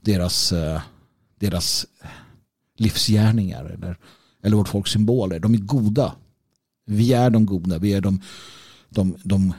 deras, 0.00 0.52
eh, 0.52 0.80
deras 1.38 1.86
livsgärningar 2.76 3.64
eller, 3.64 3.98
eller 4.42 4.56
vårt 4.56 4.68
folks 4.68 4.90
symboler. 4.90 5.40
De 5.40 5.54
är 5.54 5.58
goda. 5.58 6.14
Vi 6.86 7.12
är 7.12 7.30
de 7.30 7.46
goda. 7.46 7.78
Vi 7.78 7.92
är 7.92 8.00
de, 8.00 8.20
de, 8.88 9.16
de 9.22 9.52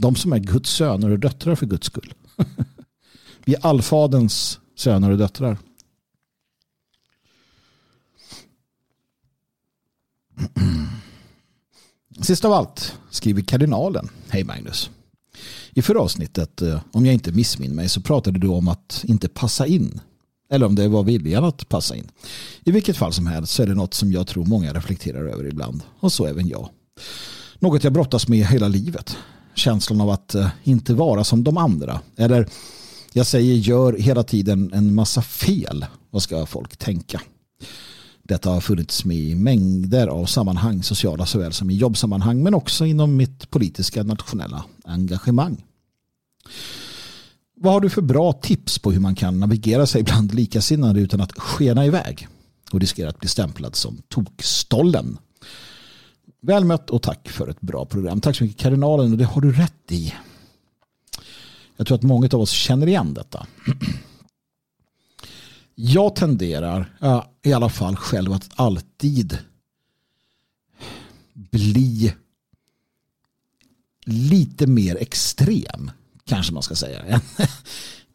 de 0.00 0.16
som 0.16 0.32
är 0.32 0.38
Guds 0.38 0.70
söner 0.70 1.10
och 1.10 1.18
döttrar 1.18 1.54
för 1.54 1.66
Guds 1.66 1.86
skull. 1.86 2.14
Vi 3.44 3.54
är 3.54 3.66
allfadens 3.66 4.60
söner 4.76 5.10
och 5.10 5.18
döttrar. 5.18 5.58
Mm. 10.38 10.86
Sist 12.20 12.44
av 12.44 12.52
allt 12.52 12.94
skriver 13.10 13.42
kardinalen. 13.42 14.08
Hej 14.28 14.44
Magnus. 14.44 14.90
I 15.70 15.82
förra 15.82 16.00
avsnittet, 16.00 16.62
eh, 16.62 16.80
om 16.92 17.06
jag 17.06 17.14
inte 17.14 17.32
missminner 17.32 17.74
mig, 17.74 17.88
så 17.88 18.00
pratade 18.00 18.38
du 18.38 18.48
om 18.48 18.68
att 18.68 19.04
inte 19.06 19.28
passa 19.28 19.66
in. 19.66 20.00
Eller 20.50 20.66
om 20.66 20.74
det 20.74 20.88
var 20.88 21.02
viljan 21.02 21.44
att 21.44 21.68
passa 21.68 21.96
in. 21.96 22.10
I 22.64 22.70
vilket 22.70 22.96
fall 22.96 23.12
som 23.12 23.26
helst 23.26 23.52
så 23.52 23.62
är 23.62 23.66
det 23.66 23.74
något 23.74 23.94
som 23.94 24.12
jag 24.12 24.26
tror 24.26 24.44
många 24.44 24.72
reflekterar 24.72 25.24
över 25.24 25.46
ibland. 25.46 25.82
Och 26.00 26.12
så 26.12 26.26
även 26.26 26.48
jag. 26.48 26.68
Något 27.58 27.84
jag 27.84 27.92
brottas 27.92 28.28
med 28.28 28.46
hela 28.46 28.68
livet 28.68 29.16
känslan 29.58 30.00
av 30.00 30.10
att 30.10 30.34
eh, 30.34 30.48
inte 30.64 30.94
vara 30.94 31.24
som 31.24 31.44
de 31.44 31.56
andra. 31.56 32.00
Eller 32.16 32.48
jag 33.12 33.26
säger 33.26 33.54
gör 33.54 33.92
hela 33.92 34.22
tiden 34.22 34.70
en 34.74 34.94
massa 34.94 35.22
fel. 35.22 35.86
Vad 36.10 36.22
ska 36.22 36.46
folk 36.46 36.76
tänka? 36.76 37.20
Detta 38.28 38.50
har 38.50 38.60
funnits 38.60 39.04
med 39.04 39.16
i 39.16 39.34
mängder 39.34 40.06
av 40.06 40.26
sammanhang, 40.26 40.82
sociala 40.82 41.26
såväl 41.26 41.52
som 41.52 41.70
i 41.70 41.76
jobbsammanhang, 41.76 42.42
men 42.42 42.54
också 42.54 42.86
inom 42.86 43.16
mitt 43.16 43.50
politiska 43.50 44.02
nationella 44.02 44.64
engagemang. 44.84 45.64
Vad 47.56 47.72
har 47.72 47.80
du 47.80 47.90
för 47.90 48.02
bra 48.02 48.32
tips 48.32 48.78
på 48.78 48.92
hur 48.92 49.00
man 49.00 49.14
kan 49.14 49.40
navigera 49.40 49.86
sig 49.86 50.02
bland 50.02 50.34
likasinnade 50.34 51.00
utan 51.00 51.20
att 51.20 51.32
skena 51.32 51.86
iväg 51.86 52.28
och 52.72 52.80
riskera 52.80 53.08
att 53.08 53.20
bli 53.20 53.28
stämplad 53.28 53.76
som 53.76 54.02
tokstollen? 54.08 55.18
Väl 56.42 56.64
mött 56.64 56.90
och 56.90 57.02
tack 57.02 57.28
för 57.28 57.48
ett 57.48 57.60
bra 57.60 57.84
program. 57.84 58.20
Tack 58.20 58.36
så 58.36 58.44
mycket 58.44 58.60
kardinalen 58.60 59.12
och 59.12 59.18
det 59.18 59.24
har 59.24 59.40
du 59.40 59.52
rätt 59.52 59.92
i. 59.92 60.14
Jag 61.76 61.86
tror 61.86 61.96
att 61.96 62.02
många 62.02 62.28
av 62.32 62.40
oss 62.40 62.50
känner 62.50 62.86
igen 62.86 63.14
detta. 63.14 63.46
Jag 65.80 66.16
tenderar 66.16 66.92
i 67.42 67.52
alla 67.52 67.68
fall 67.68 67.96
själv 67.96 68.32
att 68.32 68.50
alltid 68.54 69.38
bli 71.34 72.14
lite 74.06 74.66
mer 74.66 74.96
extrem, 74.96 75.90
kanske 76.24 76.52
man 76.52 76.62
ska 76.62 76.74
säga, 76.74 77.02
än, 77.02 77.20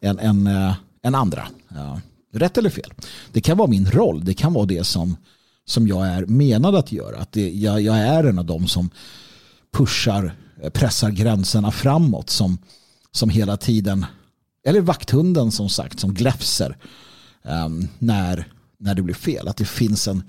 än, 0.00 0.18
än, 0.18 0.46
äh, 0.46 0.74
än 1.02 1.14
andra. 1.14 1.48
Ja. 1.68 2.00
Rätt 2.32 2.58
eller 2.58 2.70
fel. 2.70 2.92
Det 3.32 3.40
kan 3.40 3.58
vara 3.58 3.68
min 3.68 3.90
roll, 3.90 4.24
det 4.24 4.34
kan 4.34 4.52
vara 4.52 4.66
det 4.66 4.84
som, 4.84 5.16
som 5.64 5.88
jag 5.88 6.06
är 6.06 6.26
menad 6.26 6.74
att 6.74 6.92
göra. 6.92 7.18
Att 7.18 7.32
det, 7.32 7.50
jag, 7.50 7.80
jag 7.80 7.98
är 7.98 8.24
en 8.24 8.38
av 8.38 8.44
dem 8.44 8.68
som 8.68 8.90
pushar, 9.72 10.36
eh, 10.62 10.70
pressar 10.70 11.10
gränserna 11.10 11.70
framåt 11.70 12.30
som, 12.30 12.58
som 13.12 13.28
hela 13.28 13.56
tiden, 13.56 14.06
eller 14.66 14.80
vakthunden 14.80 15.52
som 15.52 15.68
sagt, 15.68 16.00
som 16.00 16.14
gläfser 16.14 16.76
um, 17.44 17.88
när, 17.98 18.52
när 18.78 18.94
det 18.94 19.02
blir 19.02 19.14
fel. 19.14 19.48
Att 19.48 19.56
det 19.56 19.64
finns 19.64 20.08
en, 20.08 20.22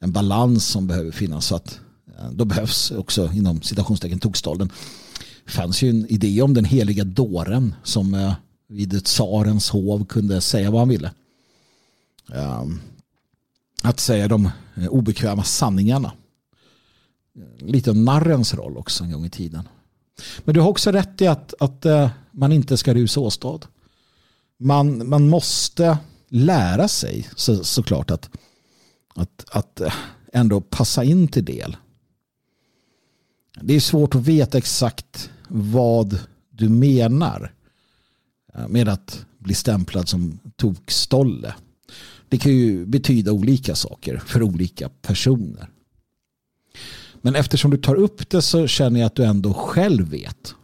en 0.00 0.12
balans 0.12 0.66
som 0.66 0.86
behöver 0.86 1.10
finnas. 1.10 1.46
Så 1.46 1.56
att, 1.56 1.80
uh, 2.08 2.30
då 2.32 2.44
behövs 2.44 2.90
också 2.90 3.32
inom 3.32 3.62
citationstecken 3.62 4.18
tokstolden. 4.18 4.70
Det 5.44 5.50
fanns 5.50 5.82
ju 5.82 5.90
en 5.90 6.06
idé 6.06 6.42
om 6.42 6.54
den 6.54 6.64
heliga 6.64 7.04
dåren 7.04 7.74
som 7.82 8.14
uh, 8.14 8.32
vid 8.68 9.04
tsarens 9.04 9.70
hov 9.70 10.04
kunde 10.04 10.40
säga 10.40 10.70
vad 10.70 10.80
han 10.80 10.88
ville. 10.88 11.10
Um, 12.26 12.80
att 13.82 14.00
säga 14.00 14.28
de 14.28 14.50
eh, 14.76 14.88
obekväma 14.88 15.44
sanningarna. 15.44 16.12
Lite 17.58 17.92
narrens 17.92 18.54
roll 18.54 18.76
också 18.76 19.04
en 19.04 19.12
gång 19.12 19.24
i 19.24 19.30
tiden. 19.30 19.68
Men 20.44 20.54
du 20.54 20.60
har 20.60 20.68
också 20.68 20.90
rätt 20.92 21.20
i 21.20 21.26
att, 21.26 21.54
att 21.60 21.86
man 22.30 22.52
inte 22.52 22.76
ska 22.76 22.94
rusa 22.94 23.20
åstad. 23.20 23.60
Man, 24.58 25.08
man 25.08 25.28
måste 25.28 25.98
lära 26.28 26.88
sig 26.88 27.28
så, 27.36 27.64
såklart 27.64 28.10
att, 28.10 28.30
att, 29.14 29.44
att 29.50 29.80
eh, 29.80 29.94
ändå 30.32 30.60
passa 30.60 31.04
in 31.04 31.28
till 31.28 31.44
del. 31.44 31.76
Det 33.60 33.74
är 33.74 33.80
svårt 33.80 34.14
att 34.14 34.26
veta 34.26 34.58
exakt 34.58 35.30
vad 35.48 36.18
du 36.50 36.68
menar 36.68 37.52
eh, 38.54 38.68
med 38.68 38.88
att 38.88 39.26
bli 39.38 39.54
stämplad 39.54 40.08
som 40.08 40.38
tokstolle. 40.56 41.54
Det 42.28 42.38
kan 42.38 42.52
ju 42.52 42.86
betyda 42.86 43.32
olika 43.32 43.74
saker 43.74 44.22
för 44.26 44.42
olika 44.42 44.88
personer. 44.88 45.68
Men 47.22 47.34
eftersom 47.34 47.70
du 47.70 47.76
tar 47.76 47.94
upp 47.94 48.30
det 48.30 48.42
så 48.42 48.66
känner 48.66 49.00
jag 49.00 49.06
att 49.06 49.14
du 49.14 49.24
ändå 49.24 49.54
själv 49.54 50.10
vet. 50.10 50.54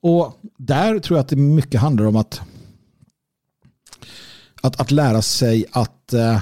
Och 0.00 0.40
där 0.56 0.98
tror 0.98 1.18
jag 1.18 1.22
att 1.22 1.28
det 1.28 1.36
mycket 1.36 1.80
handlar 1.80 2.04
om 2.04 2.16
att 2.16 2.40
att, 4.66 4.80
att 4.80 4.90
lära 4.90 5.22
sig 5.22 5.64
att 5.72 6.12
eh, 6.12 6.40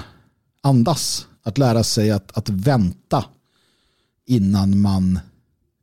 andas. 0.61 1.27
Att 1.43 1.57
lära 1.57 1.83
sig 1.83 2.11
att, 2.11 2.37
att 2.37 2.49
vänta 2.49 3.25
innan 4.25 4.79
man, 4.79 5.19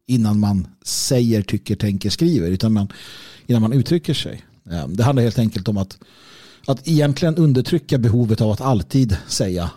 innan 0.06 0.40
man 0.40 0.66
säger, 0.82 1.42
tycker, 1.42 1.76
tänker, 1.76 2.10
skriver. 2.10 2.50
Utan 2.50 2.72
man, 2.72 2.92
innan 3.46 3.62
man 3.62 3.72
uttrycker 3.72 4.14
sig. 4.14 4.44
Eh, 4.70 4.88
det 4.88 5.04
handlar 5.04 5.22
helt 5.22 5.38
enkelt 5.38 5.68
om 5.68 5.76
att, 5.76 5.98
att 6.66 6.88
egentligen 6.88 7.36
undertrycka 7.36 7.98
behovet 7.98 8.40
av 8.40 8.50
att 8.50 8.60
alltid 8.60 9.16
säga 9.28 9.70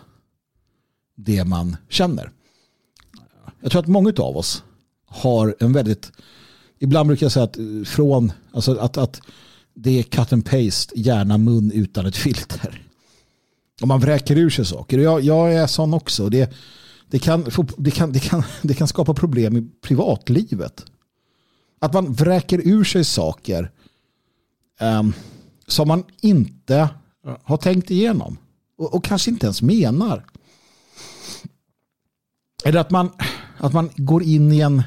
det 1.14 1.44
man 1.44 1.76
känner. 1.88 2.30
Jag 3.60 3.70
tror 3.70 3.82
att 3.82 3.88
många 3.88 4.12
av 4.18 4.36
oss 4.36 4.62
har 5.06 5.56
en 5.60 5.72
väldigt, 5.72 6.12
ibland 6.78 7.06
brukar 7.06 7.24
jag 7.24 7.32
säga 7.32 7.44
att 7.44 7.58
eh, 7.58 7.64
från, 7.84 8.32
alltså 8.52 8.76
att, 8.78 8.96
att 8.96 9.20
det 9.76 9.98
är 9.98 10.02
cut 10.02 10.32
and 10.32 10.44
paste, 10.44 11.00
gärna 11.00 11.38
mun 11.38 11.70
utan 11.70 12.06
ett 12.06 12.16
filter. 12.16 12.82
Och 13.80 13.88
man 13.88 14.00
vräker 14.00 14.36
ur 14.36 14.50
sig 14.50 14.64
saker. 14.64 14.98
Jag, 14.98 15.20
jag 15.20 15.54
är 15.54 15.66
sån 15.66 15.94
också. 15.94 16.28
Det, 16.28 16.54
det, 17.10 17.18
kan, 17.18 17.44
det, 17.76 17.90
kan, 17.90 18.12
det, 18.12 18.20
kan, 18.20 18.42
det 18.62 18.74
kan 18.74 18.88
skapa 18.88 19.14
problem 19.14 19.56
i 19.56 19.68
privatlivet. 19.80 20.84
Att 21.78 21.92
man 21.92 22.12
vräker 22.12 22.60
ur 22.64 22.84
sig 22.84 23.04
saker 23.04 23.70
um, 24.80 25.12
som 25.66 25.88
man 25.88 26.04
inte 26.20 26.88
har 27.42 27.56
tänkt 27.56 27.90
igenom. 27.90 28.38
Och, 28.78 28.94
och, 28.94 29.04
kanske 29.04 29.30
inte 29.30 29.46
ens 29.46 29.62
menar. 29.62 30.26
Eller 32.64 32.80
att 32.80 32.90
man, 32.90 33.10
att 33.58 33.72
man 33.72 33.90
går 33.96 34.22
in 34.22 34.52
i 34.52 34.60
en... 34.60 34.82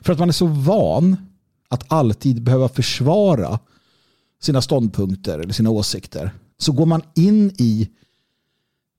För 0.00 0.12
att 0.12 0.18
man 0.18 0.28
är 0.28 0.32
så 0.32 0.46
van 0.46 1.16
att 1.68 1.92
alltid 1.92 2.42
behöva 2.42 2.68
försvara 2.68 3.58
sina 4.40 4.62
ståndpunkter 4.62 5.38
eller 5.38 5.52
sina 5.52 5.70
åsikter 5.70 6.30
så 6.58 6.72
går 6.72 6.86
man 6.86 7.02
in 7.14 7.52
i 7.58 7.90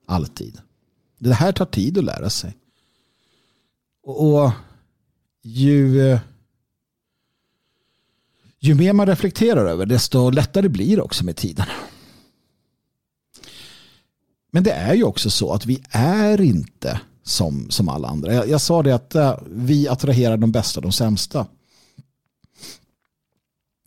alltid. 0.06 0.62
Det 1.18 1.34
här 1.34 1.52
tar 1.52 1.66
tid 1.66 1.98
att 1.98 2.04
lära 2.04 2.30
sig. 2.30 2.58
Och 4.04 4.52
ju, 5.42 6.20
ju 8.60 8.76
mer 8.76 8.94
man 8.94 9.08
reflekterar 9.08 9.66
över 9.66 9.86
desto 9.86 10.30
lättare 10.30 10.70
blir 10.70 10.96
det 10.96 11.02
också 11.02 11.26
med 11.26 11.36
tiden. 11.36 11.66
Men 14.52 14.64
det 14.64 14.72
är 14.72 14.94
ju 14.94 15.04
också 15.04 15.30
så 15.30 15.54
att 15.54 15.66
vi 15.66 15.84
är 15.90 16.42
inte 16.42 17.02
som, 17.24 17.70
som 17.70 17.90
alla 17.90 18.08
andra. 18.08 18.34
Jag, 18.34 18.50
jag 18.50 18.62
sa 18.62 18.84
det 18.84 18.96
att 18.96 19.16
uh, 19.16 19.34
vi 19.50 19.88
attraherar 19.88 20.38
de 20.38 20.52
bästa, 20.52 20.80
och 20.80 20.82
de 20.82 20.92
sämsta. 20.92 21.48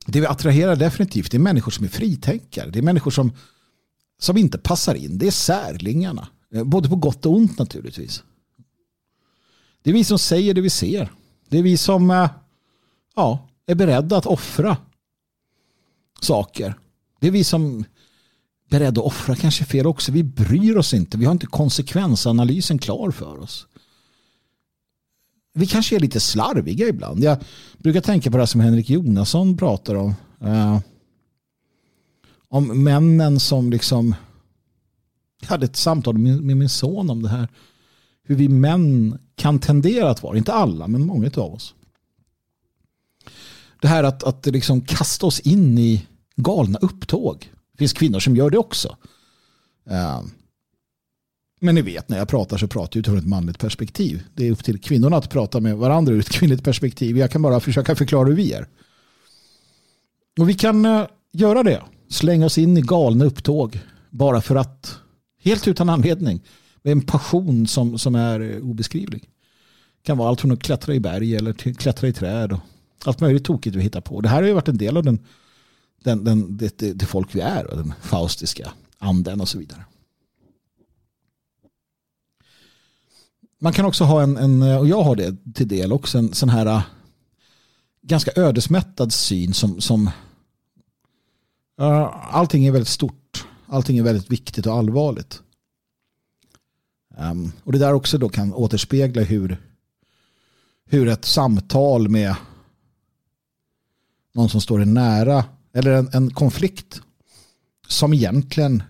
Det 0.06 0.20
vi 0.20 0.26
attraherar 0.26 0.76
definitivt 0.76 1.34
är 1.34 1.38
människor 1.38 1.70
som 1.70 1.84
är 1.84 1.88
fritänkare. 1.88 2.70
Det 2.70 2.78
är 2.78 2.82
människor 2.82 3.10
som, 3.10 3.32
som 4.18 4.36
inte 4.36 4.58
passar 4.58 4.94
in. 4.94 5.18
Det 5.18 5.26
är 5.26 5.30
särlingarna. 5.30 6.28
Eh, 6.54 6.64
både 6.64 6.88
på 6.88 6.96
gott 6.96 7.26
och 7.26 7.36
ont 7.36 7.58
naturligtvis. 7.58 8.22
Det 9.82 9.90
är 9.90 9.94
vi 9.94 10.04
som 10.04 10.18
säger 10.18 10.54
det 10.54 10.60
vi 10.60 10.70
ser. 10.70 11.12
Det 11.48 11.58
är 11.58 11.62
vi 11.62 11.76
som 11.76 12.10
uh, 12.10 12.28
ja, 13.16 13.48
är 13.66 13.74
beredda 13.74 14.16
att 14.16 14.26
offra 14.26 14.76
saker. 16.20 16.74
Det 17.20 17.26
är 17.26 17.30
vi 17.30 17.44
som 17.44 17.84
beredda 18.78 19.00
att 19.00 19.06
offra 19.06 19.36
kanske 19.36 19.64
fel 19.64 19.86
också. 19.86 20.12
Vi 20.12 20.22
bryr 20.22 20.76
oss 20.76 20.94
inte. 20.94 21.18
Vi 21.18 21.24
har 21.24 21.32
inte 21.32 21.46
konsekvensanalysen 21.46 22.78
klar 22.78 23.10
för 23.10 23.38
oss. 23.38 23.66
Vi 25.54 25.66
kanske 25.66 25.96
är 25.96 26.00
lite 26.00 26.20
slarviga 26.20 26.88
ibland. 26.88 27.24
Jag 27.24 27.38
brukar 27.78 28.00
tänka 28.00 28.30
på 28.30 28.36
det 28.36 28.46
som 28.46 28.60
Henrik 28.60 28.90
Jonasson 28.90 29.56
pratar 29.56 29.94
om. 29.94 30.14
Eh, 30.40 30.80
om 32.48 32.84
männen 32.84 33.40
som 33.40 33.70
liksom 33.70 34.14
jag 35.40 35.48
hade 35.48 35.66
ett 35.66 35.76
samtal 35.76 36.18
med, 36.18 36.42
med 36.42 36.56
min 36.56 36.68
son 36.68 37.10
om 37.10 37.22
det 37.22 37.28
här. 37.28 37.48
Hur 38.24 38.36
vi 38.36 38.48
män 38.48 39.18
kan 39.36 39.58
tendera 39.58 40.10
att 40.10 40.22
vara, 40.22 40.36
inte 40.36 40.52
alla 40.52 40.88
men 40.88 41.06
många 41.06 41.30
av 41.36 41.54
oss. 41.54 41.74
Det 43.80 43.88
här 43.88 44.04
att, 44.04 44.22
att 44.22 44.46
liksom 44.46 44.80
kasta 44.80 45.26
oss 45.26 45.40
in 45.40 45.78
i 45.78 46.06
galna 46.36 46.78
upptåg. 46.78 47.53
Det 47.74 47.78
finns 47.78 47.92
kvinnor 47.92 48.20
som 48.20 48.36
gör 48.36 48.50
det 48.50 48.58
också. 48.58 48.96
Eh, 49.90 50.22
men 51.60 51.74
ni 51.74 51.82
vet, 51.82 52.08
när 52.08 52.18
jag 52.18 52.28
pratar 52.28 52.56
så 52.56 52.68
pratar 52.68 52.96
jag 52.96 53.00
utifrån 53.00 53.18
ett 53.18 53.26
manligt 53.26 53.58
perspektiv. 53.58 54.22
Det 54.34 54.46
är 54.46 54.50
upp 54.52 54.64
till 54.64 54.80
kvinnorna 54.80 55.16
att 55.16 55.30
prata 55.30 55.60
med 55.60 55.76
varandra 55.76 56.12
ur 56.12 56.20
ett 56.20 56.28
kvinnligt 56.38 56.64
perspektiv. 56.64 57.18
Jag 57.18 57.30
kan 57.30 57.42
bara 57.42 57.60
försöka 57.60 57.96
förklara 57.96 58.28
hur 58.28 58.36
vi 58.36 58.52
är. 58.52 58.68
Och 60.38 60.48
vi 60.48 60.54
kan 60.54 60.84
eh, 60.84 61.06
göra 61.32 61.62
det 61.62 61.82
slänga 62.08 62.46
oss 62.46 62.58
in 62.58 62.76
i 62.76 62.80
galna 62.80 63.24
upptåg 63.24 63.80
bara 64.10 64.40
för 64.40 64.56
att, 64.56 64.98
helt 65.42 65.68
utan 65.68 65.88
anledning, 65.88 66.40
med 66.82 66.92
en 66.92 67.00
passion 67.00 67.66
som, 67.66 67.98
som 67.98 68.14
är 68.14 68.40
eh, 68.40 68.56
obeskrivlig. 68.56 69.20
Det 69.22 70.06
kan 70.06 70.18
vara 70.18 70.28
allt 70.28 70.40
från 70.40 70.52
att 70.52 70.62
klättra 70.62 70.94
i 70.94 71.00
berg 71.00 71.36
eller 71.36 71.52
till 71.52 71.76
klättra 71.76 72.08
i 72.08 72.12
träd 72.12 72.52
och 72.52 72.60
allt 73.04 73.20
möjligt 73.20 73.44
tokigt 73.44 73.76
vi 73.76 73.82
hittar 73.82 74.00
på. 74.00 74.20
Det 74.20 74.28
här 74.28 74.42
har 74.42 74.48
ju 74.48 74.54
varit 74.54 74.68
en 74.68 74.78
del 74.78 74.96
av 74.96 75.04
den, 75.04 75.18
den, 76.05 76.24
den, 76.24 76.57
det, 76.57 76.78
det, 76.78 76.92
det 76.92 77.07
folk 77.07 77.34
vi 77.34 77.40
är 77.40 77.70
och 77.70 77.76
den 77.76 77.94
faustiska 78.00 78.72
anden 78.98 79.40
och 79.40 79.48
så 79.48 79.59
vidare. 79.59 79.84
Man 83.59 83.72
kan 83.72 83.84
också 83.84 84.05
ha 84.05 84.22
en, 84.22 84.36
en, 84.36 84.62
och 84.62 84.88
jag 84.88 85.02
har 85.02 85.16
det 85.16 85.36
till 85.55 85.68
del 85.68 85.92
också, 85.92 86.18
en 86.18 86.34
sån 86.34 86.48
här 86.48 86.66
äh, 86.66 86.82
ganska 88.02 88.30
ödesmättad 88.36 89.12
syn 89.12 89.55
som, 89.55 89.80
som 89.80 90.07
uh, 91.80 92.34
allting 92.34 92.66
är 92.66 92.72
väldigt 92.72 92.88
stort. 92.88 93.46
Allting 93.66 93.98
är 93.98 94.02
väldigt 94.02 94.30
viktigt 94.30 94.66
och 94.66 94.74
allvarligt. 94.74 95.42
Um, 97.18 97.52
och 97.64 97.72
det 97.72 97.78
där 97.78 97.92
också 97.92 98.18
då 98.18 98.28
kan 98.28 98.55
återspegla 98.55 99.22
hur, 99.22 99.57
hur 100.84 101.09
ett 101.09 101.24
samtal 101.24 102.09
med 102.09 102.36
någon 104.32 104.48
som 104.48 104.61
står 104.61 104.82
en 104.82 104.94
nära 104.94 105.44
eller 105.74 105.90
en, 105.90 106.08
en 106.12 106.30
konflikt 106.30 107.00
som 107.88 108.14
egentligen 108.14 108.82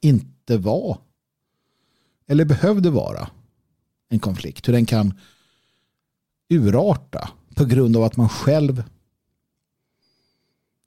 inte 0.00 0.58
var 0.58 0.98
eller 2.26 2.44
behövde 2.44 2.90
vara 2.90 3.30
en 4.08 4.18
konflikt. 4.18 4.68
Hur 4.68 4.72
den 4.72 4.86
kan 4.86 5.14
urarta 6.48 7.30
på 7.54 7.64
grund 7.64 7.96
av 7.96 8.04
att 8.04 8.16
man 8.16 8.28
själv 8.28 8.84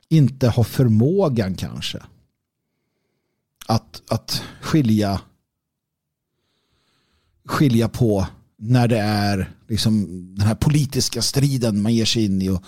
inte 0.09 0.49
har 0.49 0.63
förmågan 0.63 1.55
kanske 1.55 2.03
att, 3.67 4.03
att 4.09 4.43
skilja 4.61 5.21
skilja 7.45 7.89
på 7.89 8.27
när 8.57 8.87
det 8.87 8.99
är 8.99 9.51
liksom 9.67 10.05
den 10.35 10.47
här 10.47 10.55
politiska 10.55 11.21
striden 11.21 11.81
man 11.81 11.93
ger 11.93 12.05
sig 12.05 12.25
in 12.25 12.41
i 12.41 12.49
och, 12.49 12.63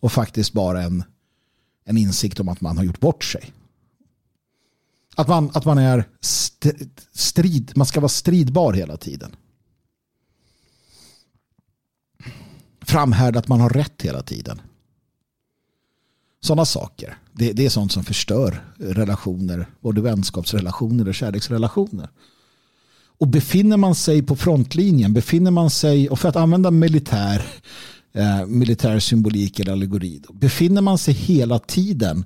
och 0.00 0.12
faktiskt 0.12 0.52
bara 0.52 0.82
en, 0.82 1.04
en 1.84 1.96
insikt 1.96 2.40
om 2.40 2.48
att 2.48 2.60
man 2.60 2.76
har 2.76 2.84
gjort 2.84 3.00
bort 3.00 3.24
sig. 3.24 3.52
Att 5.16 5.28
man, 5.28 5.50
att 5.54 5.64
man 5.64 5.78
är 5.78 6.08
strid, 7.12 7.72
man 7.76 7.86
ska 7.86 8.00
vara 8.00 8.08
stridbar 8.08 8.72
hela 8.72 8.96
tiden. 8.96 9.36
Framhärda 12.82 13.38
att 13.38 13.48
man 13.48 13.60
har 13.60 13.70
rätt 13.70 14.02
hela 14.02 14.22
tiden. 14.22 14.60
Sådana 16.40 16.64
saker. 16.64 17.18
Det, 17.32 17.52
det 17.52 17.66
är 17.66 17.70
sånt 17.70 17.92
som 17.92 18.04
förstör 18.04 18.64
relationer, 18.78 19.66
både 19.80 20.00
vänskapsrelationer 20.00 21.08
och 21.08 21.14
kärleksrelationer. 21.14 22.08
Och 23.18 23.28
befinner 23.28 23.76
man 23.76 23.94
sig 23.94 24.22
på 24.22 24.36
frontlinjen, 24.36 25.12
befinner 25.12 25.50
man 25.50 25.70
sig, 25.70 26.08
och 26.08 26.18
för 26.18 26.28
att 26.28 26.36
använda 26.36 26.70
militär, 26.70 27.46
eh, 28.14 28.46
militär 28.46 28.98
symbolik 28.98 29.60
eller 29.60 29.72
allegori, 29.72 30.22
befinner 30.32 30.82
man 30.82 30.98
sig 30.98 31.14
hela 31.14 31.58
tiden 31.58 32.24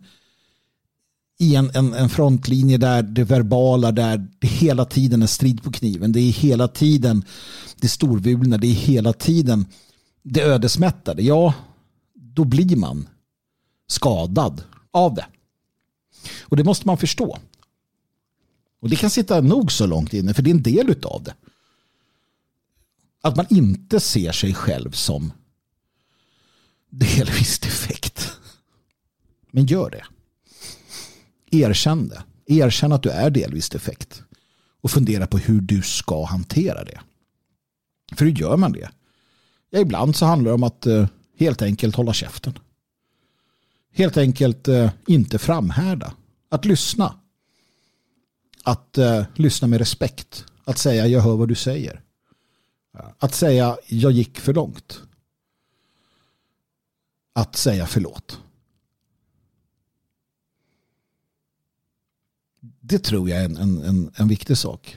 i 1.39 1.55
en, 1.55 1.71
en, 1.75 1.95
en, 1.95 2.09
frontlinje 2.09 2.79
där 2.79 3.03
det 3.03 3.25
verbala, 3.25 3.93
där 3.93 4.29
det 4.39 4.49
hela 4.49 4.85
tiden 4.85 5.23
är 5.23 5.27
strid 5.27 5.63
på 5.63 5.73
kniven. 5.73 6.13
Det 6.13 6.21
är 6.21 6.33
hela 6.33 6.69
tiden 6.69 7.25
det 7.77 7.89
storvulna, 7.89 8.59
det 8.59 8.67
är 8.67 8.73
hela 8.73 9.13
tiden 9.13 9.67
det 10.23 10.43
ödesmättade. 10.43 11.23
Ja, 11.23 11.55
då 12.15 12.45
blir 12.45 12.77
man 12.77 13.09
skadad 13.87 14.63
av 14.91 15.15
det. 15.15 15.27
Och 16.43 16.57
det 16.57 16.65
måste 16.65 16.87
man 16.87 16.99
förstå. 16.99 17.39
Och 18.81 18.89
det 18.89 18.97
kan 18.97 19.11
sitta 19.11 19.41
nog 19.41 19.73
så 19.73 19.87
långt 19.87 20.15
inne, 20.15 20.35
för 20.35 20.43
det 20.43 20.51
är 20.51 20.55
en 20.55 20.63
del 20.63 20.95
av 21.05 21.23
det. 21.23 21.35
Att 23.21 23.37
man 23.37 23.47
inte 23.51 24.01
ser 24.01 24.33
sig 24.33 24.55
själv 24.55 24.91
som 24.91 25.33
delvis 26.91 27.59
defekt. 27.59 28.37
Men 29.51 29.67
gör 29.67 29.91
det. 29.91 30.05
Erkänn 31.51 32.09
det. 32.09 32.23
Erkänn 32.47 32.93
att 32.93 33.03
du 33.03 33.11
är 33.11 33.31
delvis 33.31 33.71
defekt. 33.71 34.23
Och 34.81 34.91
fundera 34.91 35.27
på 35.27 35.39
hur 35.39 35.61
du 35.61 35.83
ska 35.83 36.25
hantera 36.25 36.85
det. 36.85 37.01
För 38.17 38.25
hur 38.25 38.33
gör 38.33 38.57
man 38.57 38.73
det? 38.73 38.91
Ja, 39.71 39.81
ibland 39.81 40.17
så 40.17 40.27
handlar 40.27 40.51
det 40.51 40.55
om 40.55 40.63
att 40.63 40.87
eh, 40.87 41.07
helt 41.39 41.63
enkelt 41.63 41.97
hålla 41.97 42.13
käften. 42.13 42.59
Helt 43.93 44.17
enkelt 44.17 44.69
eh, 44.69 44.91
inte 45.07 45.39
framhärda. 45.39 46.15
Att 46.49 46.65
lyssna. 46.65 47.15
Att 48.65 48.99
uh, 48.99 49.23
lyssna 49.35 49.69
med 49.69 49.79
respekt. 49.79 50.45
Att 50.65 50.79
säga 50.79 51.07
jag 51.07 51.21
hör 51.21 51.37
vad 51.37 51.49
du 51.49 51.55
säger. 51.55 52.01
Att 53.19 53.35
säga 53.35 53.77
jag 53.87 54.13
gick 54.13 54.41
för 54.41 54.55
långt. 54.55 55.03
Att 57.39 57.57
säga 57.57 57.87
förlåt. 57.87 58.41
Det 62.81 62.99
tror 62.99 63.31
jag 63.31 63.41
är 63.41 63.45
en, 63.45 63.57
en, 63.57 63.83
en, 63.83 64.11
en 64.17 64.29
viktig 64.29 64.59
sak. 64.59 64.97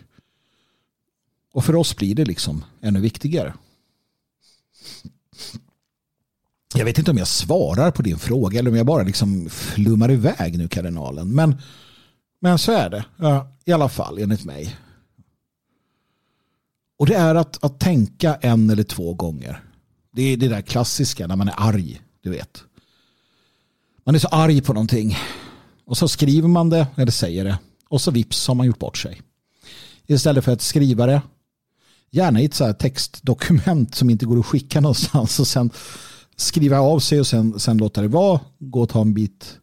Och 1.54 1.66
för 1.66 1.76
oss 1.76 1.96
blir 1.96 2.16
det 2.16 2.26
liksom 2.26 2.66
ännu 2.82 3.00
viktigare. 3.00 3.54
Jag 6.74 6.86
vet 6.86 6.98
inte 6.98 7.12
om 7.12 7.18
jag 7.18 7.28
svarar 7.28 7.92
på 7.92 8.02
din 8.02 8.20
fråga 8.20 8.60
eller 8.60 8.72
om 8.72 8.78
jag 8.78 8.86
bara 8.86 9.04
liksom 9.04 9.50
flummar 9.50 10.12
iväg 10.12 10.58
nu 10.58 10.68
kardinalen. 10.68 11.36
Men, 11.36 11.62
men 12.40 12.60
så 12.60 12.72
är 12.72 12.90
det. 12.90 13.06
I 13.66 13.72
alla 13.72 13.90
fall 13.90 14.18
enligt 14.18 14.46
mig. 14.46 14.78
Och 16.98 17.06
det 17.06 17.16
är 17.16 17.36
att, 17.36 17.64
att 17.64 17.80
tänka 17.80 18.36
en 18.36 18.70
eller 18.70 18.84
två 18.84 19.14
gånger. 19.14 19.64
Det 20.12 20.22
är 20.22 20.38
det 20.38 20.48
där 20.48 20.62
klassiska 20.62 21.28
när 21.28 21.36
man 21.36 21.48
är 21.48 21.56
arg. 21.58 22.02
Du 22.22 22.30
vet. 22.30 22.64
Man 24.04 24.16
är 24.16 24.20
så 24.20 24.28
arg 24.28 24.62
på 24.62 24.74
någonting. 24.74 25.18
Och 25.86 25.98
så 25.98 26.08
skriver 26.08 26.48
man 26.48 26.70
det 26.70 26.88
eller 26.96 27.12
säger 27.12 27.46
det. 27.46 27.60
Och 27.90 28.02
så 28.02 28.12
vips 28.12 28.48
har 28.48 28.56
man 28.56 28.68
gjort 28.68 28.80
bort 28.80 28.98
sig. 28.98 29.22
Istället 30.08 30.46
för 30.46 30.52
att 30.52 30.62
skriva 30.62 31.06
det. 31.06 31.22
Gärna 32.12 32.42
i 32.42 32.46
ett 32.46 32.54
så 32.54 32.66
här 32.66 32.74
textdokument 32.74 33.96
som 33.96 34.10
inte 34.10 34.26
går 34.26 34.40
att 34.40 34.46
skicka 34.46 34.82
någonstans. 34.82 35.40
Och 35.40 35.48
sen 35.48 35.70
skriva 36.36 36.80
av 36.80 37.00
sig 37.00 37.20
och 37.20 37.28
sen, 37.28 37.60
sen 37.60 37.78
låta 37.78 38.02
det 38.02 38.08
vara. 38.08 38.40
Gå 38.60 38.82
och 38.82 38.90
ta 38.90 39.02
en 39.02 39.14
bit, 39.14 39.58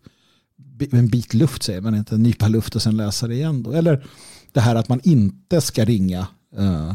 en 0.93 1.09
bit 1.09 1.35
luft 1.35 1.63
säger 1.63 1.81
man 1.81 1.95
inte. 1.95 2.15
En 2.15 2.23
nypa 2.23 2.49
luft 2.49 2.77
och 2.77 2.83
sen 2.83 2.97
läsa 2.97 3.27
det 3.27 3.35
igen. 3.35 3.63
Då. 3.63 3.73
Eller 3.73 4.07
det 4.53 4.61
här 4.61 4.75
att 4.75 4.89
man 4.89 5.01
inte 5.05 5.61
ska 5.61 5.85
ringa 5.85 6.27
eh, 6.57 6.95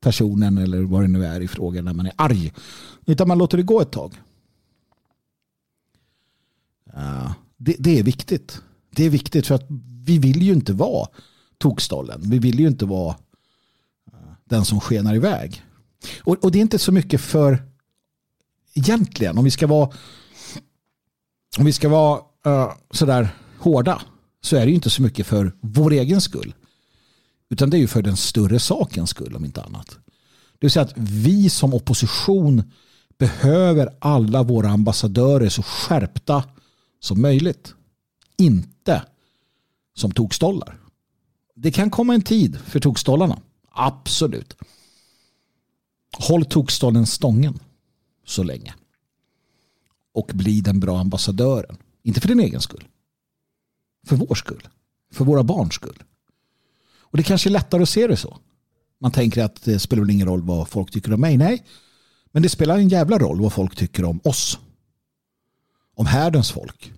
personen 0.00 0.58
eller 0.58 0.82
vad 0.82 1.02
det 1.02 1.08
nu 1.08 1.26
är 1.26 1.40
i 1.40 1.48
frågan 1.48 1.84
när 1.84 1.94
man 1.94 2.06
är 2.06 2.12
arg. 2.16 2.52
Utan 3.06 3.28
man 3.28 3.38
låter 3.38 3.56
det 3.56 3.62
gå 3.62 3.80
ett 3.80 3.92
tag. 3.92 4.14
Eh, 6.96 7.32
det, 7.56 7.76
det 7.78 7.98
är 7.98 8.02
viktigt. 8.02 8.62
Det 8.90 9.04
är 9.04 9.10
viktigt 9.10 9.46
för 9.46 9.54
att 9.54 9.66
vi 10.04 10.18
vill 10.18 10.42
ju 10.42 10.52
inte 10.52 10.72
vara 10.72 11.08
tokstollen. 11.58 12.20
Vi 12.24 12.38
vill 12.38 12.60
ju 12.60 12.66
inte 12.66 12.84
vara 12.84 13.16
eh, 14.12 14.32
den 14.44 14.64
som 14.64 14.80
skenar 14.80 15.14
iväg. 15.14 15.62
Och, 16.20 16.44
och 16.44 16.52
det 16.52 16.58
är 16.58 16.62
inte 16.62 16.78
så 16.78 16.92
mycket 16.92 17.20
för 17.20 17.62
egentligen 18.74 19.38
om 19.38 19.44
vi 19.44 19.50
ska 19.50 19.66
vara 19.66 19.90
om 21.58 21.64
vi 21.64 21.72
ska 21.72 21.88
vara 21.88 22.20
uh, 22.46 22.72
sådär 22.90 23.28
hårda 23.58 24.02
så 24.42 24.56
är 24.56 24.60
det 24.60 24.68
ju 24.68 24.74
inte 24.74 24.90
så 24.90 25.02
mycket 25.02 25.26
för 25.26 25.52
vår 25.60 25.92
egen 25.92 26.20
skull. 26.20 26.54
Utan 27.50 27.70
det 27.70 27.76
är 27.76 27.78
ju 27.78 27.86
för 27.86 28.02
den 28.02 28.16
större 28.16 28.58
sakens 28.58 29.10
skull 29.10 29.36
om 29.36 29.44
inte 29.44 29.62
annat. 29.62 29.88
Det 30.52 30.66
vill 30.66 30.70
säga 30.70 30.84
att 30.84 30.92
vi 30.96 31.50
som 31.50 31.74
opposition 31.74 32.62
behöver 33.18 33.88
alla 33.98 34.42
våra 34.42 34.70
ambassadörer 34.70 35.48
så 35.48 35.62
skärpta 35.62 36.44
som 37.00 37.22
möjligt. 37.22 37.74
Inte 38.36 39.02
som 39.94 40.12
tokstollar. 40.12 40.80
Det 41.54 41.70
kan 41.70 41.90
komma 41.90 42.14
en 42.14 42.22
tid 42.22 42.58
för 42.58 42.80
tokstollarna. 42.80 43.40
Absolut. 43.70 44.56
Håll 46.18 46.44
tokstollen 46.44 47.06
stången 47.06 47.58
så 48.26 48.42
länge. 48.42 48.74
Och 50.12 50.30
bli 50.34 50.60
den 50.60 50.80
bra 50.80 50.98
ambassadören. 50.98 51.76
Inte 52.02 52.20
för 52.20 52.28
din 52.28 52.40
egen 52.40 52.60
skull. 52.60 52.88
För 54.06 54.16
vår 54.16 54.34
skull. 54.34 54.68
För 55.12 55.24
våra 55.24 55.42
barns 55.42 55.74
skull. 55.74 56.02
Och 57.00 57.16
det 57.16 57.22
kanske 57.22 57.48
är 57.48 57.52
lättare 57.52 57.82
att 57.82 57.88
se 57.88 58.06
det 58.06 58.16
så. 58.16 58.38
Man 58.98 59.12
tänker 59.12 59.44
att 59.44 59.62
det 59.62 59.78
spelar 59.78 60.02
väl 60.02 60.10
ingen 60.10 60.28
roll 60.28 60.42
vad 60.42 60.68
folk 60.68 60.90
tycker 60.90 61.12
om 61.12 61.20
mig. 61.20 61.36
Nej. 61.36 61.64
Men 62.32 62.42
det 62.42 62.48
spelar 62.48 62.78
en 62.78 62.88
jävla 62.88 63.18
roll 63.18 63.40
vad 63.40 63.52
folk 63.52 63.76
tycker 63.76 64.04
om 64.04 64.20
oss. 64.24 64.58
Om 66.00 66.06
härdens 66.06 66.50
folk. 66.50 66.92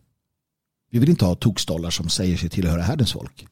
Vi 0.90 0.98
vill 0.98 1.09
inte 1.11 1.24
ha 1.24 1.34
tokstollar 1.34 1.90
som 1.90 2.09
säger 2.09 2.36
sig 2.36 2.48
tillhöra 2.48 2.82
härdens 2.82 3.12
folk. 3.12 3.46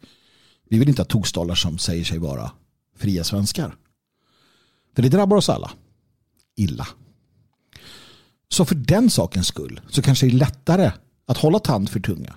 Vi 0.68 0.78
vill 0.78 0.88
inte 0.88 1.02
ha 1.02 1.06
tokstollar 1.06 1.54
som 1.54 1.78
säger 1.78 2.04
sig 2.04 2.18
vara 2.18 2.52
fria 2.96 3.24
svenskar. 3.24 3.76
För 4.94 5.02
det 5.02 5.08
drabbar 5.08 5.36
oss 5.36 5.48
alla. 5.48 5.72
Illa. 6.56 6.88
Så 8.48 8.64
för 8.64 8.74
den 8.74 9.10
sakens 9.10 9.46
skull 9.46 9.80
så 9.88 10.02
kanske 10.02 10.26
det 10.26 10.32
är 10.32 10.36
lättare 10.36 10.92
att 11.26 11.38
hålla 11.38 11.58
tand 11.58 11.90
för 11.90 12.00
tunga. 12.00 12.34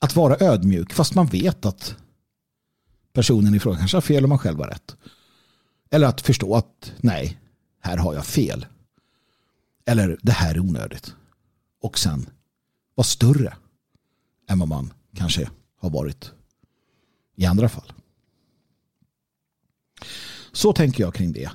att 0.00 0.16
vara 0.16 0.36
ödmjuk 0.40 0.92
fast 0.92 1.14
man 1.14 1.26
vet 1.26 1.66
att 1.66 1.96
personen 3.12 3.54
i 3.54 3.60
fråga 3.60 3.78
kanske 3.78 3.96
har 3.96 4.02
fel 4.02 4.22
och 4.22 4.28
man 4.28 4.38
själv 4.38 4.58
har 4.58 4.66
rätt. 4.66 4.96
Eller 5.90 6.06
att 6.06 6.20
förstå 6.20 6.54
att 6.54 6.92
nej, 6.96 7.40
här 7.80 7.96
har 7.96 8.14
jag 8.14 8.26
fel. 8.26 8.66
Eller 9.86 10.18
det 10.22 10.32
här 10.32 10.54
är 10.54 10.60
onödigt. 10.60 11.14
Och 11.80 11.98
sen 11.98 12.30
vara 12.94 13.04
större 13.04 13.56
än 14.48 14.58
vad 14.58 14.68
man 14.68 14.92
kanske 15.14 15.50
har 15.76 15.90
varit 15.90 16.32
i 17.36 17.46
andra 17.46 17.68
fall. 17.68 17.92
Så 20.52 20.72
tänker 20.72 21.04
jag 21.04 21.14
kring 21.14 21.32
det. 21.32 21.50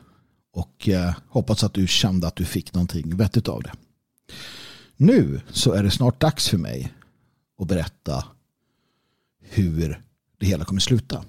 Och 0.52 0.90
eh, 0.90 1.16
hoppas 1.28 1.64
att 1.64 1.74
du 1.74 1.88
kände 1.88 2.28
att 2.28 2.36
du 2.36 2.46
fick 2.46 2.74
någonting 2.74 3.16
vettigt 3.16 3.48
av 3.48 3.64
det. 3.64 3.74
Nu 4.98 5.42
så 5.50 5.72
är 5.72 5.84
det 5.84 5.92
snart 5.92 6.20
dags 6.20 6.50
för 6.50 6.58
mig 6.58 6.94
att 7.58 7.68
berätta 7.68 8.26
hur 9.40 10.04
det 10.38 10.46
hela 10.46 10.66
kommer 10.66 10.82
sluta. 10.82 11.26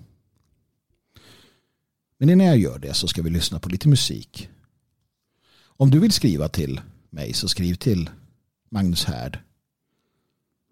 Men 2.18 2.30
innan 2.30 2.46
jag 2.46 2.58
gör 2.58 2.78
det 2.78 2.94
så 2.94 3.08
ska 3.08 3.22
vi 3.22 3.30
lyssna 3.30 3.58
på 3.58 3.68
lite 3.68 3.88
musik. 3.88 4.48
Om 5.64 5.90
du 5.90 5.98
vill 5.98 6.12
skriva 6.12 6.48
till 6.48 6.80
mig 7.12 7.32
så 7.32 7.48
skriv 7.48 7.74
till 7.74 8.10
Magnus 8.70 9.04
Härd 9.04 9.38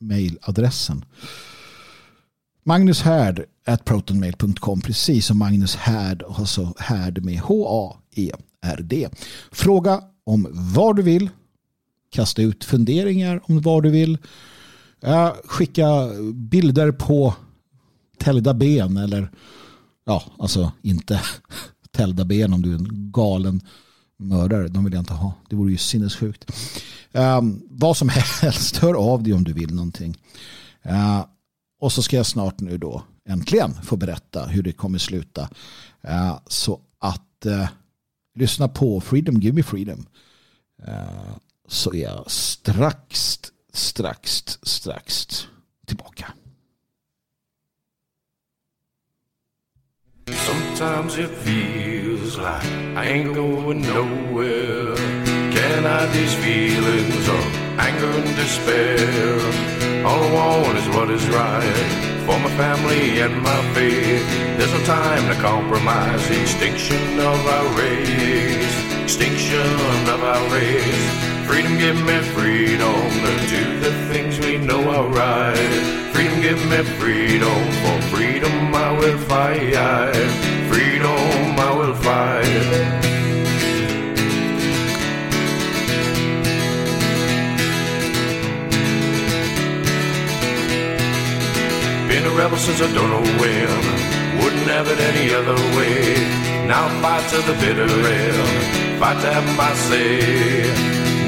mailadressen. 0.00 1.04
Magnus 2.62 3.02
Härd 3.02 3.44
at 3.66 3.84
protonmail.com 3.84 4.80
precis 4.80 5.26
som 5.26 5.38
Magnus 5.38 5.76
Härd 5.76 6.22
alltså 6.22 6.74
Härd 6.78 7.24
med 7.24 7.40
H-A-E-R-D. 7.40 9.08
Fråga 9.52 10.02
om 10.24 10.48
vad 10.52 10.96
du 10.96 11.02
vill. 11.02 11.30
Kasta 12.10 12.42
ut 12.42 12.64
funderingar 12.64 13.40
om 13.44 13.60
vad 13.60 13.82
du 13.82 13.90
vill. 13.90 14.18
Skicka 15.44 15.86
bilder 16.34 16.92
på 16.92 17.34
täljda 18.18 18.54
ben 18.54 18.96
eller 18.96 19.30
ja, 20.04 20.22
alltså 20.38 20.72
inte 20.82 21.20
täljda 21.90 22.24
ben 22.24 22.52
om 22.52 22.62
du 22.62 22.70
är 22.70 22.78
en 22.78 23.12
galen 23.12 23.60
mördare. 24.16 24.68
De 24.68 24.84
vill 24.84 24.92
jag 24.92 25.00
inte 25.00 25.14
ha. 25.14 25.32
Det 25.48 25.56
vore 25.56 25.70
ju 25.70 25.78
sinnessjukt. 25.78 26.50
Um, 27.12 27.62
vad 27.70 27.96
som 27.96 28.08
helst, 28.42 28.76
hör 28.76 28.94
av 28.94 29.22
dig 29.22 29.32
om 29.32 29.44
du 29.44 29.52
vill 29.52 29.74
någonting. 29.74 30.18
Uh, 30.86 31.24
och 31.80 31.92
så 31.92 32.02
ska 32.02 32.16
jag 32.16 32.26
snart 32.26 32.60
nu 32.60 32.78
då 32.78 33.02
äntligen 33.28 33.74
få 33.82 33.96
berätta 33.96 34.46
hur 34.46 34.62
det 34.62 34.72
kommer 34.72 34.98
sluta. 34.98 35.48
Uh, 36.08 36.38
så 36.46 36.80
att 36.98 37.46
uh, 37.46 37.68
lyssna 38.34 38.68
på 38.68 39.00
Freedom, 39.00 39.40
Give 39.40 39.56
Me 39.56 39.62
Freedom. 39.62 40.06
Så 41.68 41.94
är 41.94 42.02
jag 42.02 42.30
strax, 42.30 43.40
strax, 43.72 44.58
strax 44.62 45.46
tillbaka. 45.86 46.32
Sometimes 50.32 51.18
it 51.18 51.28
feels 51.28 52.38
like 52.38 52.64
I 52.96 53.04
ain't 53.04 53.34
going 53.34 53.82
nowhere. 53.82 54.96
Can 54.96 55.84
I 55.84 56.06
these 56.12 56.34
feelings 56.34 57.28
of 57.28 57.44
anger 57.78 58.06
and 58.06 58.36
despair? 58.36 59.38
All 60.06 60.22
I 60.22 60.62
want 60.62 60.78
is 60.78 60.88
what 60.96 61.10
is 61.10 61.26
right 61.28 62.14
for 62.24 62.38
my 62.38 62.50
family 62.56 63.20
and 63.20 63.42
my 63.42 63.74
faith. 63.74 64.26
There's 64.56 64.72
no 64.72 64.84
time 64.84 65.28
to 65.34 65.40
compromise. 65.42 66.30
Extinction 66.30 67.20
of 67.20 67.46
our 67.46 67.78
race. 67.78 68.93
Extinction 69.04 70.08
of 70.08 70.24
our 70.24 70.48
race. 70.48 71.46
Freedom, 71.46 71.76
give 71.76 71.96
me 72.06 72.18
freedom 72.32 73.02
to 73.24 73.32
do 73.50 73.78
the 73.80 73.92
things 74.10 74.40
we 74.40 74.56
know 74.56 74.80
are 74.88 75.06
right. 75.08 76.14
Freedom, 76.14 76.40
give 76.40 76.58
me 76.70 76.82
freedom. 76.98 77.60
For 77.82 78.00
freedom, 78.16 78.74
I 78.74 78.92
will 78.98 79.18
fight. 79.18 80.16
Freedom, 80.72 81.60
I 81.60 81.70
will 81.76 81.94
fight. 81.96 82.44
Been 92.08 92.24
a 92.24 92.30
rebel 92.30 92.56
since 92.56 92.80
I 92.80 92.90
don't 92.94 93.10
know 93.10 93.22
when. 93.38 93.68
Wouldn't 94.42 94.68
have 94.68 94.88
it 94.88 94.98
any 94.98 95.34
other 95.34 95.56
way. 95.76 96.66
Now 96.66 96.88
fight 97.02 97.28
to 97.28 97.36
the 97.42 97.52
bitter 97.60 97.84
end. 97.84 98.83
Fight 99.04 99.20
to 99.20 99.30
have 99.30 99.44
my 99.54 99.70
say. 99.74 100.64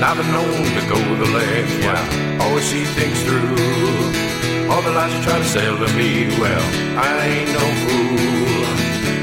Been 0.01 0.33
known 0.33 0.65
to 0.77 0.83
go 0.89 0.97
the 0.97 1.29
length. 1.29 1.77
Yeah, 1.85 2.41
always 2.41 2.65
see 2.65 2.85
things 2.97 3.21
through. 3.21 4.73
All 4.73 4.81
the 4.81 4.93
lies 4.97 5.13
you 5.13 5.21
try 5.23 5.37
to 5.37 5.45
sell 5.45 5.77
to 5.77 5.89
me, 5.93 6.27
well, 6.41 6.67
I 6.97 7.21
ain't 7.33 7.53
no 7.53 7.67
fool. 7.85 8.65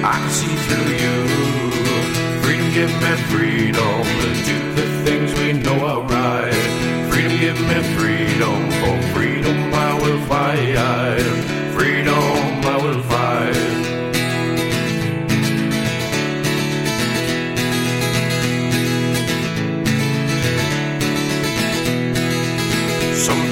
I 0.06 0.14
can 0.22 0.30
see 0.30 0.56
through 0.70 0.91
you. 1.01 1.18
Freedom, 2.43 2.70
give 2.78 2.93
me 3.01 3.14
freedom 3.34 4.04
to 4.22 4.30
do 4.45 4.58
the 4.78 4.86
things 5.01 5.34
we 5.39 5.54
know 5.54 5.80
are 5.91 6.04
right. 6.04 6.54
Freedom, 7.10 7.36
give 7.39 7.60
me 7.60 7.80
freedom. 7.97 8.58
For 8.80 8.95
freedom, 9.18 9.58
I 9.74 9.97
will 9.97 10.22
fight. 10.30 11.26
Freedom, 11.74 12.43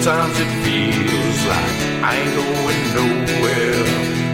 Sometimes 0.02 0.34
it 0.40 0.50
feels 0.66 1.40
like 1.46 1.78
I 2.02 2.18
ain't 2.18 2.34
going 2.34 2.84
nowhere. 2.98 3.86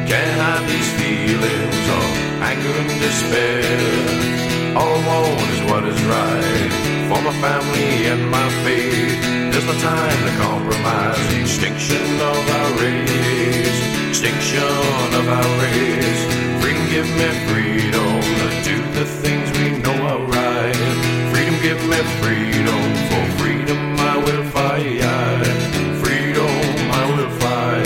Can't 0.08 0.32
hide 0.40 0.64
these 0.64 0.92
feelings 0.96 1.84
of 1.92 2.08
anger 2.40 2.72
and 2.72 2.88
despair. 3.04 3.68
All 4.80 4.96
I 4.96 5.04
want 5.04 5.44
is 5.52 5.62
what 5.68 5.84
is 5.84 6.02
right 6.08 6.72
for 7.12 7.20
my 7.20 7.36
family 7.44 8.08
and 8.08 8.32
my 8.32 8.48
faith. 8.64 9.20
There's 9.52 9.68
no 9.68 9.76
time 9.84 10.20
to 10.24 10.32
compromise. 10.40 11.20
Extinction 11.36 12.16
of 12.16 12.40
our 12.48 12.72
race. 12.80 13.80
Extinction 14.08 14.72
of 15.20 15.28
our 15.28 15.52
race. 15.68 16.24
Freedom, 16.64 16.88
give 16.88 17.10
me 17.20 17.28
freedom 17.52 18.24
to 18.24 18.48
do 18.64 18.78
the 18.96 19.04
things 19.04 19.52
we 19.60 19.84
know 19.84 20.00
are 20.16 20.24
right. 20.32 20.80
Freedom, 21.36 21.60
give 21.60 21.82
me 21.92 22.00
freedom. 22.24 22.82
For 23.12 23.24
freedom, 23.44 23.97
I 24.18 24.24
will 24.24 24.44
fight. 24.46 25.46
Freedom, 26.02 26.56
I 26.92 27.04
will 27.14 27.30
fight. 27.38 27.86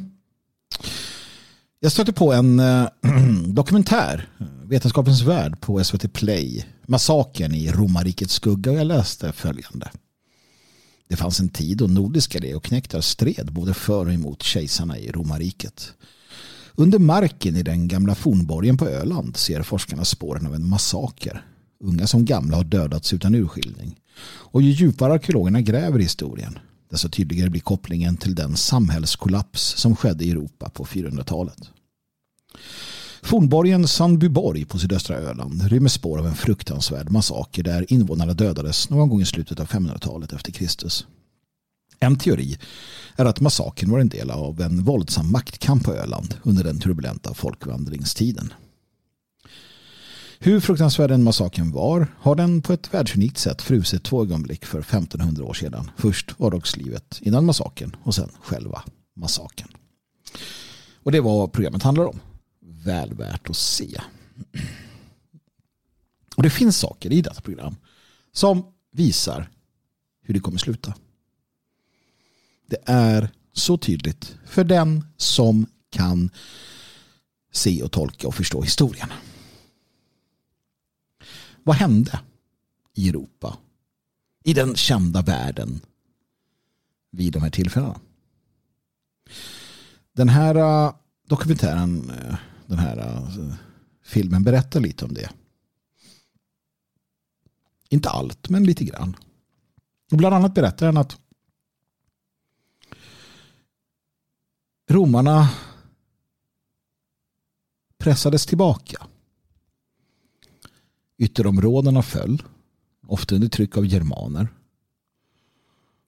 Jag 1.79 1.91
stötte 1.91 2.13
på 2.13 2.33
en 2.33 2.59
äh, 2.59 2.87
dokumentär, 3.47 4.29
Vetenskapens 4.63 5.21
värld 5.21 5.61
på 5.61 5.83
SVT 5.83 6.13
Play, 6.13 6.65
Massakern 6.87 7.53
i 7.53 7.71
romarrikets 7.71 8.33
skugga 8.33 8.71
och 8.71 8.77
jag 8.77 8.87
läste 8.87 9.31
följande. 9.31 9.91
Det 11.07 11.15
fanns 11.15 11.39
en 11.39 11.49
tid 11.49 11.77
då 11.77 11.87
nordiska 11.87 12.39
leoknektar 12.39 13.01
stred 13.01 13.53
både 13.53 13.73
för 13.73 14.05
och 14.05 14.13
emot 14.13 14.43
kejsarna 14.43 14.97
i 14.97 15.11
romarriket. 15.11 15.93
Under 16.79 16.99
marken 16.99 17.55
i 17.55 17.63
den 17.63 17.87
gamla 17.87 18.15
fornborgen 18.15 18.77
på 18.77 18.87
Öland 18.87 19.37
ser 19.37 19.61
forskarna 19.61 20.05
spåren 20.05 20.45
av 20.45 20.55
en 20.55 20.69
massaker. 20.69 21.45
Unga 21.83 22.07
som 22.07 22.25
gamla 22.25 22.57
har 22.57 22.63
dödats 22.63 23.13
utan 23.13 23.35
urskiljning. 23.35 23.95
Och 24.23 24.61
ju 24.61 24.71
djupare 24.71 25.13
arkeologerna 25.13 25.61
gräver 25.61 25.99
i 25.99 26.03
historien, 26.03 26.59
desto 26.91 27.09
tydligare 27.09 27.49
blir 27.49 27.61
kopplingen 27.61 28.17
till 28.17 28.35
den 28.35 28.57
samhällskollaps 28.57 29.61
som 29.77 29.95
skedde 29.95 30.25
i 30.25 30.31
Europa 30.31 30.69
på 30.69 30.85
400-talet. 30.85 31.69
Fornborgen 33.21 33.87
Sandbyborg 33.87 34.65
på 34.65 34.79
sydöstra 34.79 35.15
Öland 35.15 35.67
rymmer 35.67 35.89
spår 35.89 36.19
av 36.19 36.27
en 36.27 36.35
fruktansvärd 36.35 37.11
massaker 37.11 37.63
där 37.63 37.93
invånarna 37.93 38.33
dödades 38.33 38.89
någon 38.89 39.09
gång 39.09 39.21
i 39.21 39.25
slutet 39.25 39.59
av 39.59 39.67
500-talet 39.67 40.33
efter 40.33 40.51
Kristus. 40.51 41.07
En 41.99 42.17
teori 42.17 42.57
är 43.15 43.25
att 43.25 43.39
massakern 43.39 43.91
var 43.91 43.99
en 43.99 44.09
del 44.09 44.31
av 44.31 44.61
en 44.61 44.83
våldsam 44.83 45.31
maktkamp 45.31 45.83
på 45.83 45.93
Öland 45.93 46.37
under 46.43 46.63
den 46.63 46.79
turbulenta 46.79 47.33
folkvandringstiden. 47.33 48.53
Hur 50.41 50.59
fruktansvärd 50.59 51.09
den 51.09 51.23
massakern 51.23 51.71
var 51.71 52.07
har 52.19 52.35
den 52.35 52.61
på 52.61 52.73
ett 52.73 52.93
världsunikt 52.93 53.37
sätt 53.37 53.61
frusit 53.61 54.03
två 54.03 54.21
ögonblick 54.21 54.65
för 54.65 54.79
1500 54.79 55.43
år 55.43 55.53
sedan. 55.53 55.91
Först 55.97 56.39
vardagslivet 56.39 57.19
innan 57.21 57.45
massakern 57.45 57.95
och 58.03 58.15
sen 58.15 58.29
själva 58.41 58.83
massakern. 59.15 59.69
Och 61.03 61.11
det 61.11 61.21
var 61.21 61.37
vad 61.37 61.51
programmet 61.51 61.83
handlar 61.83 62.05
om. 62.05 62.19
Väl 62.61 63.13
värt 63.13 63.49
att 63.49 63.57
se. 63.57 64.01
Och 66.35 66.43
det 66.43 66.49
finns 66.49 66.77
saker 66.77 67.13
i 67.13 67.21
detta 67.21 67.41
program 67.41 67.75
som 68.31 68.65
visar 68.91 69.49
hur 70.21 70.33
det 70.33 70.39
kommer 70.39 70.57
sluta. 70.57 70.93
Det 72.69 72.77
är 72.85 73.29
så 73.53 73.77
tydligt 73.77 74.37
för 74.45 74.63
den 74.63 75.05
som 75.17 75.65
kan 75.89 76.29
se 77.51 77.83
och 77.83 77.91
tolka 77.91 78.27
och 78.27 78.35
förstå 78.35 78.61
historien. 78.61 79.09
Vad 81.63 81.75
hände 81.75 82.19
i 82.93 83.09
Europa? 83.09 83.57
I 84.43 84.53
den 84.53 84.75
kända 84.75 85.21
världen 85.21 85.81
vid 87.11 87.33
de 87.33 87.43
här 87.43 87.49
tillfällena? 87.49 87.99
Den 90.13 90.29
här 90.29 90.55
äh, 90.55 90.93
dokumentären, 91.27 92.09
äh, 92.09 92.35
den 92.67 92.79
här 92.79 92.97
äh, 92.97 93.53
filmen 94.03 94.43
berättar 94.43 94.79
lite 94.79 95.05
om 95.05 95.13
det. 95.13 95.29
Inte 97.89 98.09
allt, 98.09 98.49
men 98.49 98.63
lite 98.63 98.83
grann. 98.85 99.15
Och 100.11 100.17
bland 100.17 100.35
annat 100.35 100.53
berättar 100.53 100.85
den 100.85 100.97
att 100.97 101.17
romarna 104.89 105.49
pressades 107.97 108.45
tillbaka. 108.45 109.07
Ytterområdena 111.17 112.01
föll, 112.01 112.43
ofta 113.07 113.35
under 113.35 113.49
tryck 113.49 113.77
av 113.77 113.85
germaner. 113.85 114.47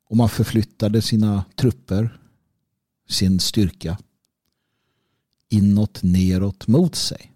Och 0.03 0.17
man 0.17 0.29
förflyttade 0.29 1.01
sina 1.01 1.45
trupper, 1.55 2.19
sin 3.09 3.39
styrka, 3.39 3.97
inåt, 5.49 6.03
neråt, 6.03 6.67
mot 6.67 6.95
sig. 6.95 7.31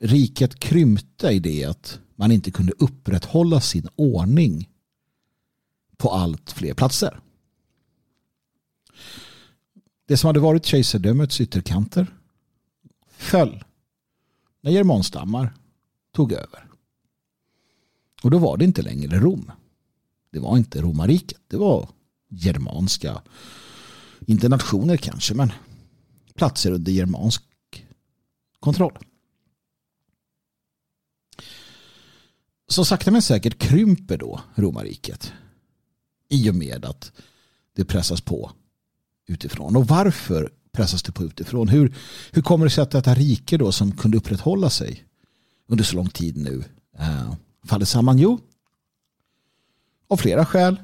Riket 0.00 0.58
krympte 0.60 1.28
i 1.28 1.38
det 1.38 1.64
att 1.64 2.00
man 2.16 2.32
inte 2.32 2.50
kunde 2.50 2.72
upprätthålla 2.78 3.60
sin 3.60 3.88
ordning 3.96 4.68
på 5.96 6.10
allt 6.10 6.50
fler 6.50 6.74
platser. 6.74 7.20
Det 10.12 10.16
som 10.16 10.26
hade 10.26 10.40
varit 10.40 10.66
kejsardömets 10.66 11.40
ytterkanter 11.40 12.16
föll 13.10 13.64
när 14.60 14.70
germanstammar 14.70 15.54
tog 16.14 16.32
över. 16.32 16.66
Och 18.22 18.30
då 18.30 18.38
var 18.38 18.56
det 18.56 18.64
inte 18.64 18.82
längre 18.82 19.18
Rom. 19.18 19.52
Det 20.30 20.38
var 20.38 20.56
inte 20.56 20.80
romarriket. 20.80 21.40
Det 21.48 21.56
var 21.56 21.88
germanska, 22.28 23.22
inte 24.26 24.48
nationer 24.48 24.96
kanske, 24.96 25.34
men 25.34 25.52
platser 26.34 26.72
under 26.72 26.92
germansk 26.92 27.42
kontroll. 28.60 28.98
Så 32.68 32.84
sakta 32.84 33.10
men 33.10 33.22
säkert 33.22 33.58
krymper 33.58 34.18
då 34.18 34.40
romarriket 34.54 35.32
i 36.28 36.50
och 36.50 36.54
med 36.54 36.84
att 36.84 37.12
det 37.74 37.84
pressas 37.84 38.20
på 38.20 38.52
utifrån. 39.26 39.76
Och 39.76 39.88
varför 39.88 40.52
pressas 40.72 41.02
det 41.02 41.12
på 41.12 41.24
utifrån? 41.24 41.68
Hur, 41.68 41.94
hur 42.32 42.42
kommer 42.42 42.64
det 42.66 42.70
sig 42.70 42.82
att 42.82 42.90
detta 42.90 43.14
rike 43.14 43.56
då 43.56 43.72
som 43.72 43.92
kunde 43.92 44.16
upprätthålla 44.16 44.70
sig 44.70 45.04
under 45.68 45.84
så 45.84 45.96
lång 45.96 46.08
tid 46.08 46.36
nu 46.36 46.64
äh, 46.98 47.34
faller 47.64 47.84
samman? 47.84 48.18
Jo, 48.18 48.40
av 50.08 50.16
flera 50.16 50.46
skäl. 50.46 50.80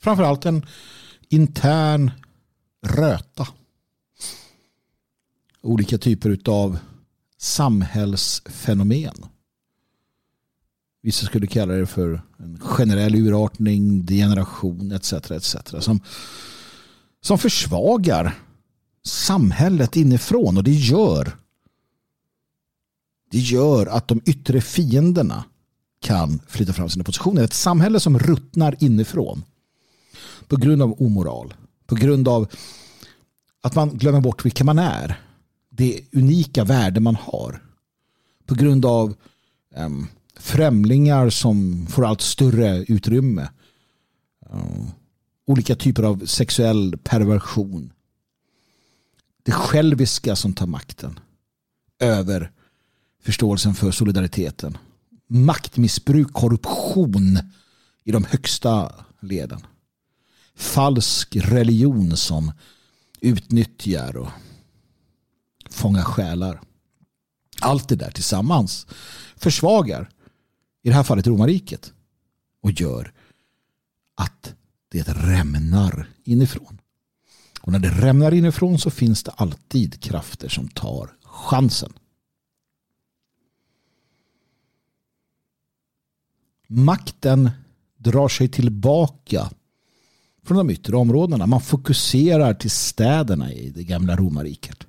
Framförallt 0.00 0.46
en 0.46 0.66
intern 1.28 2.10
röta. 2.86 3.48
Olika 5.60 5.98
typer 5.98 6.38
av 6.46 6.78
samhällsfenomen. 7.38 9.26
Vissa 11.02 11.26
skulle 11.26 11.46
kalla 11.46 11.74
det 11.74 11.86
för 11.86 12.22
en 12.38 12.58
generell 12.60 13.14
urartning, 13.14 14.04
degeneration 14.04 14.92
etc. 14.92 15.12
etc. 15.12 15.56
Som, 15.80 16.00
som 17.20 17.38
försvagar 17.38 18.38
samhället 19.04 19.96
inifrån 19.96 20.56
och 20.56 20.64
det 20.64 20.72
gör 20.72 21.36
det 23.30 23.38
gör 23.38 23.86
att 23.86 24.08
de 24.08 24.20
yttre 24.24 24.60
fienderna 24.60 25.44
kan 26.00 26.40
flytta 26.46 26.72
fram 26.72 26.88
sina 26.88 27.04
positioner. 27.04 27.42
Ett 27.42 27.52
samhälle 27.52 28.00
som 28.00 28.18
ruttnar 28.18 28.76
inifrån 28.80 29.44
på 30.46 30.56
grund 30.56 30.82
av 30.82 31.02
omoral, 31.02 31.54
på 31.86 31.94
grund 31.94 32.28
av 32.28 32.48
att 33.62 33.74
man 33.74 33.98
glömmer 33.98 34.20
bort 34.20 34.44
vilka 34.44 34.64
man 34.64 34.78
är, 34.78 35.20
det 35.70 36.00
unika 36.12 36.64
värde 36.64 37.00
man 37.00 37.16
har, 37.16 37.62
på 38.46 38.54
grund 38.54 38.86
av 38.86 39.14
um, 39.76 40.08
främlingar 40.38 41.30
som 41.30 41.86
får 41.86 42.06
allt 42.06 42.20
större 42.20 42.84
utrymme, 42.88 43.48
eh, 44.50 44.88
olika 45.46 45.74
typer 45.74 46.02
av 46.02 46.26
sexuell 46.26 46.98
perversion, 47.02 47.92
det 49.42 49.52
själviska 49.52 50.36
som 50.36 50.52
tar 50.52 50.66
makten 50.66 51.20
över 51.98 52.52
förståelsen 53.22 53.74
för 53.74 53.90
solidariteten. 53.90 54.78
Maktmissbruk, 55.26 56.32
korruption 56.32 57.38
i 58.04 58.12
de 58.12 58.24
högsta 58.24 58.94
leden. 59.20 59.60
Falsk 60.54 61.36
religion 61.36 62.16
som 62.16 62.52
utnyttjar 63.20 64.16
och 64.16 64.28
fångar 65.70 66.02
själar. 66.02 66.60
Allt 67.60 67.88
det 67.88 67.96
där 67.96 68.10
tillsammans 68.10 68.86
försvagar 69.36 70.10
i 70.82 70.88
det 70.88 70.94
här 70.94 71.02
fallet 71.02 71.26
romarriket 71.26 71.92
och 72.62 72.70
gör 72.70 73.12
att 74.14 74.54
det 74.88 75.08
rämnar 75.08 76.08
inifrån. 76.24 76.80
Och 77.60 77.72
när 77.72 77.78
det 77.78 77.90
rämnar 77.90 78.34
inifrån 78.34 78.78
så 78.78 78.90
finns 78.90 79.22
det 79.22 79.30
alltid 79.30 80.00
krafter 80.00 80.48
som 80.48 80.68
tar 80.68 81.10
chansen. 81.22 81.92
makten 86.68 87.50
drar 87.96 88.28
sig 88.28 88.48
tillbaka 88.48 89.50
från 90.42 90.58
de 90.58 90.70
yttre 90.70 90.96
områdena. 90.96 91.46
Man 91.46 91.60
fokuserar 91.60 92.54
till 92.54 92.70
städerna 92.70 93.52
i 93.52 93.70
det 93.70 93.84
gamla 93.84 94.16
romarriket. 94.16 94.86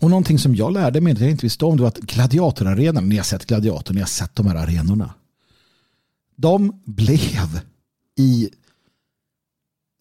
Och 0.00 0.10
någonting 0.10 0.38
som 0.38 0.54
jag 0.54 0.72
lärde 0.72 1.00
mig, 1.00 1.14
det 1.14 1.20
jag 1.20 1.30
inte 1.30 1.46
visste 1.46 1.64
om, 1.64 1.76
det 1.76 1.82
var 1.82 1.88
att 1.88 1.98
gladiatorarenan, 1.98 3.08
ni 3.08 3.16
har 3.16 3.24
sett 3.24 3.46
gladiator, 3.46 3.94
ni 3.94 4.00
har 4.00 4.08
sett 4.08 4.34
de 4.34 4.46
här 4.46 4.54
arenorna. 4.54 5.14
De 6.36 6.82
blev 6.84 7.60
i 8.16 8.50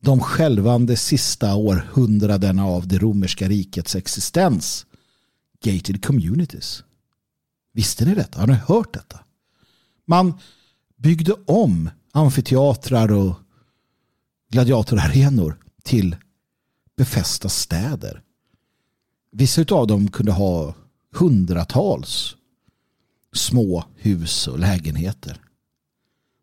de 0.02 0.20
självande 0.20 0.98
sista 0.98 1.56
århundradena 1.56 2.66
av 2.66 2.88
det 2.88 2.98
romerska 2.98 3.48
rikets 3.48 3.96
existens 3.96 4.86
gated 5.64 6.06
communities. 6.06 6.84
Visste 7.74 8.06
ni 8.06 8.16
detta? 8.16 8.40
Har 8.40 8.48
ni 8.48 8.54
hört 8.54 8.94
detta? 8.94 9.20
Man 10.06 10.34
byggde 10.98 11.34
om 11.46 11.90
amfiteatrar 12.12 13.12
och 13.12 13.36
gladiatorarenor 14.52 15.58
till 15.84 16.16
befästa 16.98 17.50
städer. 17.50 18.22
Vissa 19.32 19.76
av 19.76 19.88
dem 19.88 20.12
kunde 20.12 20.32
ha 20.32 20.74
hundratals 21.12 22.36
små 23.34 23.84
hus 23.96 24.48
och 24.48 24.60
lägenheter. 24.60 25.42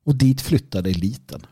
Och 0.05 0.17
dit 0.17 0.41
flyttade 0.41 0.91
eliten. 0.91 1.47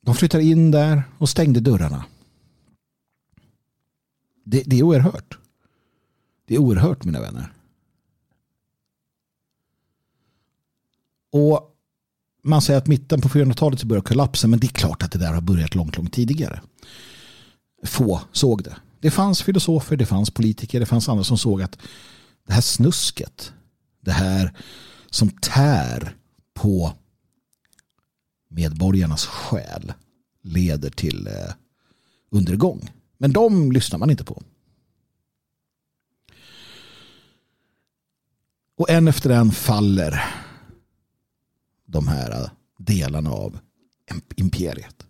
De 0.00 0.14
flyttade 0.14 0.44
in 0.44 0.70
där 0.70 1.02
och 1.18 1.28
stängde 1.28 1.60
dörrarna. 1.60 2.04
Det, 4.44 4.62
det 4.66 4.78
är 4.78 4.82
oerhört. 4.82 5.38
Det 6.44 6.54
är 6.54 6.58
oerhört 6.58 7.04
mina 7.04 7.20
vänner. 7.20 7.52
Och 11.32 11.76
man 12.42 12.62
säger 12.62 12.78
att 12.78 12.86
mitten 12.86 13.20
på 13.20 13.28
400-talet 13.28 13.84
börjar 13.84 14.02
kollapsen 14.02 14.50
men 14.50 14.60
det 14.60 14.66
är 14.66 14.68
klart 14.68 15.02
att 15.02 15.12
det 15.12 15.18
där 15.18 15.32
har 15.32 15.40
börjat 15.40 15.74
långt, 15.74 15.96
långt 15.96 16.12
tidigare. 16.12 16.60
få 17.82 18.20
såg 18.32 18.62
det. 18.62 18.76
Det 19.00 19.10
fanns 19.10 19.42
filosofer, 19.42 19.96
det 19.96 20.06
fanns 20.06 20.30
politiker, 20.30 20.80
det 20.80 20.86
fanns 20.86 21.08
andra 21.08 21.24
som 21.24 21.38
såg 21.38 21.62
att 21.62 21.78
det 22.46 22.52
här 22.52 22.60
snusket, 22.60 23.52
det 24.00 24.12
här 24.12 24.52
som 25.10 25.30
tär 25.30 26.16
på 26.54 26.92
medborgarnas 28.48 29.26
själ 29.26 29.92
leder 30.42 30.90
till 30.90 31.26
eh, 31.26 31.54
undergång. 32.30 32.90
Men 33.18 33.32
de 33.32 33.72
lyssnar 33.72 33.98
man 33.98 34.10
inte 34.10 34.24
på. 34.24 34.42
Och 38.76 38.90
en 38.90 39.08
efter 39.08 39.30
en 39.30 39.50
faller 39.50 40.24
de 41.86 42.08
här 42.08 42.30
eh, 42.30 42.50
delarna 42.78 43.30
av 43.30 43.58
imperiet. 44.36 45.06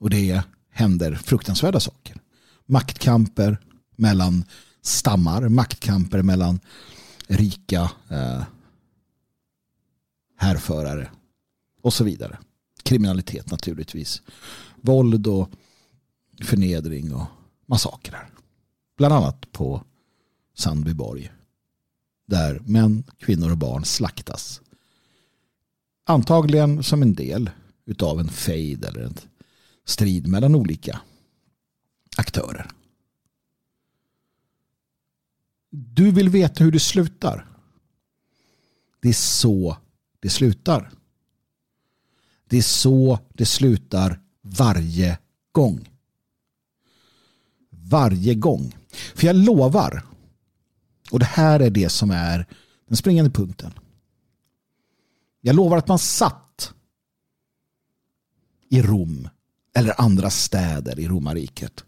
Och 0.00 0.10
det 0.10 0.42
händer 0.78 1.14
fruktansvärda 1.14 1.80
saker. 1.80 2.16
Maktkamper 2.66 3.58
mellan 3.96 4.44
stammar, 4.82 5.48
maktkamper 5.48 6.22
mellan 6.22 6.60
rika 7.26 7.90
eh, 8.08 8.42
härförare 10.36 11.10
och 11.82 11.94
så 11.94 12.04
vidare. 12.04 12.38
Kriminalitet 12.82 13.50
naturligtvis. 13.50 14.22
Våld 14.76 15.26
och 15.26 15.50
förnedring 16.42 17.14
och 17.14 17.26
massakrer. 17.66 18.28
Bland 18.96 19.14
annat 19.14 19.52
på 19.52 19.82
Sandbyborg. 20.54 21.32
Där 22.26 22.60
män, 22.64 23.04
kvinnor 23.18 23.50
och 23.50 23.58
barn 23.58 23.84
slaktas. 23.84 24.60
Antagligen 26.06 26.82
som 26.82 27.02
en 27.02 27.14
del 27.14 27.50
utav 27.84 28.20
en 28.20 28.28
fejd 28.28 28.84
eller 28.84 29.00
en 29.00 29.14
strid 29.88 30.26
mellan 30.26 30.54
olika 30.54 31.00
aktörer. 32.16 32.70
Du 35.70 36.10
vill 36.10 36.28
veta 36.28 36.64
hur 36.64 36.72
det 36.72 36.80
slutar. 36.80 37.46
Det 39.00 39.08
är 39.08 39.12
så 39.12 39.76
det 40.20 40.30
slutar. 40.30 40.90
Det 42.44 42.56
är 42.58 42.62
så 42.62 43.18
det 43.34 43.46
slutar 43.46 44.20
varje 44.42 45.18
gång. 45.52 45.88
Varje 47.70 48.34
gång. 48.34 48.76
För 49.14 49.26
jag 49.26 49.36
lovar, 49.36 50.06
och 51.10 51.18
det 51.18 51.26
här 51.26 51.60
är 51.60 51.70
det 51.70 51.88
som 51.88 52.10
är 52.10 52.46
den 52.88 52.96
springande 52.96 53.30
punkten. 53.30 53.72
Jag 55.40 55.56
lovar 55.56 55.78
att 55.78 55.88
man 55.88 55.98
satt 55.98 56.74
i 58.68 58.82
Rom 58.82 59.28
eller 59.78 60.00
andra 60.00 60.30
städer 60.30 61.00
i 61.00 61.08
romarriket 61.08 61.84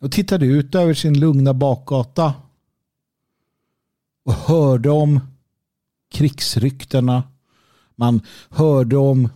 och 0.00 0.12
tittade 0.12 0.46
ut 0.46 0.74
över 0.74 0.94
sin 0.94 1.20
lugna 1.20 1.54
bakgata 1.54 2.34
och 4.24 4.32
hörde 4.32 4.90
om 4.90 5.20
krigsryktena. 6.10 7.22
Man 7.94 8.20
hörde 8.48 8.96
om 8.96 9.28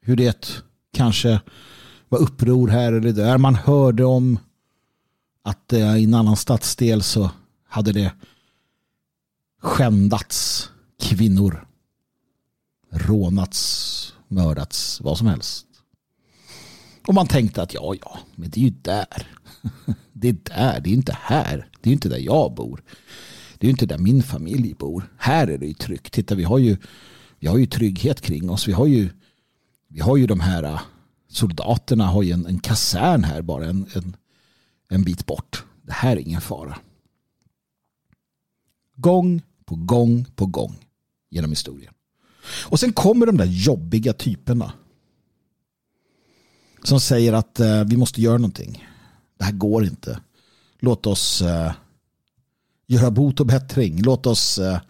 hur 0.00 0.16
det 0.16 0.62
kanske 0.92 1.40
var 2.08 2.18
uppror 2.18 2.68
här 2.68 2.92
eller 2.92 3.12
där. 3.12 3.38
Man 3.38 3.54
hörde 3.54 4.04
om 4.04 4.38
att 5.42 5.72
eh, 5.72 5.96
i 5.96 6.04
en 6.04 6.14
annan 6.14 6.36
stadsdel 6.36 7.02
så 7.02 7.30
hade 7.68 7.92
det 7.92 8.12
skändats 9.60 10.70
kvinnor. 11.00 11.66
Rånats, 12.92 14.14
mördats, 14.30 15.00
vad 15.00 15.18
som 15.18 15.26
helst. 15.26 15.66
Och 17.06 17.14
man 17.14 17.26
tänkte 17.26 17.62
att 17.62 17.74
ja, 17.74 17.94
ja, 18.00 18.18
men 18.34 18.50
det 18.50 18.60
är 18.60 18.64
ju 18.64 18.70
där. 18.70 19.26
Det 20.12 20.28
är 20.28 20.32
där, 20.32 20.80
det 20.80 20.90
är 20.90 20.94
inte 20.94 21.16
här. 21.20 21.68
Det 21.80 21.90
är 21.90 21.92
inte 21.92 22.08
där 22.08 22.18
jag 22.18 22.54
bor. 22.54 22.82
Det 23.58 23.66
är 23.66 23.70
inte 23.70 23.86
där 23.86 23.98
min 23.98 24.22
familj 24.22 24.74
bor. 24.74 25.12
Här 25.18 25.48
är 25.48 25.58
det 25.58 25.66
ju 25.66 25.74
tryggt. 25.74 26.12
Titta, 26.12 26.34
vi 26.34 26.44
har 26.44 26.58
ju, 26.58 26.76
vi 27.38 27.46
har 27.46 27.58
ju 27.58 27.66
trygghet 27.66 28.20
kring 28.20 28.50
oss. 28.50 28.68
Vi 28.68 28.72
har 28.72 28.86
ju, 28.86 29.08
vi 29.88 30.00
har 30.00 30.16
ju 30.16 30.26
de 30.26 30.40
här 30.40 30.62
äh, 30.62 30.80
soldaterna 31.28 32.06
har 32.06 32.22
ju 32.22 32.32
en, 32.32 32.46
en 32.46 32.58
kasern 32.58 33.24
här 33.24 33.42
bara 33.42 33.66
en, 33.66 33.86
en, 33.94 34.16
en 34.88 35.04
bit 35.04 35.26
bort. 35.26 35.64
Det 35.82 35.92
här 35.92 36.16
är 36.16 36.20
ingen 36.20 36.40
fara. 36.40 36.78
Gång 38.96 39.42
på 39.64 39.76
gång 39.76 40.24
på 40.24 40.46
gång 40.46 40.76
genom 41.30 41.50
historien. 41.50 41.94
Och 42.42 42.80
sen 42.80 42.92
kommer 42.92 43.26
de 43.26 43.36
där 43.36 43.44
jobbiga 43.44 44.12
typerna 44.12 44.72
som 46.82 47.00
säger 47.00 47.32
att 47.32 47.60
eh, 47.60 47.84
vi 47.84 47.96
måste 47.96 48.22
göra 48.22 48.38
någonting. 48.38 48.88
Det 49.38 49.44
här 49.44 49.52
går 49.52 49.84
inte. 49.84 50.20
Låt 50.78 51.06
oss 51.06 51.42
eh, 51.42 51.72
göra 52.86 53.10
bot 53.10 53.40
och 53.40 53.46
bättring. 53.46 54.02
Låt 54.02 54.26
oss 54.26 54.58
eh, 54.58 54.80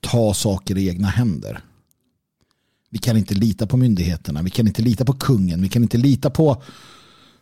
ta 0.00 0.34
saker 0.34 0.78
i 0.78 0.88
egna 0.88 1.08
händer. 1.08 1.60
Vi 2.90 2.98
kan 2.98 3.16
inte 3.16 3.34
lita 3.34 3.66
på 3.66 3.76
myndigheterna. 3.76 4.42
Vi 4.42 4.50
kan 4.50 4.66
inte 4.66 4.82
lita 4.82 5.04
på 5.04 5.12
kungen. 5.12 5.62
Vi 5.62 5.68
kan 5.68 5.82
inte 5.82 5.98
lita 5.98 6.30
på 6.30 6.62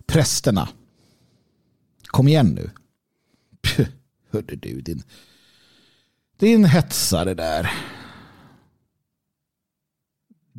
prästerna. 0.07 0.69
Kom 2.07 2.29
igen 2.29 2.47
nu. 2.47 2.71
Puh, 3.63 3.87
hörde 4.31 4.57
du 4.57 4.81
din, 4.81 5.03
din 6.39 6.65
hetsare 6.65 7.35
där 7.35 7.71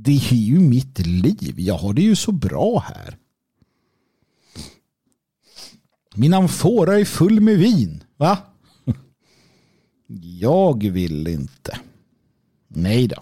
det 0.02 0.32
är 0.32 0.36
ju 0.36 0.60
mitt 0.60 1.00
liv. 1.00 1.60
Jag 1.60 1.78
har 1.78 1.94
det 1.94 2.02
ju 2.02 2.16
så 2.16 2.32
bra 2.32 2.80
här. 2.80 3.18
Min 6.16 6.34
amfora 6.34 7.00
är 7.00 7.06
full 7.06 7.42
med 7.42 7.58
vin. 7.58 8.04
Va? 8.18 8.38
Jag 10.40 10.84
vill 10.84 11.28
inte. 11.28 11.80
Nej 12.68 13.08
då. 13.08 13.22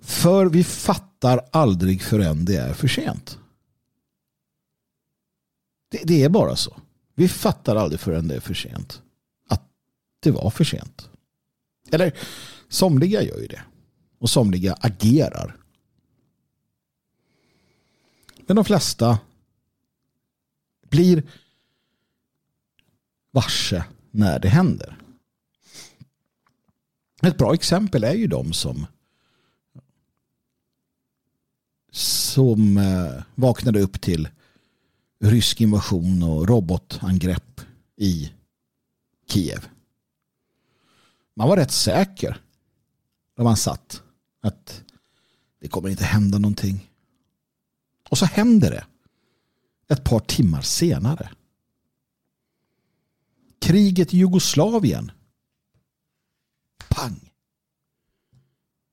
För 0.00 0.46
vi 0.46 0.64
fattar 0.64 1.40
aldrig 1.52 2.02
förrän 2.02 2.44
det 2.44 2.56
är 2.56 2.74
för 2.74 2.88
sent. 2.88 3.38
Det, 5.90 6.00
det, 6.04 6.22
är 6.22 6.28
bara 6.28 6.56
så. 6.56 6.80
Vi 7.14 7.28
fattar 7.28 7.76
aldrig 7.76 8.00
förrän 8.00 8.28
det 8.28 8.36
är 8.36 8.40
för 8.40 8.54
sent. 8.54 9.02
Att 9.48 9.62
det 10.20 10.30
var 10.30 10.50
för 10.50 10.64
sent. 10.64 11.10
Eller 11.90 12.12
Somliga 12.68 13.22
gör 13.22 13.38
ju 13.38 13.46
det. 13.46 13.62
Och 14.18 14.30
somliga 14.30 14.74
agerar. 14.80 15.56
Men 18.46 18.56
de 18.56 18.64
flesta 18.64 19.18
blir 20.88 21.22
varse 23.30 23.84
när 24.10 24.38
det 24.38 24.48
händer. 24.48 24.98
Ett 27.22 27.38
bra 27.38 27.54
exempel 27.54 28.04
är 28.04 28.14
ju 28.14 28.26
de 28.26 28.52
som 28.52 28.86
som 31.90 32.76
eh, 32.76 33.22
vaknade 33.34 33.80
upp 33.80 34.00
till 34.00 34.28
rysk 35.20 35.60
invasion 35.60 36.22
och 36.22 36.48
robotangrepp 36.48 37.60
i 37.96 38.32
Kiev. 39.26 39.68
Man 41.34 41.48
var 41.48 41.56
rätt 41.56 41.70
säker 41.70 42.40
där 43.38 43.44
man 43.44 43.56
satt. 43.56 44.02
Att 44.40 44.84
det 45.60 45.68
kommer 45.68 45.88
inte 45.88 46.04
hända 46.04 46.38
någonting. 46.38 46.90
Och 48.10 48.18
så 48.18 48.24
händer 48.24 48.70
det. 48.70 48.86
Ett 49.94 50.04
par 50.04 50.20
timmar 50.20 50.62
senare. 50.62 51.30
Kriget 53.60 54.14
i 54.14 54.18
Jugoslavien. 54.18 55.10
Pang. 56.88 57.32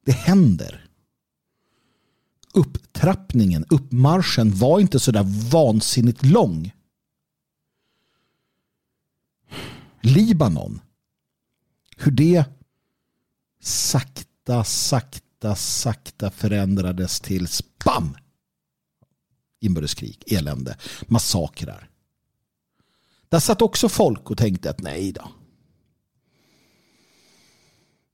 Det 0.06 0.12
händer. 0.12 0.90
Upptrappningen, 2.54 3.66
uppmarschen 3.70 4.56
var 4.56 4.80
inte 4.80 5.00
så 5.00 5.12
där 5.12 5.52
vansinnigt 5.52 6.26
lång. 6.26 6.74
Libanon. 10.02 10.82
Hur 11.98 12.12
det 12.12 12.46
sakta 13.60 14.35
sakta, 14.64 15.26
sakta, 15.46 15.56
sakta 15.56 16.32
förändrades 16.32 17.20
till 17.20 17.48
spam. 17.48 18.18
Inbördeskrig, 19.60 20.24
elände, 20.28 20.78
massakrar. 21.08 21.90
Där 23.30 23.40
satt 23.40 23.62
också 23.62 23.90
folk 23.90 24.32
och 24.32 24.38
tänkte 24.38 24.70
att 24.70 24.82
nej 24.82 25.12
då. 25.12 25.32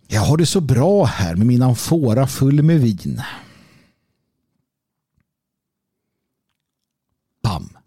Jag 0.07 0.21
har 0.21 0.37
det 0.37 0.45
så 0.45 0.61
bra 0.61 1.05
här 1.05 1.35
med 1.35 1.47
min 1.47 1.61
amfora 1.61 2.27
full 2.27 2.63
med 2.63 2.79
vin. 2.79 3.21
Bam. 7.43 7.77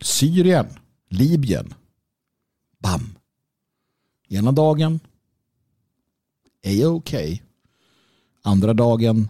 Syrien, 0.00 0.78
Libyen. 1.08 1.74
Bam. 2.78 3.18
Ena 4.28 4.52
dagen 4.52 5.00
är 6.62 6.86
okej. 6.86 7.32
Okay. 7.32 7.40
Andra 8.42 8.74
dagen 8.74 9.28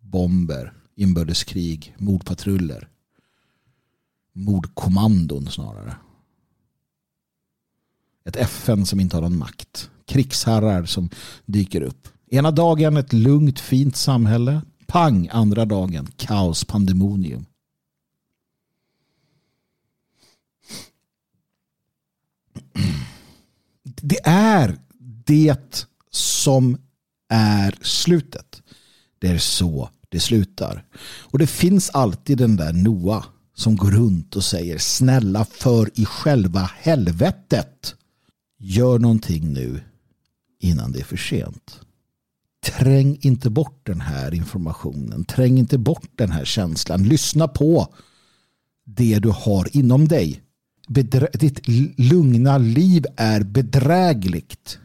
bomber, 0.00 0.72
inbördeskrig, 0.94 1.94
mordpatruller. 1.98 2.88
Mordkommandon 4.32 5.46
snarare. 5.46 5.96
Ett 8.24 8.36
FN 8.36 8.86
som 8.86 9.00
inte 9.00 9.16
har 9.16 9.22
någon 9.22 9.38
makt. 9.38 9.90
Krigsherrar 10.06 10.84
som 10.84 11.10
dyker 11.46 11.80
upp. 11.80 12.08
Ena 12.30 12.50
dagen 12.50 12.96
ett 12.96 13.12
lugnt 13.12 13.60
fint 13.60 13.96
samhälle. 13.96 14.62
Pang 14.86 15.28
andra 15.32 15.64
dagen 15.64 16.06
kaos 16.16 16.64
pandemonium. 16.64 17.46
Det 24.02 24.20
är 24.24 24.78
det 25.26 25.88
som 26.16 26.78
är 27.28 27.78
slutet. 27.82 28.62
Det 29.18 29.28
är 29.28 29.38
så 29.38 29.90
det 30.08 30.20
slutar. 30.20 30.84
Och 31.20 31.38
det 31.38 31.46
finns 31.46 31.90
alltid 31.90 32.38
den 32.38 32.56
där 32.56 32.72
Noa 32.72 33.24
som 33.54 33.76
går 33.76 33.90
runt 33.90 34.36
och 34.36 34.44
säger 34.44 34.78
snälla 34.78 35.44
för 35.44 35.90
i 35.94 36.04
själva 36.04 36.70
helvetet. 36.76 37.94
Gör 38.58 38.98
någonting 38.98 39.52
nu 39.52 39.80
innan 40.60 40.92
det 40.92 41.00
är 41.00 41.04
för 41.04 41.16
sent. 41.16 41.80
Träng 42.66 43.18
inte 43.20 43.50
bort 43.50 43.80
den 43.86 44.00
här 44.00 44.34
informationen. 44.34 45.24
Träng 45.24 45.58
inte 45.58 45.78
bort 45.78 46.10
den 46.14 46.30
här 46.30 46.44
känslan. 46.44 47.02
Lyssna 47.02 47.48
på 47.48 47.88
det 48.84 49.18
du 49.18 49.28
har 49.28 49.76
inom 49.76 50.08
dig. 50.08 50.40
Bedrä 50.88 51.28
ditt 51.32 51.68
lugna 51.98 52.58
liv 52.58 53.04
är 53.16 53.42
bedrägligt. 53.42 54.78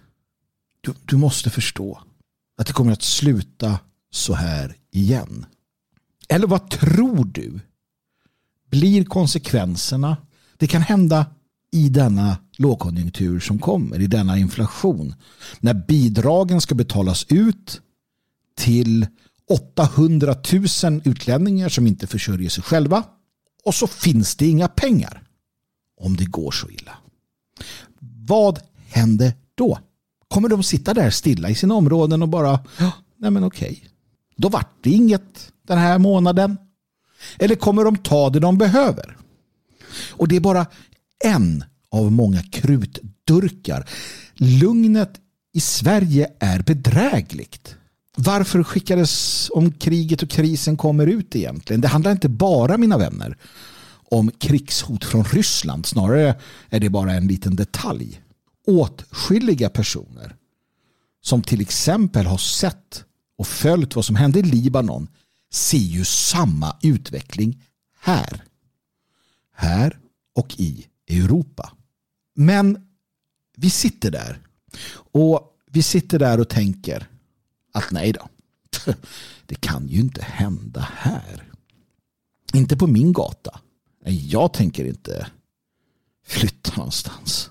Du, 0.89 0.93
du 1.05 1.17
måste 1.17 1.49
förstå 1.49 2.01
att 2.57 2.67
det 2.67 2.73
kommer 2.73 2.91
att 2.91 3.01
sluta 3.01 3.79
så 4.11 4.33
här 4.33 4.75
igen. 4.91 5.45
Eller 6.29 6.47
vad 6.47 6.69
tror 6.69 7.25
du 7.25 7.59
blir 8.69 9.05
konsekvenserna? 9.05 10.17
Det 10.57 10.67
kan 10.67 10.81
hända 10.81 11.25
i 11.71 11.89
denna 11.89 12.37
lågkonjunktur 12.57 13.39
som 13.39 13.59
kommer, 13.59 13.99
i 13.99 14.07
denna 14.07 14.37
inflation. 14.37 15.15
När 15.59 15.73
bidragen 15.73 16.61
ska 16.61 16.75
betalas 16.75 17.25
ut 17.29 17.81
till 18.57 19.07
800 19.49 20.35
000 20.83 21.01
utlänningar 21.05 21.69
som 21.69 21.87
inte 21.87 22.07
försörjer 22.07 22.49
sig 22.49 22.63
själva 22.63 23.03
och 23.65 23.75
så 23.75 23.87
finns 23.87 24.35
det 24.35 24.47
inga 24.47 24.67
pengar 24.67 25.23
om 26.01 26.15
det 26.15 26.25
går 26.25 26.51
så 26.51 26.69
illa. 26.69 26.97
Vad 28.27 28.59
händer 28.87 29.33
då? 29.55 29.79
Kommer 30.29 30.49
de 30.49 30.63
sitta 30.63 30.93
där 30.93 31.09
stilla 31.09 31.49
i 31.49 31.55
sina 31.55 31.73
områden 31.73 32.21
och 32.21 32.29
bara, 32.29 32.59
nej 33.17 33.31
men 33.31 33.43
okej, 33.43 33.83
då 34.35 34.49
vart 34.49 34.75
det 34.81 34.89
inget 34.89 35.51
den 35.67 35.77
här 35.77 35.97
månaden. 35.97 36.57
Eller 37.39 37.55
kommer 37.55 37.83
de 37.83 37.97
ta 37.97 38.29
det 38.29 38.39
de 38.39 38.57
behöver? 38.57 39.17
Och 40.11 40.27
det 40.27 40.35
är 40.35 40.39
bara 40.39 40.65
en 41.25 41.63
av 41.91 42.11
många 42.11 42.41
krutdurkar. 42.43 43.89
Lugnet 44.35 45.19
i 45.53 45.59
Sverige 45.59 46.29
är 46.39 46.61
bedrägligt. 46.61 47.75
Varför 48.15 48.63
skickades 48.63 49.49
om 49.53 49.71
kriget 49.71 50.23
och 50.23 50.29
krisen 50.29 50.77
kommer 50.77 51.07
ut 51.07 51.35
egentligen? 51.35 51.81
Det 51.81 51.87
handlar 51.87 52.11
inte 52.11 52.29
bara, 52.29 52.77
mina 52.77 52.97
vänner, 52.97 53.37
om 54.11 54.31
krigshot 54.31 55.05
från 55.05 55.23
Ryssland. 55.23 55.85
Snarare 55.85 56.35
är 56.69 56.79
det 56.79 56.89
bara 56.89 57.13
en 57.13 57.27
liten 57.27 57.55
detalj. 57.55 58.21
Åtskilliga 58.67 59.69
personer 59.69 60.35
som 61.21 61.41
till 61.41 61.61
exempel 61.61 62.25
har 62.25 62.37
sett 62.37 63.03
och 63.37 63.47
följt 63.47 63.95
vad 63.95 64.05
som 64.05 64.15
hände 64.15 64.39
i 64.39 64.43
Libanon 64.43 65.07
ser 65.51 65.77
ju 65.77 66.05
samma 66.05 66.77
utveckling 66.81 67.63
här. 67.99 68.43
Här 69.53 69.99
och 70.35 70.55
i 70.59 70.87
Europa. 71.07 71.73
Men 72.35 72.87
vi 73.57 73.69
sitter 73.69 74.11
där 74.11 74.41
och 75.11 75.55
vi 75.71 75.83
sitter 75.83 76.19
där 76.19 76.39
och 76.39 76.49
tänker 76.49 77.07
att 77.73 77.91
nej 77.91 78.13
då, 78.13 78.29
det 79.45 79.55
kan 79.55 79.87
ju 79.87 79.99
inte 79.99 80.21
hända 80.21 80.87
här. 80.95 81.51
Inte 82.53 82.77
på 82.77 82.87
min 82.87 83.13
gata. 83.13 83.59
Jag 84.05 84.53
tänker 84.53 84.85
inte 84.85 85.27
flytta 86.25 86.75
någonstans. 86.75 87.49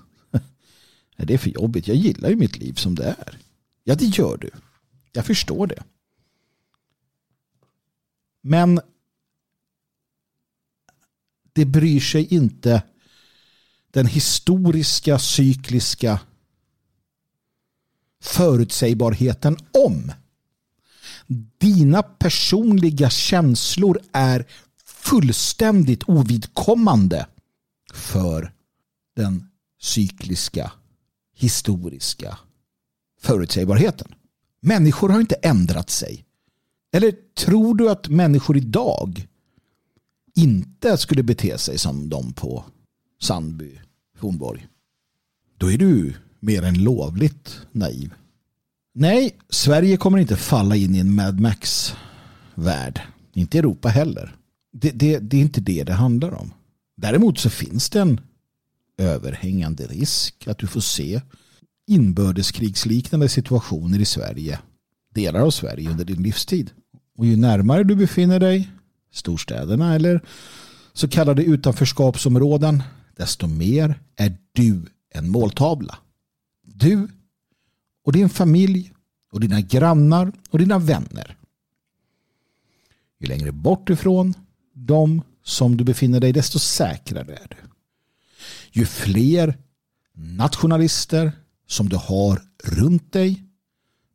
Det 1.25 1.33
är 1.33 1.37
för 1.37 1.49
jobbigt. 1.49 1.87
Jag 1.87 1.97
gillar 1.97 2.29
ju 2.29 2.35
mitt 2.35 2.57
liv 2.57 2.73
som 2.73 2.95
det 2.95 3.05
är. 3.05 3.37
Ja, 3.83 3.95
det 3.95 4.05
gör 4.05 4.37
du. 4.37 4.51
Jag 5.11 5.25
förstår 5.25 5.67
det. 5.67 5.83
Men 8.41 8.81
det 11.53 11.65
bryr 11.65 11.99
sig 11.99 12.33
inte 12.33 12.83
den 13.91 14.05
historiska 14.05 15.19
cykliska 15.19 16.19
förutsägbarheten 18.21 19.57
om. 19.87 20.11
Dina 21.57 22.03
personliga 22.03 23.09
känslor 23.09 23.99
är 24.11 24.47
fullständigt 24.85 26.03
ovidkommande 26.09 27.27
för 27.93 28.53
den 29.15 29.49
cykliska 29.79 30.71
historiska 31.39 32.37
förutsägbarheten. 33.21 34.07
Människor 34.61 35.09
har 35.09 35.19
inte 35.19 35.35
ändrat 35.35 35.89
sig. 35.89 36.25
Eller 36.93 37.13
tror 37.37 37.75
du 37.75 37.89
att 37.89 38.09
människor 38.09 38.57
idag 38.57 39.27
inte 40.35 40.97
skulle 40.97 41.23
bete 41.23 41.57
sig 41.57 41.77
som 41.77 42.09
de 42.09 42.33
på 42.33 42.65
Sandby, 43.21 43.79
Hornborg? 44.19 44.67
Då 45.57 45.71
är 45.71 45.77
du 45.77 46.13
mer 46.39 46.63
än 46.63 46.83
lovligt 46.83 47.59
naiv. 47.71 48.13
Nej, 48.93 49.35
Sverige 49.49 49.97
kommer 49.97 50.17
inte 50.17 50.35
falla 50.35 50.75
in 50.75 50.95
i 50.95 50.99
en 50.99 51.15
Mad 51.15 51.39
Max-värld. 51.39 53.01
Inte 53.33 53.59
Europa 53.59 53.89
heller. 53.89 54.35
Det, 54.71 54.91
det, 54.91 55.19
det 55.19 55.37
är 55.37 55.41
inte 55.41 55.61
det 55.61 55.83
det 55.83 55.93
handlar 55.93 56.31
om. 56.31 56.53
Däremot 56.97 57.39
så 57.39 57.49
finns 57.49 57.89
det 57.89 58.01
en 58.01 58.21
överhängande 58.99 59.87
risk 59.87 60.47
att 60.47 60.57
du 60.57 60.67
får 60.67 60.81
se 60.81 61.21
inbördeskrigsliknande 61.87 63.29
situationer 63.29 63.99
i 63.99 64.05
Sverige, 64.05 64.59
delar 65.13 65.39
av 65.39 65.51
Sverige 65.51 65.89
under 65.89 66.05
din 66.05 66.23
livstid. 66.23 66.71
Och 67.17 67.25
ju 67.25 67.37
närmare 67.37 67.83
du 67.83 67.95
befinner 67.95 68.39
dig, 68.39 68.69
storstäderna 69.11 69.95
eller 69.95 70.21
så 70.93 71.07
kallade 71.07 71.43
utanförskapsområden, 71.43 72.83
desto 73.15 73.47
mer 73.47 73.99
är 74.15 74.37
du 74.51 74.81
en 75.09 75.29
måltavla. 75.29 75.97
Du 76.63 77.07
och 78.05 78.13
din 78.13 78.29
familj 78.29 78.93
och 79.31 79.39
dina 79.39 79.61
grannar 79.61 80.31
och 80.49 80.59
dina 80.59 80.79
vänner. 80.79 81.37
Ju 83.19 83.27
längre 83.27 83.51
bort 83.51 83.89
ifrån 83.89 84.33
dem 84.73 85.21
som 85.43 85.77
du 85.77 85.83
befinner 85.83 86.19
dig, 86.19 86.33
desto 86.33 86.59
säkrare 86.59 87.33
är 87.33 87.47
du. 87.49 87.68
Ju 88.71 88.85
fler 88.85 89.57
nationalister 90.13 91.31
som 91.67 91.89
du 91.89 91.95
har 91.95 92.41
runt 92.63 93.13
dig, 93.13 93.43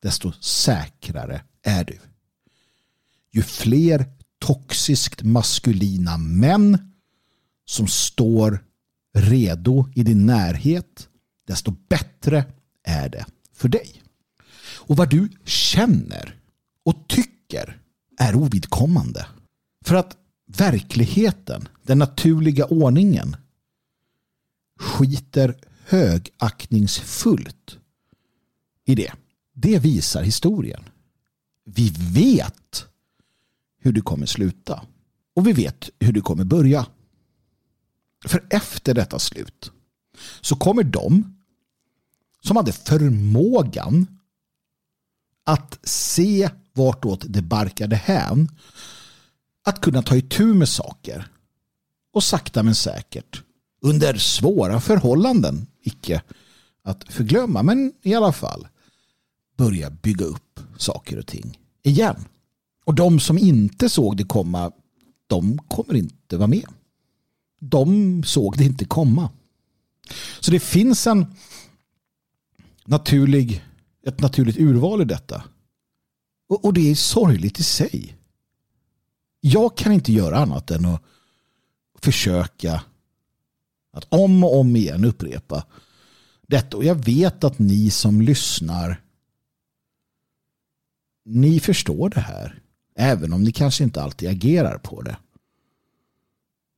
desto 0.00 0.32
säkrare 0.32 1.42
är 1.62 1.84
du. 1.84 1.98
Ju 3.32 3.42
fler 3.42 4.06
toxiskt 4.38 5.22
maskulina 5.22 6.18
män 6.18 6.92
som 7.64 7.86
står 7.86 8.64
redo 9.14 9.88
i 9.94 10.02
din 10.02 10.26
närhet, 10.26 11.08
desto 11.46 11.70
bättre 11.88 12.44
är 12.82 13.08
det 13.08 13.26
för 13.52 13.68
dig. 13.68 14.02
Och 14.76 14.96
vad 14.96 15.10
du 15.10 15.28
känner 15.44 16.36
och 16.84 17.08
tycker 17.08 17.80
är 18.18 18.34
ovidkommande. 18.34 19.26
För 19.84 19.94
att 19.94 20.16
verkligheten, 20.46 21.68
den 21.82 21.98
naturliga 21.98 22.64
ordningen, 22.64 23.36
skiter 24.78 25.56
högaktningsfullt 25.86 27.78
i 28.84 28.94
det. 28.94 29.12
Det 29.52 29.78
visar 29.78 30.22
historien. 30.22 30.84
Vi 31.64 31.94
vet 31.98 32.86
hur 33.78 33.92
det 33.92 34.00
kommer 34.00 34.26
sluta. 34.26 34.82
Och 35.34 35.46
vi 35.46 35.52
vet 35.52 35.90
hur 35.98 36.12
det 36.12 36.20
kommer 36.20 36.44
börja. 36.44 36.86
För 38.26 38.46
efter 38.50 38.94
detta 38.94 39.18
slut 39.18 39.72
så 40.40 40.56
kommer 40.56 40.84
de 40.84 41.36
som 42.40 42.56
hade 42.56 42.72
förmågan 42.72 44.06
att 45.44 45.78
se 45.82 46.50
vartåt 46.72 47.24
det 47.28 47.42
barkade 47.42 47.96
hän 47.96 48.48
att 49.64 49.80
kunna 49.80 50.02
ta 50.02 50.16
itu 50.16 50.54
med 50.54 50.68
saker 50.68 51.28
och 52.12 52.24
sakta 52.24 52.62
men 52.62 52.74
säkert 52.74 53.42
under 53.84 54.14
svåra 54.14 54.80
förhållanden 54.80 55.66
icke 55.82 56.22
att 56.82 57.12
förglömma 57.12 57.62
men 57.62 57.92
i 58.02 58.14
alla 58.14 58.32
fall 58.32 58.68
börja 59.56 59.90
bygga 59.90 60.24
upp 60.24 60.60
saker 60.76 61.18
och 61.18 61.26
ting 61.26 61.58
igen. 61.82 62.24
Och 62.84 62.94
de 62.94 63.20
som 63.20 63.38
inte 63.38 63.88
såg 63.88 64.16
det 64.16 64.24
komma, 64.24 64.72
de 65.26 65.58
kommer 65.58 65.94
inte 65.94 66.36
vara 66.36 66.46
med. 66.46 66.66
De 67.60 68.22
såg 68.24 68.58
det 68.58 68.64
inte 68.64 68.84
komma. 68.84 69.30
Så 70.40 70.50
det 70.50 70.60
finns 70.60 71.06
en 71.06 71.26
naturlig, 72.84 73.64
ett 74.06 74.20
naturligt 74.20 74.58
urval 74.58 75.02
i 75.02 75.04
detta. 75.04 75.44
Och, 76.48 76.64
och 76.64 76.72
det 76.72 76.90
är 76.90 76.94
sorgligt 76.94 77.60
i 77.60 77.62
sig. 77.62 78.16
Jag 79.40 79.76
kan 79.76 79.92
inte 79.92 80.12
göra 80.12 80.38
annat 80.38 80.70
än 80.70 80.86
att 80.86 81.02
försöka 82.02 82.82
att 83.94 84.06
om 84.08 84.44
och 84.44 84.60
om 84.60 84.76
igen 84.76 85.04
upprepa 85.04 85.64
detta. 86.46 86.76
Och 86.76 86.84
jag 86.84 87.04
vet 87.04 87.44
att 87.44 87.58
ni 87.58 87.90
som 87.90 88.20
lyssnar 88.20 89.04
ni 91.24 91.60
förstår 91.60 92.08
det 92.08 92.20
här. 92.20 92.60
Även 92.96 93.32
om 93.32 93.42
ni 93.42 93.52
kanske 93.52 93.84
inte 93.84 94.02
alltid 94.02 94.28
agerar 94.28 94.78
på 94.78 95.02
det. 95.02 95.16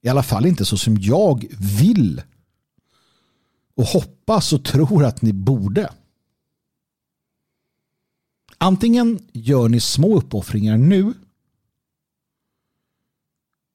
I 0.03 0.09
alla 0.09 0.23
fall 0.23 0.47
inte 0.47 0.65
så 0.65 0.79
som 0.79 0.97
jag 1.01 1.47
vill 1.79 2.23
och 3.75 3.85
hoppas 3.85 4.53
och 4.53 4.65
tror 4.65 5.05
att 5.05 5.23
ni 5.23 5.33
borde. 5.33 5.91
Antingen 8.59 9.19
gör 9.33 9.69
ni 9.69 9.81
små 9.81 10.17
uppoffringar 10.17 10.77
nu 10.77 11.15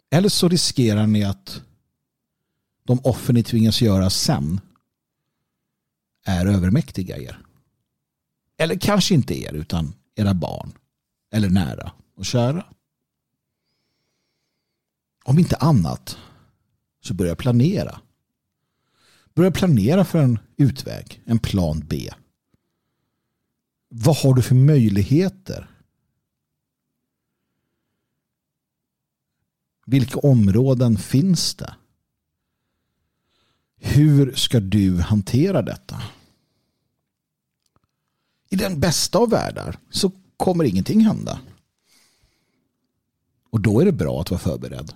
eller 0.09 0.29
så 0.29 0.49
riskerar 0.49 1.07
ni 1.07 1.23
att 1.23 1.61
de 2.83 2.99
offer 3.03 3.33
ni 3.33 3.43
tvingas 3.43 3.81
göra 3.81 4.09
sen 4.09 4.59
är 6.25 6.45
övermäktiga 6.45 7.17
er. 7.17 7.39
Eller 8.57 8.75
kanske 8.75 9.13
inte 9.13 9.41
er 9.41 9.53
utan 9.53 9.93
era 10.15 10.33
barn 10.33 10.71
eller 11.31 11.49
nära 11.49 11.91
och 12.15 12.25
kära. 12.25 12.65
Om 15.23 15.39
inte 15.39 15.55
annat 15.55 16.17
så 17.01 17.13
börja 17.13 17.35
planera. 17.35 18.01
Börja 19.33 19.51
planera 19.51 20.05
för 20.05 20.19
en 20.19 20.39
utväg, 20.57 21.21
en 21.25 21.39
plan 21.39 21.83
B. 21.87 22.09
Vad 23.87 24.17
har 24.17 24.33
du 24.33 24.41
för 24.41 24.55
möjligheter? 24.55 25.67
Vilka 29.85 30.19
områden 30.19 30.97
finns 30.97 31.55
det? 31.55 31.75
Hur 33.83 34.33
ska 34.33 34.59
du 34.59 34.99
hantera 34.99 35.61
detta? 35.61 36.03
I 38.49 38.55
den 38.55 38.79
bästa 38.79 39.17
av 39.19 39.29
världar 39.29 39.79
så 39.89 40.11
kommer 40.37 40.63
ingenting 40.63 41.05
hända. 41.05 41.39
Och 43.49 43.61
då 43.61 43.79
är 43.79 43.85
det 43.85 43.91
bra 43.91 44.21
att 44.21 44.31
vara 44.31 44.39
förberedd. 44.39 44.93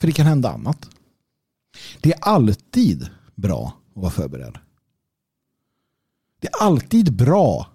För 0.00 0.06
det 0.06 0.12
kan 0.12 0.26
hända 0.26 0.50
annat. 0.50 0.90
Det 2.00 2.12
är 2.12 2.18
alltid 2.20 3.10
bra 3.34 3.78
att 3.90 4.02
vara 4.02 4.10
förberedd. 4.10 4.58
Det 6.40 6.48
är 6.48 6.62
alltid 6.62 7.12
bra 7.12 7.70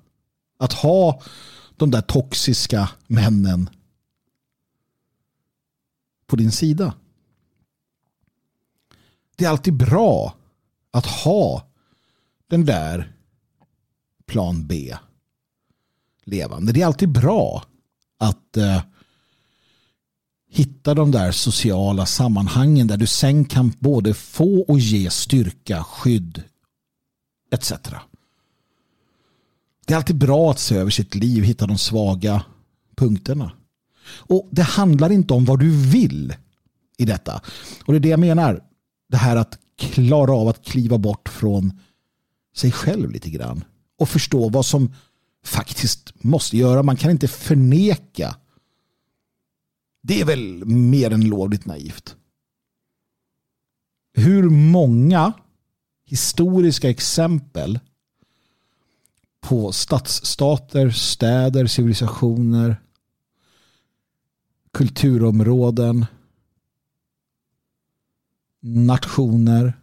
att 0.58 0.74
ha 0.74 1.22
de 1.76 1.92
där 1.92 2.02
toxiska 2.02 2.90
männen 3.08 3.70
på 6.28 6.36
din 6.36 6.52
sida. 6.52 6.94
Det 9.36 9.46
är 9.46 9.50
alltid 9.50 9.74
bra 9.74 10.36
att 10.92 11.06
ha 11.06 11.68
den 12.48 12.66
där 12.66 13.12
plan 14.26 14.68
B 14.68 14.96
levande. 16.24 16.72
Det 16.72 16.82
är 16.82 16.86
alltid 16.86 17.10
bra 17.10 17.64
att 18.18 18.58
eh, 18.58 18.82
hitta 20.50 20.94
de 20.94 21.12
där 21.12 21.32
sociala 21.32 22.06
sammanhangen 22.06 22.88
där 22.88 22.98
du 22.98 23.08
sen 23.08 23.46
kan 23.46 23.74
både 23.80 24.14
få 24.14 24.62
och 24.62 24.80
ge 24.80 25.10
styrka, 25.10 25.84
skydd 25.84 26.44
etc. 27.52 27.74
Det 29.86 29.94
är 29.94 29.98
alltid 29.98 30.16
bra 30.16 30.52
att 30.52 30.60
se 30.60 30.76
över 30.76 30.92
sitt 30.92 31.16
liv, 31.16 31.44
hitta 31.44 31.68
de 31.68 31.78
svaga 31.78 32.44
punkterna. 32.96 33.52
Och 34.06 34.48
det 34.52 34.62
handlar 34.62 35.12
inte 35.12 35.34
om 35.34 35.46
vad 35.46 35.60
du 35.60 35.70
vill 35.70 36.36
i 36.98 37.06
detta. 37.06 37.42
Och 37.86 37.94
det 37.94 37.98
är 37.98 38.00
det 38.00 38.10
jag 38.10 38.20
menar. 38.20 38.64
Det 39.14 39.18
här 39.18 39.36
att 39.36 39.60
klara 39.78 40.32
av 40.34 40.48
att 40.48 40.66
kliva 40.66 40.98
bort 40.98 41.30
från 41.30 41.80
sig 42.56 42.72
själv 42.72 43.12
lite 43.12 43.30
grann. 43.30 43.64
Och 43.98 44.10
förstå 44.10 44.50
vad 44.50 44.66
som 44.66 44.94
faktiskt 45.44 46.24
måste 46.24 46.58
göra. 46.58 46.84
Man 46.84 46.98
kan 46.98 47.12
inte 47.12 47.28
förneka. 47.28 48.36
Det 50.02 50.22
är 50.22 50.26
väl 50.26 50.66
mer 50.66 51.12
än 51.12 51.26
lovligt 51.26 51.66
naivt. 51.66 52.16
Hur 54.14 54.50
många 54.50 55.34
historiska 56.06 56.90
exempel 56.90 57.80
på 59.42 59.72
stadsstater, 59.72 60.90
städer, 60.90 61.68
civilisationer, 61.68 62.82
kulturområden, 64.72 66.06
nationer, 68.66 69.74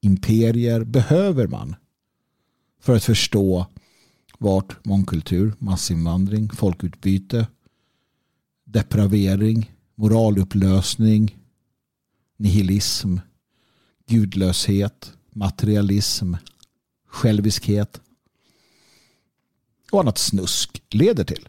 imperier 0.00 0.84
behöver 0.84 1.46
man 1.46 1.76
för 2.80 2.96
att 2.96 3.04
förstå 3.04 3.66
vart 4.38 4.84
mångkultur, 4.84 5.54
massinvandring, 5.58 6.50
folkutbyte, 6.50 7.46
depravering, 8.64 9.72
moralupplösning, 9.94 11.36
nihilism, 12.36 13.16
gudlöshet, 14.06 15.12
materialism, 15.30 16.34
själviskhet 17.06 18.00
och 19.92 20.00
annat 20.00 20.18
snusk 20.18 20.82
leder 20.90 21.24
till. 21.24 21.48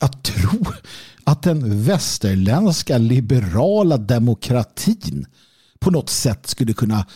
Att 0.00 0.24
tro 0.24 0.64
att 1.26 1.42
den 1.42 1.82
västerländska 1.82 2.98
liberala 2.98 3.96
demokratin 3.96 5.26
på 5.78 5.90
något 5.90 6.10
sätt 6.10 6.46
skulle 6.46 6.72
kunna 6.72 7.06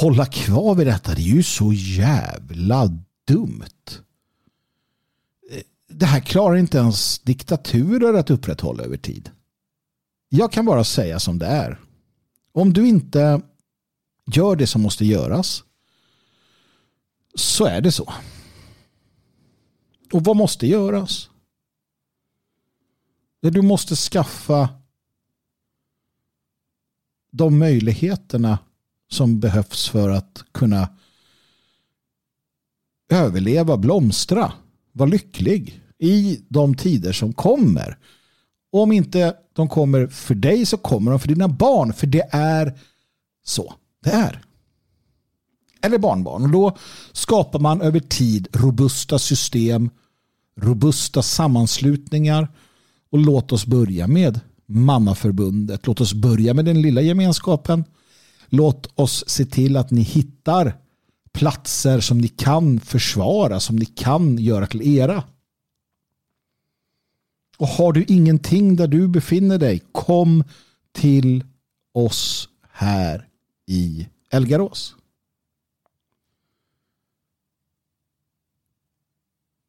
hålla 0.00 0.26
kvar 0.26 0.74
vid 0.74 0.86
detta. 0.86 1.14
Det 1.14 1.20
är 1.20 1.34
ju 1.36 1.42
så 1.42 1.72
jävla 1.72 2.90
dumt. 3.26 3.64
Det 5.88 6.06
här 6.06 6.20
klarar 6.20 6.56
inte 6.56 6.78
ens 6.78 7.18
diktaturer 7.18 8.14
att 8.14 8.30
upprätthålla 8.30 8.84
över 8.84 8.96
tid. 8.96 9.30
Jag 10.28 10.52
kan 10.52 10.64
bara 10.66 10.84
säga 10.84 11.20
som 11.20 11.38
det 11.38 11.46
är. 11.46 11.80
Om 12.52 12.72
du 12.72 12.88
inte 12.88 13.40
gör 14.26 14.56
det 14.56 14.66
som 14.66 14.82
måste 14.82 15.04
göras 15.04 15.64
så 17.34 17.64
är 17.64 17.80
det 17.80 17.92
så. 17.92 18.12
Och 20.12 20.24
vad 20.24 20.36
måste 20.36 20.66
göras? 20.66 21.30
Där 23.42 23.50
du 23.50 23.62
måste 23.62 23.96
skaffa 23.96 24.68
de 27.30 27.58
möjligheterna 27.58 28.58
som 29.08 29.40
behövs 29.40 29.88
för 29.88 30.10
att 30.10 30.44
kunna 30.52 30.88
överleva, 33.10 33.76
blomstra, 33.76 34.52
vara 34.92 35.08
lycklig 35.08 35.80
i 35.98 36.40
de 36.48 36.74
tider 36.74 37.12
som 37.12 37.32
kommer. 37.32 37.98
Och 38.72 38.82
om 38.82 38.92
inte 38.92 39.36
de 39.52 39.68
kommer 39.68 40.06
för 40.06 40.34
dig 40.34 40.66
så 40.66 40.76
kommer 40.76 41.10
de 41.10 41.20
för 41.20 41.28
dina 41.28 41.48
barn. 41.48 41.92
För 41.92 42.06
det 42.06 42.28
är 42.32 42.78
så 43.44 43.74
det 44.02 44.10
är. 44.10 44.42
Eller 45.82 45.98
barnbarn. 45.98 46.42
Och 46.42 46.50
då 46.50 46.76
skapar 47.12 47.58
man 47.58 47.80
över 47.80 48.00
tid 48.00 48.48
robusta 48.52 49.18
system, 49.18 49.90
robusta 50.60 51.22
sammanslutningar. 51.22 52.48
Och 53.10 53.18
låt 53.18 53.52
oss 53.52 53.66
börja 53.66 54.06
med 54.06 54.40
Mammaförbundet. 54.66 55.86
Låt 55.86 56.00
oss 56.00 56.14
börja 56.14 56.54
med 56.54 56.64
den 56.64 56.82
lilla 56.82 57.00
gemenskapen. 57.00 57.84
Låt 58.48 59.00
oss 59.00 59.24
se 59.26 59.44
till 59.44 59.76
att 59.76 59.90
ni 59.90 60.00
hittar 60.00 60.78
platser 61.32 62.00
som 62.00 62.18
ni 62.18 62.28
kan 62.28 62.80
försvara, 62.80 63.60
som 63.60 63.76
ni 63.76 63.84
kan 63.84 64.38
göra 64.38 64.66
till 64.66 64.98
era. 64.98 65.24
Och 67.58 67.68
har 67.68 67.92
du 67.92 68.04
ingenting 68.08 68.76
där 68.76 68.86
du 68.86 69.08
befinner 69.08 69.58
dig, 69.58 69.82
kom 69.92 70.44
till 70.92 71.44
oss 71.92 72.48
här 72.70 73.28
i 73.66 74.08
Elgarås. 74.30 74.94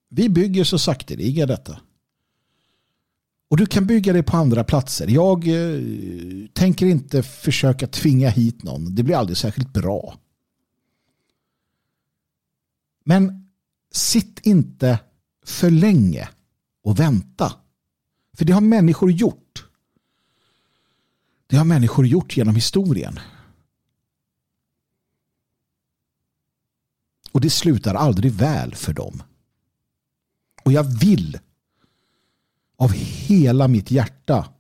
Vi 0.09 0.30
bygger 0.30 0.64
så 0.64 0.80
sakteliga 0.80 1.45
detta. 1.45 1.80
Och 3.49 3.57
du 3.57 3.65
kan 3.65 3.86
bygga 3.86 4.14
det 4.14 4.24
på 4.24 4.38
andra 4.38 4.64
platser. 4.64 5.07
Jag 5.07 5.48
eh, 5.48 5.82
tänker 6.53 6.86
inte 6.86 7.24
försöka 7.24 7.88
tvinga 7.88 8.30
hit 8.30 8.64
någon. 8.64 8.95
Det 8.95 9.03
blir 9.03 9.15
aldrig 9.15 9.38
särskilt 9.38 9.74
bra. 9.74 10.18
Men 13.03 13.49
sitt 13.91 14.40
inte 14.45 14.99
för 15.45 15.69
länge 15.69 16.30
och 16.84 16.99
vänta. 16.99 17.53
För 18.34 18.45
det 18.45 18.53
har 18.53 18.61
människor 18.61 19.11
gjort. 19.11 19.65
Det 21.48 21.57
har 21.57 21.65
människor 21.65 22.07
gjort 22.07 22.38
genom 22.38 22.56
historien. 22.56 23.19
Och 27.32 27.41
det 27.41 27.49
slutar 27.49 27.95
aldrig 27.95 28.32
väl 28.32 28.76
för 28.76 28.94
dem. 28.94 29.24
Och 30.64 30.72
jag 30.72 30.84
vill 30.84 31.40
av 32.77 32.91
hela 32.93 33.67
mitt 33.67 33.91
hjärta 33.91 34.53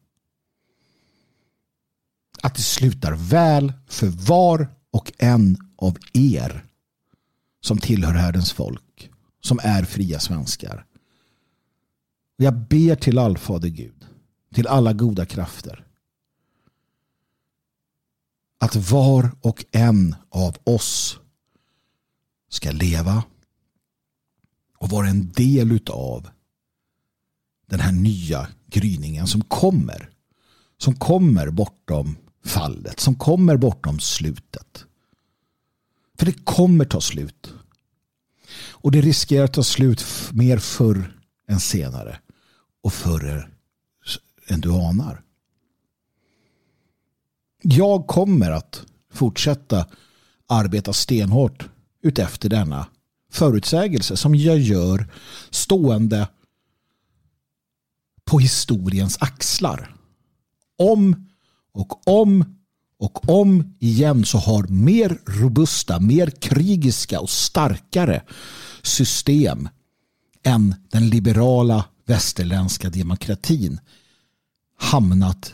att 2.41 2.55
det 2.55 2.61
slutar 2.61 3.13
väl 3.13 3.73
för 3.87 4.07
var 4.07 4.75
och 4.91 5.13
en 5.17 5.57
av 5.75 5.97
er 6.13 6.65
som 7.61 7.77
tillhör 7.77 8.13
Herrens 8.13 8.51
folk, 8.51 9.11
som 9.41 9.59
är 9.63 9.83
fria 9.83 10.19
svenskar. 10.19 10.85
Jag 12.37 12.53
ber 12.67 12.95
till 12.95 13.17
allfader 13.17 13.69
Gud, 13.69 14.07
till 14.53 14.67
alla 14.67 14.93
goda 14.93 15.25
krafter, 15.25 15.87
att 18.59 18.75
var 18.75 19.31
och 19.41 19.65
en 19.71 20.15
av 20.29 20.57
oss 20.63 21.19
ska 22.49 22.71
leva 22.71 23.23
och 24.77 24.89
vara 24.89 25.07
en 25.07 25.31
del 25.31 25.71
utav 25.71 26.29
den 27.69 27.79
här 27.79 27.91
nya 27.91 28.47
gryningen 28.67 29.27
som 29.27 29.41
kommer. 29.41 30.09
Som 30.77 30.95
kommer 30.95 31.49
bortom 31.49 32.17
fallet, 32.45 32.99
som 32.99 33.15
kommer 33.15 33.57
bortom 33.57 33.99
slutet. 33.99 34.85
För 36.19 36.25
det 36.25 36.45
kommer 36.45 36.85
ta 36.85 37.01
slut. 37.01 37.53
Och 38.69 38.91
det 38.91 39.01
riskerar 39.01 39.45
att 39.45 39.53
ta 39.53 39.63
slut 39.63 40.05
mer 40.31 40.57
förr 40.57 41.19
än 41.47 41.59
senare. 41.59 42.19
Och 42.83 42.93
förr 42.93 43.49
än 44.47 44.61
du 44.61 44.71
anar. 44.71 45.21
Jag 47.61 48.07
kommer 48.07 48.51
att 48.51 48.85
fortsätta 49.13 49.85
arbeta 50.47 50.93
stenhårt 50.93 51.69
utefter 52.01 52.49
denna 52.49 52.87
förutsägelse 53.31 54.17
som 54.17 54.35
jag 54.35 54.57
gör 54.57 55.07
stående 55.49 56.27
på 58.27 58.39
historiens 58.39 59.17
axlar. 59.19 59.95
Om 60.77 61.29
och 61.71 62.07
om 62.07 62.57
och 62.99 63.29
om 63.29 63.75
igen 63.79 64.25
så 64.25 64.37
har 64.37 64.67
mer 64.67 65.19
robusta, 65.25 65.99
mer 65.99 66.29
krigiska 66.29 67.19
och 67.19 67.29
starkare 67.29 68.23
system 68.81 69.69
än 70.43 70.75
den 70.91 71.09
liberala 71.09 71.85
västerländska 72.05 72.89
demokratin 72.89 73.79
hamnat 74.77 75.53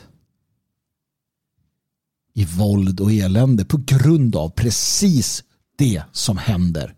i 2.34 2.44
våld 2.44 3.00
och 3.00 3.12
elände 3.12 3.64
på 3.64 3.76
grund 3.86 4.36
av 4.36 4.48
precis 4.50 5.44
det 5.76 6.02
som 6.12 6.38
händer 6.38 6.96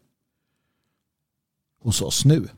hos 1.83 2.03
oss 2.03 2.25
nu. 2.25 2.49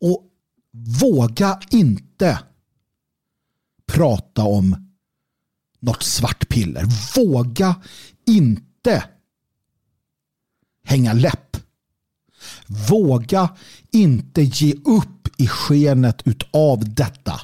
Och 0.00 0.31
våga 0.72 1.60
inte 1.70 2.38
prata 3.86 4.42
om 4.44 4.92
något 5.80 6.02
svart 6.02 6.48
piller. 6.48 6.84
Våga 7.16 7.82
inte 8.26 9.04
hänga 10.84 11.12
läpp. 11.12 11.56
Våga 12.88 13.56
inte 13.90 14.42
ge 14.42 14.74
upp 14.84 15.28
i 15.36 15.46
skenet 15.46 16.22
utav 16.24 16.94
detta. 16.94 17.40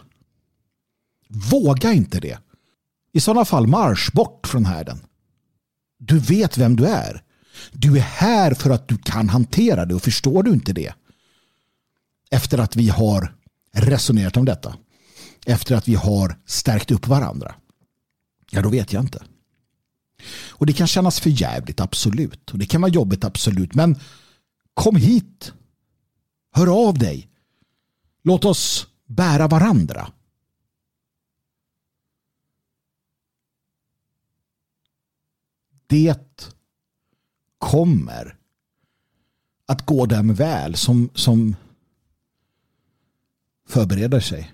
Våga 1.28 1.92
inte 1.92 2.20
det. 2.20 2.38
I 3.12 3.20
sådana 3.20 3.44
fall 3.44 3.66
marsch 3.66 4.12
bort 4.12 4.46
från 4.46 4.64
härden. 4.64 5.00
Du 5.98 6.18
vet 6.18 6.58
vem 6.58 6.76
du 6.76 6.86
är. 6.86 7.22
Du 7.72 7.96
är 7.96 8.00
här 8.00 8.54
för 8.54 8.70
att 8.70 8.88
du 8.88 8.98
kan 8.98 9.28
hantera 9.28 9.84
det 9.84 9.94
och 9.94 10.02
förstår 10.02 10.42
du 10.42 10.50
inte 10.50 10.72
det? 10.72 10.94
Efter 12.30 12.58
att 12.58 12.76
vi 12.76 12.88
har 12.88 13.34
resonerat 13.72 14.36
om 14.36 14.44
detta. 14.44 14.76
Efter 15.46 15.74
att 15.76 15.88
vi 15.88 15.94
har 15.94 16.38
stärkt 16.46 16.90
upp 16.90 17.06
varandra. 17.06 17.54
Ja, 18.50 18.62
då 18.62 18.68
vet 18.68 18.92
jag 18.92 19.02
inte. 19.02 19.24
Och 20.48 20.66
det 20.66 20.72
kan 20.72 20.86
kännas 20.86 21.20
för 21.20 21.30
jävligt, 21.30 21.80
absolut. 21.80 22.50
Och 22.50 22.58
det 22.58 22.66
kan 22.66 22.80
vara 22.80 22.92
jobbigt, 22.92 23.24
absolut. 23.24 23.74
Men 23.74 23.98
kom 24.74 24.96
hit. 24.96 25.52
Hör 26.52 26.88
av 26.88 26.98
dig. 26.98 27.28
Låt 28.22 28.44
oss 28.44 28.86
bära 29.06 29.48
varandra. 29.48 30.12
Det 35.86 36.46
kommer 37.58 38.38
att 39.66 39.86
gå 39.86 40.06
dem 40.06 40.34
väl 40.34 40.74
som, 40.74 41.10
som 41.14 41.56
förbereder 43.68 44.20
sig. 44.20 44.52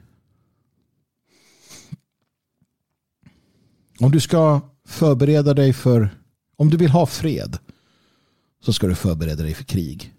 Om 3.98 4.10
du 4.10 4.20
ska 4.20 4.60
förbereda 4.86 5.54
dig 5.54 5.72
för, 5.72 6.18
om 6.56 6.70
du 6.70 6.76
vill 6.76 6.90
ha 6.90 7.06
fred 7.06 7.58
så 8.64 8.72
ska 8.72 8.86
du 8.86 8.94
förbereda 8.94 9.42
dig 9.42 9.54
för 9.54 9.64
krig. 9.64 10.14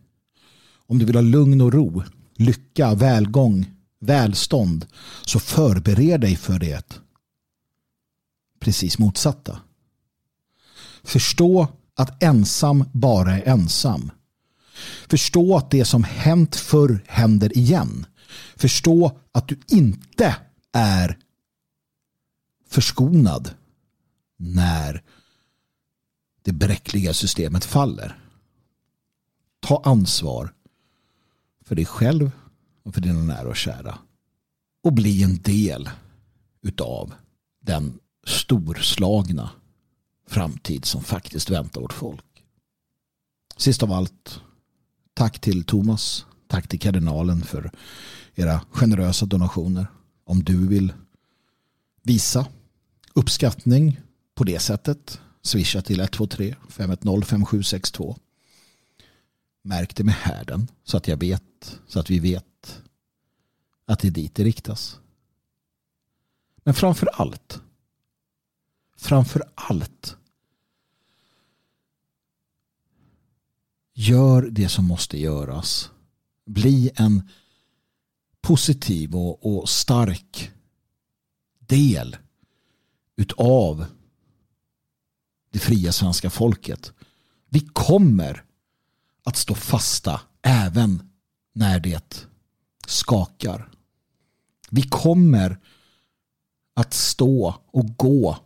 Om 0.87 0.99
du 0.99 1.05
vill 1.05 1.15
ha 1.15 1.21
lugn 1.21 1.61
och 1.61 1.73
ro, 1.73 2.03
lycka, 2.35 2.95
välgång, 2.95 3.65
välstånd 3.99 4.85
så 5.25 5.39
förbered 5.39 6.21
dig 6.21 6.35
för 6.35 6.59
det 6.59 6.99
precis 8.65 8.99
motsatta. 8.99 9.59
Förstå 11.03 11.67
att 11.95 12.23
ensam 12.23 12.85
bara 12.93 13.37
är 13.37 13.47
ensam. 13.47 14.11
Förstå 15.07 15.57
att 15.57 15.71
det 15.71 15.85
som 15.85 16.03
hänt 16.03 16.55
förr 16.55 17.03
händer 17.07 17.57
igen. 17.57 18.05
Förstå 18.55 19.19
att 19.31 19.47
du 19.47 19.59
inte 19.67 20.35
är 20.71 21.17
förskonad 22.67 23.55
när 24.37 25.03
det 26.41 26.53
bräckliga 26.53 27.13
systemet 27.13 27.65
faller. 27.65 28.19
Ta 29.59 29.81
ansvar 29.85 30.53
för 31.61 31.75
dig 31.75 31.85
själv 31.85 32.31
och 32.83 32.93
för 32.93 33.01
dina 33.01 33.23
nära 33.23 33.47
och 33.47 33.55
kära. 33.55 33.97
Och 34.83 34.93
bli 34.93 35.23
en 35.23 35.37
del 35.37 35.89
utav 36.61 37.13
den 37.61 37.99
storslagna 38.27 39.49
framtid 40.27 40.85
som 40.85 41.03
faktiskt 41.03 41.49
väntar 41.49 41.81
vårt 41.81 41.93
folk. 41.93 42.43
Sist 43.57 43.83
av 43.83 43.91
allt, 43.91 44.41
tack 45.13 45.39
till 45.39 45.63
Thomas, 45.63 46.25
tack 46.47 46.67
till 46.67 46.79
kardinalen 46.79 47.41
för 47.41 47.71
era 48.35 48.61
generösa 48.71 49.25
donationer. 49.25 49.87
Om 50.23 50.43
du 50.43 50.67
vill 50.67 50.93
visa 52.03 52.47
uppskattning 53.13 54.01
på 54.35 54.43
det 54.43 54.59
sättet, 54.59 55.21
swisha 55.41 55.81
till 55.81 55.99
123 55.99 56.55
510 56.69 57.25
5762. 57.25 58.17
Märk 59.61 59.95
det 59.95 60.03
med 60.03 60.15
härden 60.15 60.67
så 60.83 60.97
att 60.97 61.07
jag 61.07 61.17
vet, 61.17 61.79
så 61.87 61.99
att 61.99 62.09
vi 62.09 62.19
vet 62.19 62.81
att 63.85 63.99
det 63.99 64.07
är 64.07 64.11
dit 64.11 64.35
det 64.35 64.43
riktas. 64.43 64.99
Men 66.63 66.73
framför 66.73 67.09
allt 67.13 67.61
framför 69.05 69.43
allt 69.55 70.17
gör 73.93 74.41
det 74.51 74.69
som 74.69 74.85
måste 74.85 75.19
göras. 75.19 75.91
Bli 76.45 76.91
en 76.95 77.29
positiv 78.45 79.15
och, 79.15 79.57
och 79.57 79.69
stark 79.69 80.51
del 81.59 82.17
utav 83.15 83.85
det 85.51 85.59
fria 85.59 85.91
svenska 85.91 86.29
folket. 86.29 86.93
Vi 87.49 87.59
kommer 87.59 88.43
att 89.23 89.35
stå 89.35 89.55
fasta 89.55 90.21
även 90.41 91.09
när 91.53 91.79
det 91.79 92.27
skakar. 92.87 93.69
Vi 94.69 94.81
kommer 94.81 95.59
att 96.73 96.93
stå 96.93 97.55
och 97.71 97.97
gå 97.97 98.37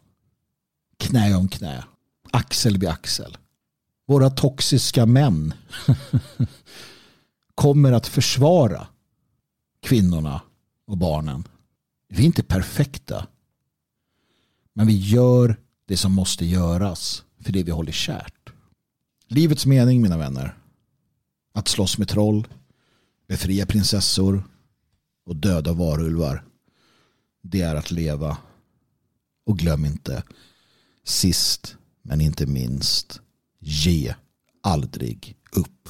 knä 0.97 1.35
om 1.35 1.47
knä, 1.47 1.83
axel 2.31 2.77
vid 2.77 2.89
axel. 2.89 3.37
Våra 4.07 4.29
toxiska 4.29 5.05
män 5.05 5.53
kommer 7.55 7.91
att 7.91 8.07
försvara 8.07 8.87
kvinnorna 9.81 10.41
och 10.85 10.97
barnen. 10.97 11.47
Vi 12.07 12.21
är 12.21 12.25
inte 12.25 12.43
perfekta. 12.43 13.27
Men 14.73 14.87
vi 14.87 14.97
gör 14.97 15.57
det 15.85 15.97
som 15.97 16.11
måste 16.13 16.45
göras 16.45 17.23
för 17.39 17.51
det 17.51 17.63
vi 17.63 17.71
håller 17.71 17.91
kärt. 17.91 18.49
Livets 19.27 19.65
mening 19.65 20.01
mina 20.01 20.17
vänner. 20.17 20.57
Att 21.53 21.67
slåss 21.67 21.97
med 21.97 22.07
troll, 22.07 22.47
befria 23.27 23.65
prinsessor 23.65 24.43
och 25.25 25.35
döda 25.35 25.73
varulvar. 25.73 26.43
Det 27.41 27.61
är 27.61 27.75
att 27.75 27.91
leva. 27.91 28.37
Och 29.45 29.57
glöm 29.57 29.85
inte, 29.85 30.23
sist 31.03 31.77
men 32.01 32.21
inte 32.21 32.45
minst, 32.45 33.21
ge 33.59 34.15
aldrig 34.61 35.37
upp. 35.51 35.89